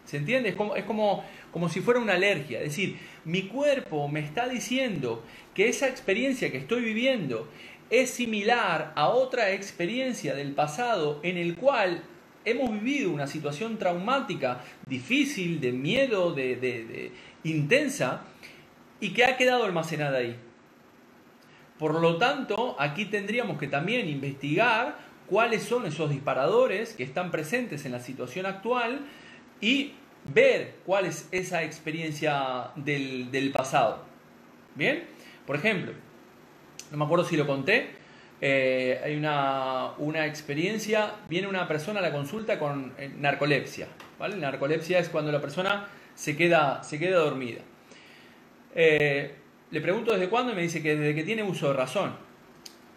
¿Se 0.07 0.17
entiende? 0.19 0.51
Es 0.51 0.55
como, 0.55 0.77
es 0.77 0.85
como, 0.85 1.25
como 1.53 1.69
si 1.69 1.81
fuera 1.81 2.01
una 2.01 2.15
alergia. 2.15 2.61
Es 2.61 2.69
decir, 2.71 2.97
mi 3.25 3.43
cuerpo 3.43 4.09
me 4.09 4.21
está 4.21 4.49
diciendo 4.49 5.25
que 5.53 5.69
esa 5.69 5.89
experiencia 5.89 6.51
que 6.51 6.59
estoy 6.59 6.83
viviendo 6.83 7.49
es 7.91 8.11
similar 8.11 8.93
a 8.95 9.09
otra 9.09 9.53
experiencia 9.53 10.35
del 10.35 10.53
pasado 10.53 11.21
en 11.23 11.37
el 11.37 11.57
cual 11.57 12.03
hemos 12.45 12.71
vivido 12.71 13.11
una 13.11 13.27
situación 13.27 13.79
traumática, 13.79 14.61
difícil, 14.87 15.61
de 15.61 15.73
miedo, 15.73 16.33
de, 16.33 17.13
intensa, 17.43 18.23
y 19.01 19.11
que 19.11 19.25
ha 19.25 19.37
quedado 19.37 19.65
almacenada 19.65 20.19
ahí. 20.19 20.37
Por 21.79 22.01
lo 22.01 22.17
tanto, 22.17 22.77
aquí 22.79 23.07
tendríamos 23.07 23.59
que 23.59 23.67
también 23.67 24.09
investigar 24.09 24.97
cuáles 25.27 25.65
son 25.65 25.85
esos 25.87 26.09
disparadores 26.11 26.95
que 26.95 27.03
están 27.03 27.33
presentes 27.33 27.85
en 27.85 27.93
la 27.93 28.01
situación 28.01 28.47
actual 28.47 29.01
y 29.61 29.93
ver 30.25 30.77
cuál 30.85 31.07
es 31.07 31.29
esa 31.33 31.63
experiencia 31.63 32.71
del, 32.77 33.31
del 33.31 33.53
pasado. 33.53 34.05
Bien, 34.75 35.05
por 35.47 35.57
ejemplo, 35.57 35.93
no 36.91 36.99
me 36.99 37.05
acuerdo 37.05 37.25
si 37.25 37.37
lo 37.37 37.47
conté, 37.47 37.91
eh, 38.41 39.01
hay 39.03 39.17
una, 39.17 39.93
una, 39.99 40.27
experiencia, 40.27 41.15
viene 41.29 41.49
una 41.49 41.67
persona 41.67 42.01
a 42.01 42.03
la 42.03 42.13
consulta 42.13 42.59
con 42.59 42.93
eh, 42.99 43.11
narcolepsia. 43.17 43.89
¿vale? 44.19 44.37
Narcolepsia 44.37 44.99
es 44.99 45.09
cuando 45.09 45.33
la 45.33 45.41
persona 45.41 45.89
se 46.15 46.37
queda, 46.37 46.83
se 46.83 46.99
queda 46.99 47.19
dormida. 47.19 47.61
Eh, 48.75 49.35
le 49.71 49.81
pregunto 49.81 50.13
desde 50.13 50.29
cuándo 50.29 50.53
y 50.53 50.55
me 50.55 50.63
dice 50.63 50.83
que 50.83 50.97
desde 50.97 51.15
que 51.15 51.25
tiene 51.25 51.43
uso 51.43 51.69
de 51.69 51.75
razón. 51.75 52.15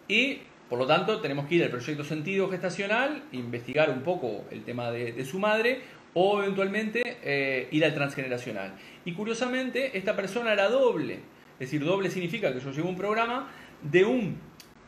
Y 0.08 0.40
por 0.68 0.78
lo 0.78 0.86
tanto 0.86 1.20
tenemos 1.20 1.46
que 1.46 1.56
ir 1.56 1.64
al 1.64 1.70
proyecto 1.70 2.04
sentido 2.04 2.48
gestacional, 2.50 3.24
investigar 3.32 3.90
un 3.90 4.02
poco 4.02 4.44
el 4.50 4.62
tema 4.64 4.90
de, 4.90 5.12
de 5.12 5.24
su 5.24 5.38
madre 5.38 5.80
o 6.14 6.42
eventualmente 6.42 7.68
ir 7.70 7.84
al 7.84 7.94
transgeneracional. 7.94 8.74
Y 9.04 9.12
curiosamente 9.12 9.96
esta 9.96 10.16
persona 10.16 10.52
era 10.52 10.68
doble. 10.68 11.20
Es 11.60 11.70
decir, 11.70 11.84
doble 11.84 12.10
significa 12.10 12.52
que 12.52 12.60
yo 12.60 12.72
llevo 12.72 12.88
un 12.88 12.96
programa 12.96 13.50
de 13.82 14.04
un 14.04 14.38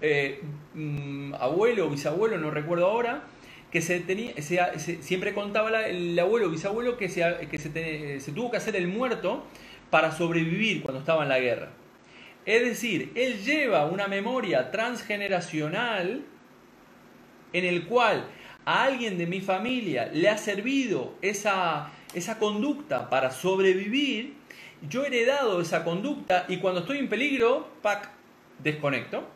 eh, 0.05 0.41
mm, 0.75 1.35
abuelo 1.35 1.87
o 1.87 1.91
bisabuelo, 1.91 2.37
no 2.37 2.51
recuerdo 2.51 2.87
ahora, 2.87 3.23
que 3.71 3.81
se 3.81 4.01
tenía, 4.01 4.35
siempre 4.43 5.33
contaba 5.33 5.87
el 5.87 6.19
abuelo 6.19 6.49
o 6.49 6.51
bisabuelo 6.51 6.97
que, 6.97 7.09
se, 7.09 7.23
que 7.51 7.59
se, 7.59 8.33
tuvo 8.33 8.51
que 8.51 8.57
hacer 8.57 8.75
el 8.75 8.89
muerto 8.89 9.47
para 9.91 10.11
sobrevivir 10.11 10.83
cuando 10.83 10.99
estaba 10.99 11.23
en 11.23 11.29
la 11.29 11.39
guerra. 11.39 11.71
Es 12.45 12.63
decir, 12.65 13.13
él 13.15 13.43
lleva 13.45 13.87
una 13.87 14.09
memoria 14.09 14.73
transgeneracional 14.73 16.25
en 17.53 17.65
el 17.65 17.85
cual 17.87 18.27
a 18.65 18.85
alguien 18.85 19.19
de 19.19 19.27
mi 19.27 19.41
familia 19.41 20.11
le 20.13 20.29
ha 20.29 20.39
servido 20.39 21.15
esa, 21.23 21.91
esa 22.15 22.39
conducta 22.39 23.11
para 23.11 23.31
sobrevivir, 23.31 24.35
yo 24.89 25.05
he 25.05 25.09
heredado 25.09 25.61
esa 25.61 25.85
conducta 25.85 26.47
y 26.49 26.59
cuando 26.59 26.81
estoy 26.81 26.99
en 26.99 27.09
peligro, 27.09 27.69
¡pac! 27.83 28.11
desconecto 28.63 29.27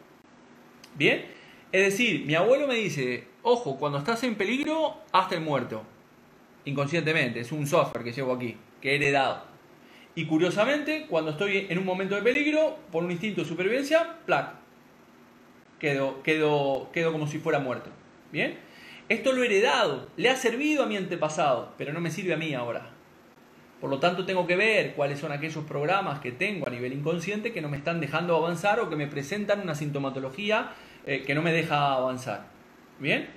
¿Bien? 0.97 1.27
Es 1.73 1.93
decir, 1.93 2.25
mi 2.25 2.35
abuelo 2.35 2.67
me 2.67 2.75
dice, 2.75 3.25
ojo, 3.43 3.77
cuando 3.77 3.99
estás 3.99 4.23
en 4.25 4.35
peligro, 4.35 4.97
hasta 5.13 5.35
el 5.35 5.43
muerto. 5.43 5.83
Inconscientemente, 6.65 7.41
es 7.41 7.53
un 7.53 7.67
software 7.67 8.05
que 8.05 8.13
llevo 8.13 8.33
aquí, 8.33 8.57
que 8.81 8.93
he 8.93 8.97
heredado. 8.97 9.45
Y 10.15 10.25
curiosamente, 10.25 11.07
cuando 11.09 11.33
estoy 11.33 11.67
en 11.69 11.79
un 11.79 11.85
momento 11.85 12.15
de 12.15 12.23
peligro, 12.23 12.79
por 12.91 13.05
un 13.05 13.11
instinto 13.11 13.43
de 13.43 13.49
supervivencia, 13.49 14.17
plac, 14.25 14.55
quedo, 15.79 16.23
quedo, 16.23 16.91
quedo 16.93 17.13
como 17.13 17.27
si 17.27 17.39
fuera 17.39 17.59
muerto. 17.59 17.91
¿Bien? 18.33 18.59
Esto 19.09 19.33
lo 19.33 19.43
he 19.43 19.47
heredado, 19.47 20.09
le 20.17 20.31
ha 20.31 20.37
servido 20.37 20.83
a 20.83 20.87
mi 20.87 20.97
antepasado, 20.97 21.73
pero 21.79 21.93
no 21.93 22.01
me 22.01 22.11
sirve 22.11 22.35
a 22.35 22.37
mí 22.37 22.55
ahora. 22.55 22.91
Por 23.81 23.91
lo 23.91 24.01
tanto, 24.01 24.25
tengo 24.25 24.47
que 24.47 24.57
ver 24.57 24.95
cuáles 24.95 25.21
son 25.21 25.33
aquellos 25.33 25.65
programas 25.65 26.21
que 26.21 26.33
tengo 26.33 26.67
a 26.67 26.71
nivel 26.71 26.93
inconsciente 26.93 27.53
que 27.53 27.61
no 27.61 27.69
me 27.69 27.77
están 27.77 28.01
dejando 28.01 28.35
avanzar 28.35 28.81
o 28.81 28.89
que 28.89 28.97
me 28.97 29.07
presentan 29.07 29.61
una 29.61 29.75
sintomatología 29.75 30.73
eh, 31.07 31.23
que 31.25 31.35
no 31.35 31.43
me 31.43 31.53
deja 31.53 31.93
avanzar. 31.93 32.47
¿Bien? 32.99 33.29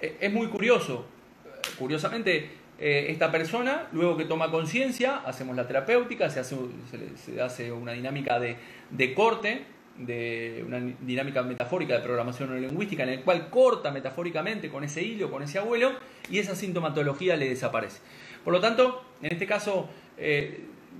Eh, 0.00 0.16
es 0.20 0.32
muy 0.32 0.46
curioso. 0.46 1.04
Curiosamente, 1.78 2.50
eh, 2.78 3.06
esta 3.08 3.32
persona, 3.32 3.88
luego 3.92 4.16
que 4.16 4.24
toma 4.24 4.52
conciencia, 4.52 5.16
hacemos 5.26 5.56
la 5.56 5.66
terapéutica, 5.66 6.30
se 6.30 6.40
hace, 6.40 6.56
se, 7.16 7.42
hace 7.42 7.72
una 7.72 7.92
dinámica 7.92 8.38
de, 8.38 9.14
corte, 9.14 9.64
de 9.98 10.64
una 10.66 10.78
dinámica 11.00 11.42
metafórica 11.42 11.94
de 11.94 12.00
programación 12.00 12.50
neurolingüística, 12.50 13.02
en 13.02 13.10
el 13.10 13.20
cual 13.22 13.50
corta 13.50 13.90
metafóricamente 13.90 14.68
con 14.68 14.84
ese 14.84 15.02
hilo, 15.02 15.30
con 15.30 15.42
ese 15.42 15.58
abuelo, 15.58 15.92
y 16.30 16.38
esa 16.38 16.54
sintomatología 16.54 17.36
le 17.36 17.48
desaparece. 17.48 18.00
Por 18.44 18.52
lo 18.52 18.60
tanto, 18.60 19.02
en 19.22 19.32
este 19.32 19.46
caso, 19.46 19.88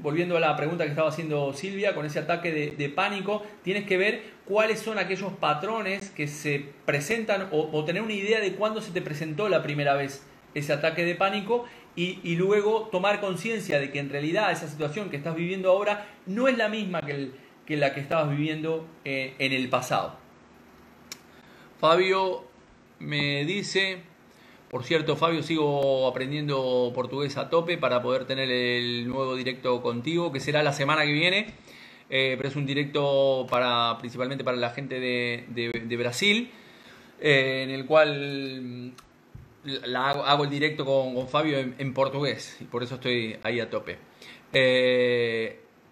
volviendo 0.02 0.36
a 0.36 0.40
la 0.40 0.56
pregunta 0.56 0.84
que 0.84 0.90
estaba 0.90 1.08
haciendo 1.08 1.52
Silvia, 1.52 1.94
con 1.94 2.06
ese 2.06 2.18
ataque 2.20 2.74
de, 2.76 2.88
pánico, 2.88 3.42
tienes 3.62 3.84
que 3.84 3.96
ver 3.96 4.22
cuáles 4.44 4.80
son 4.80 4.98
aquellos 4.98 5.32
patrones 5.34 6.10
que 6.10 6.28
se 6.28 6.64
presentan 6.84 7.48
o, 7.50 7.84
tener 7.84 8.02
una 8.02 8.12
idea 8.12 8.40
de 8.40 8.54
cuándo 8.54 8.80
se 8.80 8.92
te 8.92 9.02
presentó 9.02 9.48
la 9.48 9.62
primera 9.62 9.94
vez 9.94 10.24
ese 10.54 10.72
ataque 10.72 11.04
de 11.04 11.14
pánico 11.14 11.66
y, 11.96 12.36
luego 12.36 12.88
tomar 12.92 13.20
conciencia 13.20 13.80
de 13.80 13.90
que 13.90 13.98
en 13.98 14.10
realidad 14.10 14.52
esa 14.52 14.68
situación 14.68 15.10
que 15.10 15.16
estás 15.16 15.34
viviendo 15.34 15.70
ahora 15.70 16.06
no 16.26 16.46
es 16.46 16.56
la 16.56 16.68
misma 16.68 17.02
que, 17.02 17.30
la 17.76 17.94
que 17.94 18.00
estabas 18.00 18.30
viviendo 18.30 18.86
eh, 19.04 19.34
en 19.38 19.52
el 19.52 19.68
pasado. 19.68 20.16
Fabio 21.78 22.44
me 22.98 23.44
dice, 23.44 23.98
por 24.70 24.84
cierto, 24.84 25.16
Fabio, 25.16 25.42
sigo 25.42 26.08
aprendiendo 26.08 26.90
portugués 26.94 27.36
a 27.36 27.50
tope 27.50 27.78
para 27.78 28.02
poder 28.02 28.24
tener 28.24 28.50
el 28.50 29.06
nuevo 29.08 29.36
directo 29.36 29.82
contigo, 29.82 30.32
que 30.32 30.40
será 30.40 30.62
la 30.62 30.72
semana 30.72 31.04
que 31.04 31.12
viene. 31.12 31.54
Eh, 32.10 32.34
pero 32.38 32.48
es 32.48 32.56
un 32.56 32.64
directo 32.64 33.46
para 33.50 33.98
principalmente 33.98 34.42
para 34.42 34.56
la 34.56 34.70
gente 34.70 34.98
de, 34.98 35.96
Brasil, 35.98 36.50
eh, 37.20 37.64
en 37.64 37.70
el 37.70 37.84
cual 37.84 38.62
mm, 38.62 39.94
hago, 39.94 40.44
el 40.44 40.50
directo 40.50 40.86
con, 40.86 41.28
Fabio 41.28 41.58
en, 41.58 41.94
portugués, 41.94 42.56
y 42.60 42.64
por 42.64 42.82
eso 42.82 42.94
estoy 42.94 43.36
ahí 43.42 43.60
a 43.60 43.68
tope. 43.68 43.98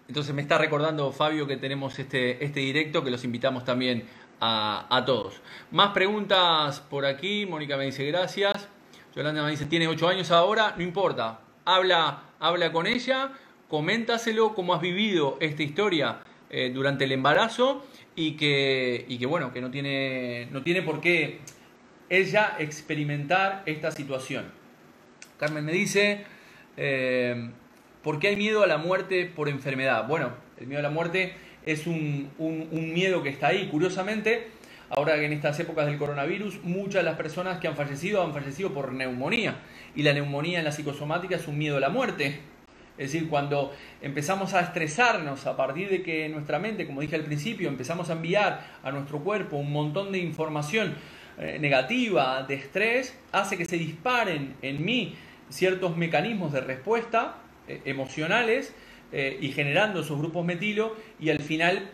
Entonces 0.07 0.33
me 0.33 0.41
está 0.41 0.57
recordando 0.57 1.11
Fabio 1.11 1.47
que 1.47 1.57
tenemos 1.57 1.99
este, 1.99 2.43
este 2.43 2.61
directo, 2.61 3.03
que 3.03 3.11
los 3.11 3.23
invitamos 3.23 3.65
también 3.65 4.05
a, 4.39 5.03
todos. 5.05 5.41
Más 5.71 5.91
preguntas 5.91 6.79
por 6.79 7.05
aquí. 7.05 7.45
Mónica 7.45 7.77
me 7.77 7.85
dice 7.85 8.05
gracias. 8.05 8.69
Yolanda 9.15 9.43
me 9.43 9.51
dice, 9.51 9.65
tiene 9.65 9.87
8 9.87 10.07
años 10.07 10.31
ahora, 10.31 10.75
no 10.77 10.83
importa. 10.83 11.39
Habla, 11.65 12.23
habla 12.39 12.71
con 12.71 12.87
ella, 12.87 13.31
coméntaselo 13.67 14.53
cómo 14.53 14.73
has 14.73 14.81
vivido 14.81 15.37
esta 15.41 15.63
historia 15.63 16.19
eh, 16.49 16.71
durante 16.73 17.05
el 17.05 17.11
embarazo 17.11 17.85
y 18.15 18.37
que, 18.37 19.05
y 19.07 19.17
que 19.17 19.25
bueno, 19.25 19.51
que 19.51 19.59
no 19.59 19.71
tiene, 19.71 20.47
no 20.51 20.61
tiene 20.61 20.83
por 20.83 21.01
qué 21.01 21.41
ella 22.09 22.55
experimentar 22.59 23.63
esta 23.65 23.91
situación. 23.91 24.45
Carmen 25.39 25.65
me 25.65 25.71
dice, 25.71 26.25
eh, 26.77 27.49
¿por 28.03 28.19
qué 28.19 28.29
hay 28.29 28.35
miedo 28.35 28.63
a 28.63 28.67
la 28.67 28.77
muerte 28.77 29.25
por 29.25 29.49
enfermedad? 29.49 30.07
Bueno, 30.07 30.31
el 30.59 30.67
miedo 30.67 30.79
a 30.79 30.83
la 30.83 30.89
muerte 30.89 31.33
es 31.65 31.85
un, 31.85 32.31
miedo 32.71 33.21
que 33.23 33.29
está 33.29 33.47
ahí. 33.47 33.67
Curiosamente, 33.69 34.47
ahora 34.89 35.17
en 35.17 35.33
estas 35.33 35.59
épocas 35.59 35.85
del 35.85 35.97
coronavirus, 35.97 36.63
muchas 36.63 36.95
de 36.95 37.03
las 37.03 37.17
personas 37.17 37.59
que 37.59 37.67
han 37.67 37.75
fallecido 37.75 38.23
han 38.23 38.33
fallecido 38.33 38.73
por 38.73 38.93
neumonía. 38.93 39.57
Y 39.95 40.03
la 40.03 40.13
neumonía 40.13 40.59
en 40.59 40.65
la 40.65 40.71
psicosomática 40.71 41.35
es 41.35 41.47
un 41.47 41.57
miedo 41.57 41.77
a 41.77 41.79
la 41.79 41.89
muerte. 41.89 42.39
Es 42.97 43.11
decir, 43.11 43.29
cuando 43.29 43.73
empezamos 44.01 44.53
a 44.53 44.61
estresarnos 44.61 45.45
a 45.45 45.55
partir 45.55 45.89
de 45.89 46.01
que 46.01 46.27
nuestra 46.29 46.57
mente, 46.57 46.87
como 46.87 47.01
dije 47.01 47.15
al 47.15 47.23
principio, 47.23 47.67
empezamos 47.67 48.09
a 48.09 48.13
enviar 48.13 48.79
a 48.81 48.91
nuestro 48.91 49.19
cuerpo 49.19 49.57
un 49.57 49.71
montón 49.71 50.11
de 50.11 50.17
información 50.17 50.95
eh, 51.37 51.57
negativa, 51.59 52.43
de 52.43 52.55
estrés, 52.55 53.15
hace 53.31 53.57
que 53.57 53.65
se 53.65 53.77
disparen 53.77 54.55
en 54.63 54.83
mí 54.83 55.15
ciertos 55.49 55.95
mecanismos 55.95 56.51
de 56.53 56.61
respuesta 56.61 57.35
emocionales 57.85 58.73
eh, 59.11 59.37
y 59.39 59.51
generando 59.53 60.01
esos 60.01 60.19
grupos 60.19 60.45
metilo 60.45 60.95
y 61.19 61.29
al 61.29 61.39
final 61.39 61.89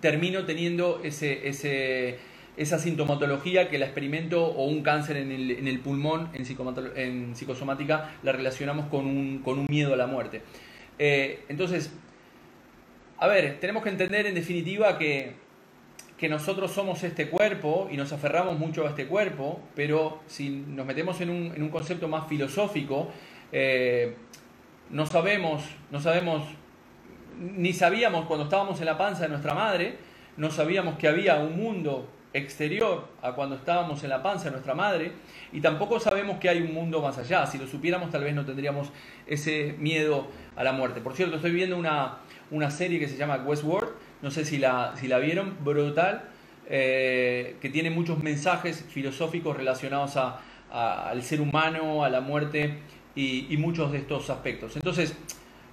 termino 0.00 0.44
teniendo 0.44 1.00
ese, 1.02 1.48
ese, 1.48 2.18
esa 2.56 2.78
sintomatología 2.78 3.70
que 3.70 3.78
la 3.78 3.86
experimento 3.86 4.44
o 4.44 4.66
un 4.66 4.82
cáncer 4.82 5.16
en 5.16 5.32
el, 5.32 5.50
en 5.50 5.66
el 5.66 5.80
pulmón 5.80 6.28
en, 6.34 6.44
en, 6.96 7.36
psicosomática 7.36 8.16
la 8.22 8.32
relacionamos 8.32 8.86
con 8.86 9.06
un, 9.06 9.38
con 9.38 9.58
un, 9.58 9.66
miedo 9.68 9.94
a 9.94 9.96
la 9.96 10.06
muerte. 10.06 10.42
Eh, 10.98 11.44
entonces, 11.48 11.90
a 13.18 13.26
ver, 13.26 13.58
tenemos 13.60 13.82
que 13.82 13.88
entender 13.88 14.26
en 14.26 14.34
definitiva 14.34 14.98
que, 14.98 15.34
que 16.18 16.28
nosotros 16.28 16.70
somos 16.70 17.02
este 17.02 17.28
cuerpo 17.28 17.88
y 17.90 17.96
nos 17.96 18.12
aferramos 18.12 18.58
mucho 18.58 18.86
a 18.86 18.90
este 18.90 19.06
cuerpo, 19.06 19.60
pero 19.74 20.20
si 20.26 20.50
nos 20.50 20.86
metemos 20.86 21.20
en 21.20 21.30
un, 21.30 21.52
en 21.54 21.62
un 21.62 21.68
concepto 21.68 22.08
más 22.08 22.28
filosófico, 22.28 23.10
eh, 23.52 24.14
no 24.90 25.06
sabemos, 25.06 25.62
no 25.90 26.00
sabemos, 26.00 26.44
ni 27.38 27.72
sabíamos 27.72 28.26
cuando 28.26 28.44
estábamos 28.44 28.80
en 28.80 28.86
la 28.86 28.98
panza 28.98 29.22
de 29.22 29.28
nuestra 29.28 29.54
madre, 29.54 29.98
no 30.36 30.50
sabíamos 30.50 30.96
que 30.98 31.08
había 31.08 31.36
un 31.36 31.56
mundo 31.56 32.08
exterior 32.32 33.08
a 33.22 33.32
cuando 33.32 33.56
estábamos 33.56 34.04
en 34.04 34.10
la 34.10 34.22
panza 34.22 34.46
de 34.46 34.50
nuestra 34.50 34.74
madre 34.74 35.12
y 35.52 35.60
tampoco 35.62 35.98
sabemos 35.98 36.38
que 36.38 36.50
hay 36.50 36.60
un 36.60 36.74
mundo 36.74 37.00
más 37.00 37.16
allá. 37.16 37.46
Si 37.46 37.56
lo 37.56 37.66
supiéramos 37.66 38.10
tal 38.10 38.24
vez 38.24 38.34
no 38.34 38.44
tendríamos 38.44 38.92
ese 39.26 39.74
miedo 39.78 40.26
a 40.54 40.62
la 40.62 40.72
muerte. 40.72 41.00
Por 41.00 41.14
cierto, 41.14 41.36
estoy 41.36 41.52
viendo 41.52 41.78
una, 41.78 42.18
una 42.50 42.70
serie 42.70 42.98
que 42.98 43.08
se 43.08 43.16
llama 43.16 43.36
Westworld, 43.36 43.88
no 44.20 44.30
sé 44.30 44.44
si 44.44 44.58
la, 44.58 44.92
si 44.96 45.08
la 45.08 45.18
vieron, 45.18 45.56
brutal. 45.64 46.28
eh, 46.68 47.56
que 47.60 47.70
tiene 47.70 47.90
muchos 47.90 48.22
mensajes 48.22 48.84
filosóficos 48.88 49.56
relacionados 49.56 50.16
al 50.70 51.22
ser 51.22 51.40
humano, 51.40 52.04
a 52.04 52.10
la 52.10 52.20
muerte 52.20 52.78
y, 53.16 53.56
muchos 53.56 53.90
de 53.92 53.98
estos 53.98 54.30
aspectos. 54.30 54.76
Entonces, 54.76 55.16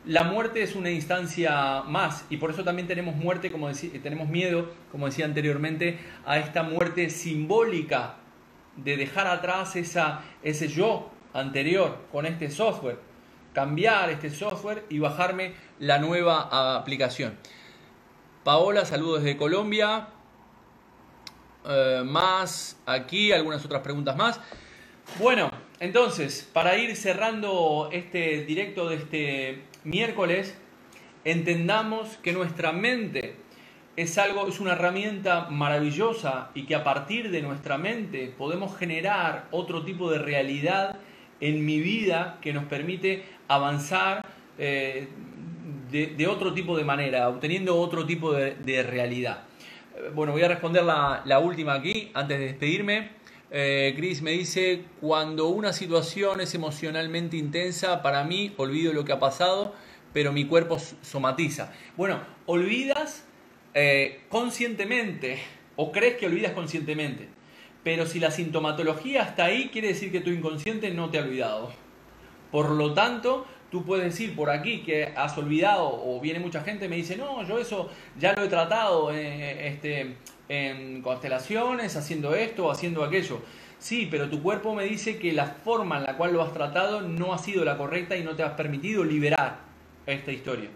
la 0.05 0.23
muerte 0.23 0.63
es 0.63 0.75
una 0.75 0.89
instancia 0.89 1.83
más 1.83 2.25
y 2.29 2.37
por 2.37 2.49
eso 2.49 2.63
también 2.63 2.87
tenemos 2.87 3.15
muerte, 3.15 3.51
como 3.51 3.69
tenemos 4.01 4.29
miedo, 4.29 4.71
como 4.91 5.05
decía 5.05 5.25
anteriormente, 5.25 5.99
a 6.25 6.39
esta 6.39 6.63
muerte 6.63 7.09
simbólica 7.09 8.15
de 8.77 8.97
dejar 8.97 9.27
atrás 9.27 9.75
esa, 9.75 10.21
ese 10.41 10.67
yo 10.67 11.11
anterior 11.33 11.99
con 12.11 12.25
este 12.25 12.49
software, 12.49 12.99
cambiar 13.53 14.09
este 14.09 14.29
software 14.29 14.85
y 14.89 14.99
bajarme 14.99 15.53
la 15.79 15.99
nueva 15.99 16.77
aplicación. 16.77 17.37
Paola, 18.43 18.85
saludos 18.85 19.23
desde 19.23 19.37
Colombia. 19.37 20.07
Eh, 21.65 22.01
más 22.05 22.77
aquí, 22.85 23.31
algunas 23.31 23.63
otras 23.63 23.81
preguntas 23.81 24.17
más. 24.17 24.39
Bueno, 25.19 25.49
entonces, 25.83 26.49
para 26.53 26.77
ir 26.77 26.95
cerrando 26.95 27.89
este 27.91 28.45
directo 28.45 28.87
de 28.87 28.95
este 28.95 29.63
miércoles, 29.83 30.57
entendamos 31.25 32.15
que 32.23 32.31
nuestra 32.31 32.71
mente 32.71 33.35
es 33.97 34.17
algo, 34.17 34.47
es 34.47 34.61
una 34.61 34.71
herramienta 34.71 35.49
maravillosa 35.49 36.51
y 36.55 36.67
que 36.67 36.75
a 36.75 36.85
partir 36.85 37.31
de 37.31 37.41
nuestra 37.41 37.77
mente 37.77 38.33
podemos 38.37 38.77
generar 38.77 39.49
otro 39.51 39.83
tipo 39.83 40.09
de 40.09 40.19
realidad 40.19 40.99
en 41.41 41.65
mi 41.65 41.81
vida 41.81 42.37
que 42.39 42.53
nos 42.53 42.63
permite 42.63 43.25
avanzar 43.49 44.25
eh, 44.57 45.09
de, 45.91 46.27
otro 46.27 46.53
tipo 46.53 46.77
de 46.77 46.85
manera, 46.85 47.27
obteniendo 47.27 47.77
otro 47.77 48.05
tipo 48.05 48.31
de, 48.31 48.83
realidad. 48.83 49.43
Eh, 49.97 50.11
bueno, 50.15 50.31
voy 50.31 50.43
a 50.43 50.47
responder 50.47 50.85
la, 50.85 51.39
última 51.39 51.73
aquí 51.73 52.09
antes 52.13 52.39
de 52.39 52.45
despedirme. 52.45 53.22
Eh, 53.55 53.93
Chris 53.95 54.23
me 54.23 54.31
dice, 54.31 54.81
cuando 54.99 55.49
una 55.49 55.73
situación 55.73 56.41
es 56.41 56.55
emocionalmente 56.55 57.37
intensa, 57.37 58.01
para 58.01 58.23
mí 58.23 58.51
olvido 58.57 58.93
lo 58.93 59.05
que 59.05 59.11
ha 59.11 59.19
pasado, 59.19 59.75
pero 60.11 60.31
mi 60.31 60.45
cuerpo 60.45 60.79
somatiza. 61.03 61.71
Bueno, 61.95 62.19
olvidas 62.47 63.23
eh, 63.75 64.21
conscientemente 64.29 65.37
o 65.75 65.91
crees 65.91 66.15
que 66.15 66.25
olvidas 66.25 66.53
conscientemente. 66.53 67.29
Pero 67.83 68.07
si 68.07 68.19
la 68.19 68.31
sintomatología 68.31 69.21
está 69.21 69.45
ahí, 69.45 69.69
quiere 69.69 69.89
decir 69.89 70.11
que 70.11 70.21
tu 70.21 70.31
inconsciente 70.31 70.89
no 70.89 71.11
te 71.11 71.19
ha 71.19 71.21
olvidado. 71.21 71.71
Por 72.51 72.71
lo 72.71 72.95
tanto, 72.95 73.45
tú 73.73 73.83
puedes 73.83 74.05
decir 74.05 74.35
por 74.35 74.51
aquí 74.51 74.83
que 74.83 75.11
has 75.15 75.35
olvidado, 75.35 75.99
o 76.05 76.21
viene 76.21 76.39
mucha 76.39 76.61
gente 76.61 76.85
y 76.85 76.89
me 76.89 76.95
dice, 76.95 77.17
no, 77.17 77.41
yo 77.43 77.57
eso 77.57 77.89
ya 78.19 78.33
lo 78.33 78.43
he 78.43 78.47
tratado 78.47 79.11
eh, 79.11 79.67
este, 79.67 80.15
en 80.47 81.01
constelaciones, 81.01 81.95
haciendo 81.95 82.35
esto, 82.35 82.69
haciendo 82.69 83.03
aquello. 83.03 83.39
Sí, 83.79 84.07
pero 84.11 84.29
tu 84.29 84.43
cuerpo 84.43 84.75
me 84.75 84.83
dice 84.83 85.17
que 85.17 85.33
la 85.33 85.47
forma 85.47 85.97
en 85.97 86.03
la 86.03 86.17
cual 86.17 86.33
lo 86.33 86.43
has 86.43 86.53
tratado 86.53 87.01
no 87.01 87.33
ha 87.33 87.39
sido 87.39 87.65
la 87.65 87.75
correcta 87.75 88.15
y 88.15 88.23
no 88.23 88.35
te 88.35 88.43
has 88.43 88.53
permitido 88.53 89.03
liberar 89.03 89.61
esta 90.05 90.31
historia. 90.31 90.69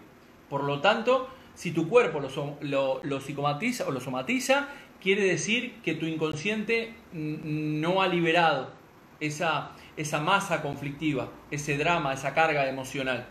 Por 0.50 0.64
lo 0.64 0.80
tanto, 0.80 1.28
si 1.54 1.70
tu 1.70 1.88
cuerpo 1.88 2.20
lo, 2.62 3.00
lo, 3.04 3.20
psicomatiza 3.20 3.86
o 3.86 3.92
lo 3.92 4.00
somatiza, 4.00 4.70
quiere 5.00 5.22
decir 5.22 5.74
que 5.84 5.94
tu 5.94 6.04
inconsciente 6.04 6.94
no 7.12 8.02
ha 8.02 8.08
liberado 8.08 8.72
esa, 9.20 9.70
esa 9.98 10.20
masa 10.20 10.62
conflictiva, 10.62 11.28
ese 11.50 11.76
drama, 11.76 12.14
esa 12.14 12.32
carga 12.32 12.68
emocional. 12.68 13.26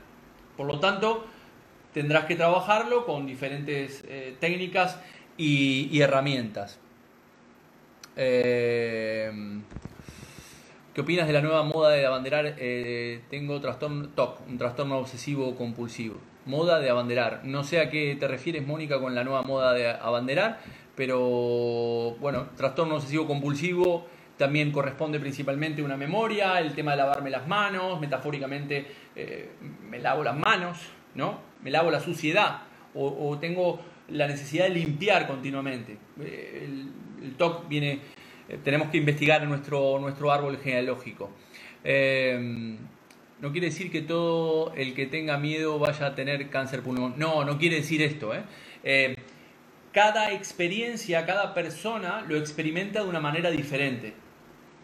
Por 0.55 0.68
lo 0.68 0.80
tanto, 0.80 1.26
tendrás 1.93 2.26
que 2.26 2.36
trabajarlo 2.36 3.05
con 3.05 3.26
diferentes 3.26 4.03
eh, 4.07 4.36
técnicas 4.39 4.99
y, 5.38 5.99
herramientas. 5.99 6.80
Eh, 8.15 9.32
¿Qué 10.93 11.01
opinas 11.01 11.28
de 11.28 11.34
la 11.34 11.41
nueva 11.41 11.63
moda 11.63 11.91
de 11.91 12.05
abanderar? 12.05 12.55
Eh, 12.57 13.22
tengo 13.30 13.61
trastorno 13.61 14.09
TOC, 14.09 14.47
un 14.47 14.57
trastorno 14.57 14.97
obsesivo 14.97 15.55
compulsivo 15.55 16.20
moda 16.47 16.80
de 16.80 16.89
abanderar. 16.89 17.41
No 17.43 17.63
sé 17.63 17.80
a 17.80 17.89
qué 17.89 18.15
te 18.20 18.28
refieres, 18.28 18.65
Mónica, 18.65 18.99
con 18.99 19.13
la 19.13 19.24
nueva 19.24 19.43
moda 19.43 19.74
de 19.74 19.89
abanderar, 19.89 20.59
pero 20.95 22.15
bueno, 22.20 22.47
trastorno 22.55 22.95
obsesivo 22.95 23.28
compulsivo 23.28 24.07
también 24.38 24.71
corresponde 24.71 25.19
principalmente 25.19 25.81
una 25.81 25.97
memoria, 25.97 26.59
el 26.59 26.73
tema 26.73 26.91
de 26.91 26.97
lavarme 26.97 27.29
las 27.29 27.47
manos, 27.47 27.99
metafóricamente 27.99 28.85
eh, 29.15 29.49
me 29.89 29.99
lavo 29.99 30.23
las 30.23 30.38
manos, 30.38 30.77
¿no? 31.15 31.39
Me 31.63 31.71
lavo 31.71 31.89
la 31.89 31.99
suciedad 31.99 32.61
o, 32.93 33.38
tengo 33.39 33.79
la 34.09 34.27
necesidad 34.27 34.65
de 34.65 34.71
limpiar 34.71 35.27
continuamente. 35.27 35.97
Eh, 36.19 36.67
el, 37.21 37.35
TOC 37.35 37.67
viene, 37.67 37.99
eh, 38.49 38.57
tenemos 38.63 38.89
que 38.89 38.97
investigar 38.97 39.45
nuestro, 39.47 39.99
nuestro 39.99 40.31
árbol 40.31 40.57
genealógico. 40.57 41.29
No 43.39 43.51
quiere 43.51 43.67
decir 43.67 43.91
que 43.91 44.01
todo 44.01 44.73
el 44.75 44.95
que 44.95 45.05
tenga 45.05 45.38
miedo 45.38 45.77
vaya 45.77 46.07
a 46.07 46.15
tener 46.15 46.49
cáncer 46.49 46.81
pulmonar. 46.81 47.17
No, 47.19 47.43
no 47.43 47.59
quiere 47.59 47.77
decir 47.77 48.01
esto. 48.01 48.31
cada 49.91 50.31
experiencia, 50.31 51.25
cada 51.25 51.53
persona 51.53 52.25
lo 52.27 52.35
experimenta 52.35 53.03
de 53.03 53.09
una 53.09 53.19
manera 53.19 53.51
diferente. 53.51 54.13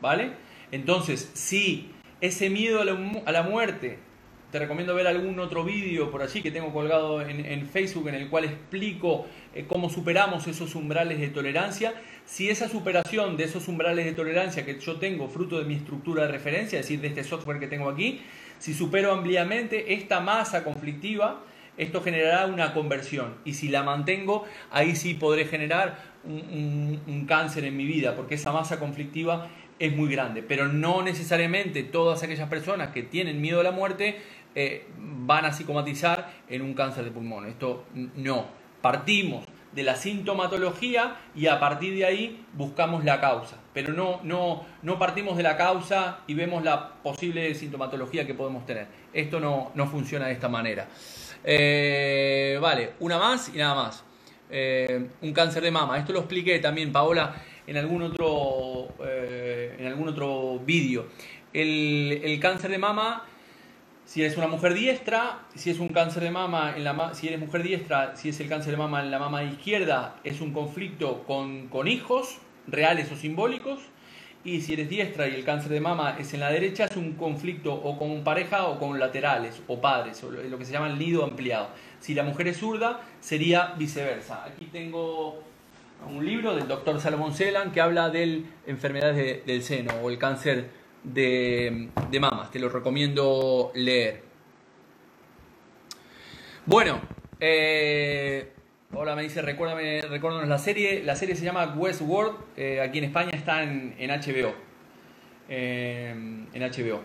¿Vale? 0.03 0.33
Entonces, 0.71 1.31
si 1.33 1.89
ese 2.19 2.49
miedo 2.49 2.81
a 2.81 3.31
la, 3.31 3.43
muerte, 3.43 3.99
te 4.51 4.59
recomiendo 4.59 4.93
ver 4.93 5.07
algún 5.07 5.39
otro 5.39 5.63
vídeo 5.63 6.11
por 6.11 6.21
allí 6.21 6.41
que 6.41 6.51
tengo 6.51 6.73
colgado 6.73 7.21
en, 7.21 7.65
Facebook 7.69 8.09
en 8.09 8.15
el 8.15 8.29
cual 8.29 8.43
explico 8.43 9.25
eh, 9.55 9.63
cómo 9.65 9.89
superamos 9.89 10.45
esos 10.47 10.75
umbrales 10.75 11.21
de 11.21 11.29
tolerancia. 11.29 11.93
Si 12.25 12.49
esa 12.49 12.67
superación 12.67 13.37
de 13.37 13.45
esos 13.45 13.69
umbrales 13.69 14.03
de 14.03 14.11
tolerancia 14.11 14.65
que 14.65 14.77
yo 14.77 14.97
tengo, 14.97 15.29
fruto 15.29 15.57
de 15.57 15.63
mi 15.63 15.75
estructura 15.75 16.23
de 16.23 16.33
referencia, 16.33 16.81
es 16.81 16.85
decir, 16.85 16.99
de 16.99 17.07
este 17.07 17.23
software 17.23 17.61
que 17.61 17.67
tengo 17.67 17.89
aquí, 17.89 18.19
si 18.59 18.73
supero 18.73 19.13
ampliamente 19.13 19.93
esta 19.93 20.19
masa 20.19 20.65
conflictiva, 20.65 21.45
esto 21.77 22.01
generará 22.01 22.45
una 22.45 22.73
conversión. 22.73 23.35
Y 23.45 23.53
si 23.53 23.69
la 23.69 23.83
mantengo, 23.83 24.45
ahí 24.69 24.95
sí 24.95 25.13
podré 25.13 25.45
generar 25.45 26.13
un, 26.23 27.25
cáncer 27.27 27.65
en 27.65 27.75
mi 27.75 27.85
vida, 27.85 28.15
porque 28.15 28.35
esa 28.35 28.51
masa 28.51 28.79
conflictiva 28.79 29.49
es 29.79 29.95
muy 29.95 30.11
grande. 30.11 30.43
Pero 30.43 30.67
no 30.67 31.01
necesariamente 31.01 31.83
todas 31.83 32.23
aquellas 32.23 32.49
personas 32.49 32.89
que 32.89 33.03
tienen 33.03 33.41
miedo 33.41 33.59
a 33.59 33.63
la 33.63 33.71
muerte 33.71 34.21
eh, 34.55 34.87
van 34.97 35.45
a 35.45 35.53
psicomatizar 35.53 36.31
en 36.49 36.61
un 36.61 36.73
cáncer 36.73 37.03
de 37.03 37.11
pulmón. 37.11 37.47
Esto 37.47 37.85
no. 37.93 38.45
Partimos 38.81 39.45
de 39.71 39.83
la 39.83 39.95
sintomatología 39.95 41.17
y 41.35 41.47
a 41.47 41.59
partir 41.59 41.95
de 41.95 42.05
ahí 42.05 42.45
buscamos 42.53 43.03
la 43.03 43.19
causa. 43.19 43.57
Pero 43.73 43.93
no, 43.93 44.19
no, 44.23 44.65
no 44.83 44.99
partimos 44.99 45.37
de 45.37 45.43
la 45.43 45.57
causa 45.57 46.19
y 46.27 46.33
vemos 46.33 46.63
la 46.63 46.93
posible 47.01 47.53
sintomatología 47.55 48.27
que 48.27 48.33
podemos 48.33 48.65
tener. 48.65 48.87
Esto 49.13 49.39
no, 49.39 49.71
no 49.73 49.87
funciona 49.87 50.27
de 50.27 50.33
esta 50.33 50.49
manera. 50.49 50.87
Eh, 51.43 52.57
vale, 52.61 52.91
una 52.99 53.17
más 53.17 53.49
y 53.53 53.57
nada 53.57 53.75
más. 53.75 54.03
Eh, 54.49 55.07
un 55.21 55.33
cáncer 55.33 55.63
de 55.63 55.71
mama. 55.71 55.97
Esto 55.97 56.13
lo 56.13 56.19
expliqué 56.19 56.59
también, 56.59 56.91
Paola, 56.91 57.33
en 57.67 57.77
algún 57.77 58.01
otro, 58.01 58.89
eh, 59.05 59.75
en 59.79 59.87
algún 59.87 60.09
otro 60.09 60.59
vídeo. 60.59 61.07
El, 61.53 62.21
el 62.23 62.39
cáncer 62.39 62.71
de 62.71 62.77
mama 62.77 63.27
si 64.05 64.21
eres 64.21 64.37
una 64.37 64.47
mujer 64.47 64.73
diestra, 64.73 65.39
si 65.55 65.69
es 65.69 65.79
un 65.79 65.87
cáncer 65.87 66.23
de 66.23 66.31
mama, 66.31 66.73
en 66.75 66.83
la, 66.83 67.13
si 67.13 67.27
eres 67.27 67.39
mujer 67.39 67.63
diestra, 67.63 68.15
si 68.15 68.29
es 68.29 68.39
el 68.41 68.49
cáncer 68.49 68.71
de 68.71 68.77
mama 68.77 69.01
en 69.01 69.11
la 69.11 69.19
mama 69.19 69.43
izquierda, 69.43 70.17
es 70.23 70.41
un 70.41 70.51
conflicto 70.51 71.23
con, 71.23 71.69
con 71.69 71.87
hijos, 71.87 72.37
reales 72.67 73.11
o 73.11 73.15
simbólicos. 73.15 73.79
Y 74.45 74.59
si 74.59 74.73
eres 74.73 74.89
diestra 74.89 75.29
y 75.29 75.35
el 75.35 75.45
cáncer 75.45 75.71
de 75.71 75.79
mama 75.79 76.17
es 76.19 76.33
en 76.33 76.41
la 76.41 76.51
derecha, 76.51 76.85
es 76.85 76.97
un 76.97 77.13
conflicto 77.13 77.73
o 77.73 77.97
con 77.97 78.25
pareja 78.25 78.65
o 78.67 78.77
con 78.77 78.99
laterales 78.99 79.61
o 79.67 79.79
padres, 79.79 80.21
o 80.21 80.29
lo, 80.29 80.57
que 80.57 80.65
se 80.65 80.73
llama 80.73 80.87
el 80.87 80.99
nido 80.99 81.23
ampliado. 81.23 81.69
Si 82.01 82.13
la 82.13 82.23
mujer 82.23 82.49
es 82.49 82.57
zurda, 82.57 82.99
sería 83.21 83.73
viceversa. 83.77 84.43
Aquí 84.43 84.65
tengo 84.65 85.41
un 86.07 86.25
libro 86.25 86.55
del 86.55 86.67
doctor 86.67 86.99
Salomón 86.99 87.33
Celan 87.33 87.71
que 87.71 87.81
habla 87.81 88.09
de 88.09 88.43
enfermedades 88.65 89.45
del 89.45 89.63
seno 89.63 89.93
o 90.01 90.09
el 90.09 90.17
cáncer 90.17 90.69
de, 91.03 91.89
mamas. 92.19 92.51
Te 92.51 92.59
lo 92.59 92.69
recomiendo 92.69 93.71
leer. 93.75 94.21
Bueno, 96.65 97.01
eh, 97.39 98.53
hola, 98.93 99.15
me 99.15 99.23
dice, 99.23 99.41
recuérdame, 99.41 100.01
recuérdanos 100.01 100.47
la 100.47 100.57
serie. 100.57 101.03
La 101.03 101.15
serie 101.15 101.35
se 101.35 101.43
llama 101.43 101.73
Westworld. 101.75 102.35
Eh, 102.55 102.81
aquí 102.81 102.99
en 102.99 103.03
España 103.05 103.31
está 103.33 103.63
en, 103.63 103.95
HBO. 103.97 104.53
Eh, 105.49 106.09
en 106.53 106.61
HBO. 106.61 107.01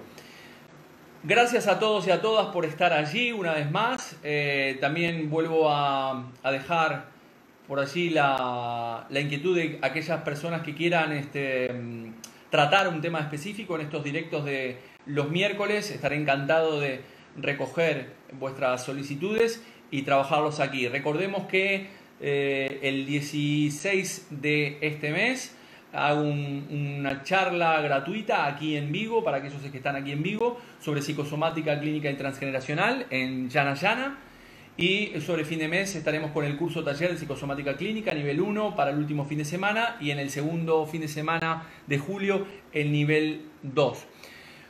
Gracias 1.24 1.66
a 1.66 1.80
todos 1.80 2.06
y 2.06 2.12
a 2.12 2.20
todas 2.20 2.46
por 2.48 2.64
estar 2.64 2.92
allí 2.92 3.32
una 3.32 3.54
vez 3.54 3.70
más. 3.70 4.16
también 4.80 5.28
vuelvo 5.28 5.68
a, 5.68 6.30
dejar 6.44 7.17
por 7.68 7.78
allí 7.78 8.08
la, 8.10 9.06
la, 9.10 9.20
inquietud 9.20 9.54
de 9.54 9.78
aquellas 9.82 10.22
personas 10.22 10.62
que 10.62 10.74
quieran 10.74 11.12
este, 11.12 11.70
tratar 12.50 12.88
un 12.88 13.02
tema 13.02 13.20
específico 13.20 13.76
en 13.76 13.82
estos 13.82 14.02
directos 14.02 14.46
de 14.46 14.78
los 15.04 15.30
miércoles. 15.30 15.90
Estaré 15.90 16.16
encantado 16.16 16.80
de 16.80 17.02
recoger 17.36 18.14
vuestras 18.32 18.84
solicitudes 18.84 19.62
y 19.90 20.02
trabajarlos 20.02 20.60
aquí. 20.60 20.88
Recordemos 20.88 21.46
que 21.46 21.88
eh, 22.20 22.80
el 22.82 23.06
16 23.06 24.28
de 24.30 24.78
este 24.80 25.12
mes 25.12 25.54
hago 25.92 26.22
una 26.22 27.22
charla 27.22 27.80
gratuita 27.80 28.46
aquí 28.46 28.76
en 28.76 28.92
Vigo, 28.92 29.24
para 29.24 29.38
aquellos 29.38 29.60
que 29.62 29.76
están 29.76 29.96
aquí 29.96 30.12
en 30.12 30.22
Vigo, 30.22 30.60
sobre 30.80 31.02
psicosomática 31.02 31.78
clínica 31.78 32.10
y 32.10 32.14
transgeneracional 32.14 33.06
en 33.10 33.48
Llana 33.48 33.74
Llana. 33.74 34.18
Y 34.78 35.20
sobre 35.22 35.44
fin 35.44 35.58
de 35.58 35.66
mes 35.66 35.96
estaremos 35.96 36.30
con 36.30 36.44
el 36.44 36.56
curso 36.56 36.84
taller 36.84 37.10
de 37.10 37.18
psicosomática 37.18 37.76
clínica, 37.76 38.14
nivel 38.14 38.40
1, 38.40 38.76
para 38.76 38.92
el 38.92 38.98
último 38.98 39.24
fin 39.24 39.38
de 39.38 39.44
semana, 39.44 39.96
y 40.00 40.12
en 40.12 40.20
el 40.20 40.30
segundo 40.30 40.86
fin 40.86 41.00
de 41.00 41.08
semana 41.08 41.66
de 41.88 41.98
julio, 41.98 42.46
el 42.72 42.92
nivel 42.92 43.42
2. 43.64 44.06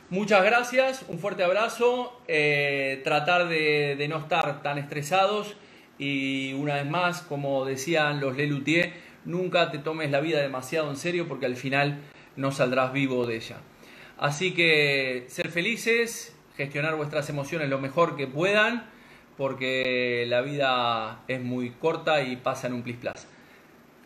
Muchas 0.09 0.43
gracias, 0.43 1.05
un 1.09 1.19
fuerte 1.19 1.43
abrazo, 1.43 2.19
eh, 2.27 3.01
tratar 3.03 3.49
de, 3.49 4.03
no 4.09 4.17
estar 4.17 4.63
tan 4.63 4.79
estresados 4.79 5.55
y 5.99 6.53
una 6.53 6.73
vez 6.73 6.89
más, 6.89 7.21
como 7.21 7.63
decían 7.63 8.19
los 8.19 8.35
Lelutier, 8.35 8.93
nunca 9.25 9.69
te 9.69 9.77
tomes 9.77 10.09
la 10.09 10.21
vida 10.21 10.41
demasiado 10.41 10.89
en 10.89 10.97
serio 10.97 11.27
porque 11.27 11.45
al 11.45 11.55
final 11.55 11.99
no 12.35 12.51
saldrás 12.51 12.93
vivo 12.93 13.27
de 13.27 13.35
ella. 13.35 13.57
Así 14.17 14.55
que 14.55 15.25
ser 15.27 15.49
felices, 15.49 16.35
gestionar 16.57 16.95
vuestras 16.95 17.29
emociones 17.29 17.69
lo 17.69 17.77
mejor 17.77 18.17
que 18.17 18.25
puedan, 18.25 18.89
porque 19.39 20.25
la 20.27 20.41
vida 20.41 21.23
es 21.29 21.41
muy 21.41 21.69
corta 21.69 22.21
y 22.21 22.35
pasa 22.35 22.67
en 22.67 22.73
un 22.73 22.83
plis 22.83 22.97
plas. 22.97 23.25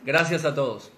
Gracias 0.05 0.45
a 0.45 0.53
todos. 0.53 0.92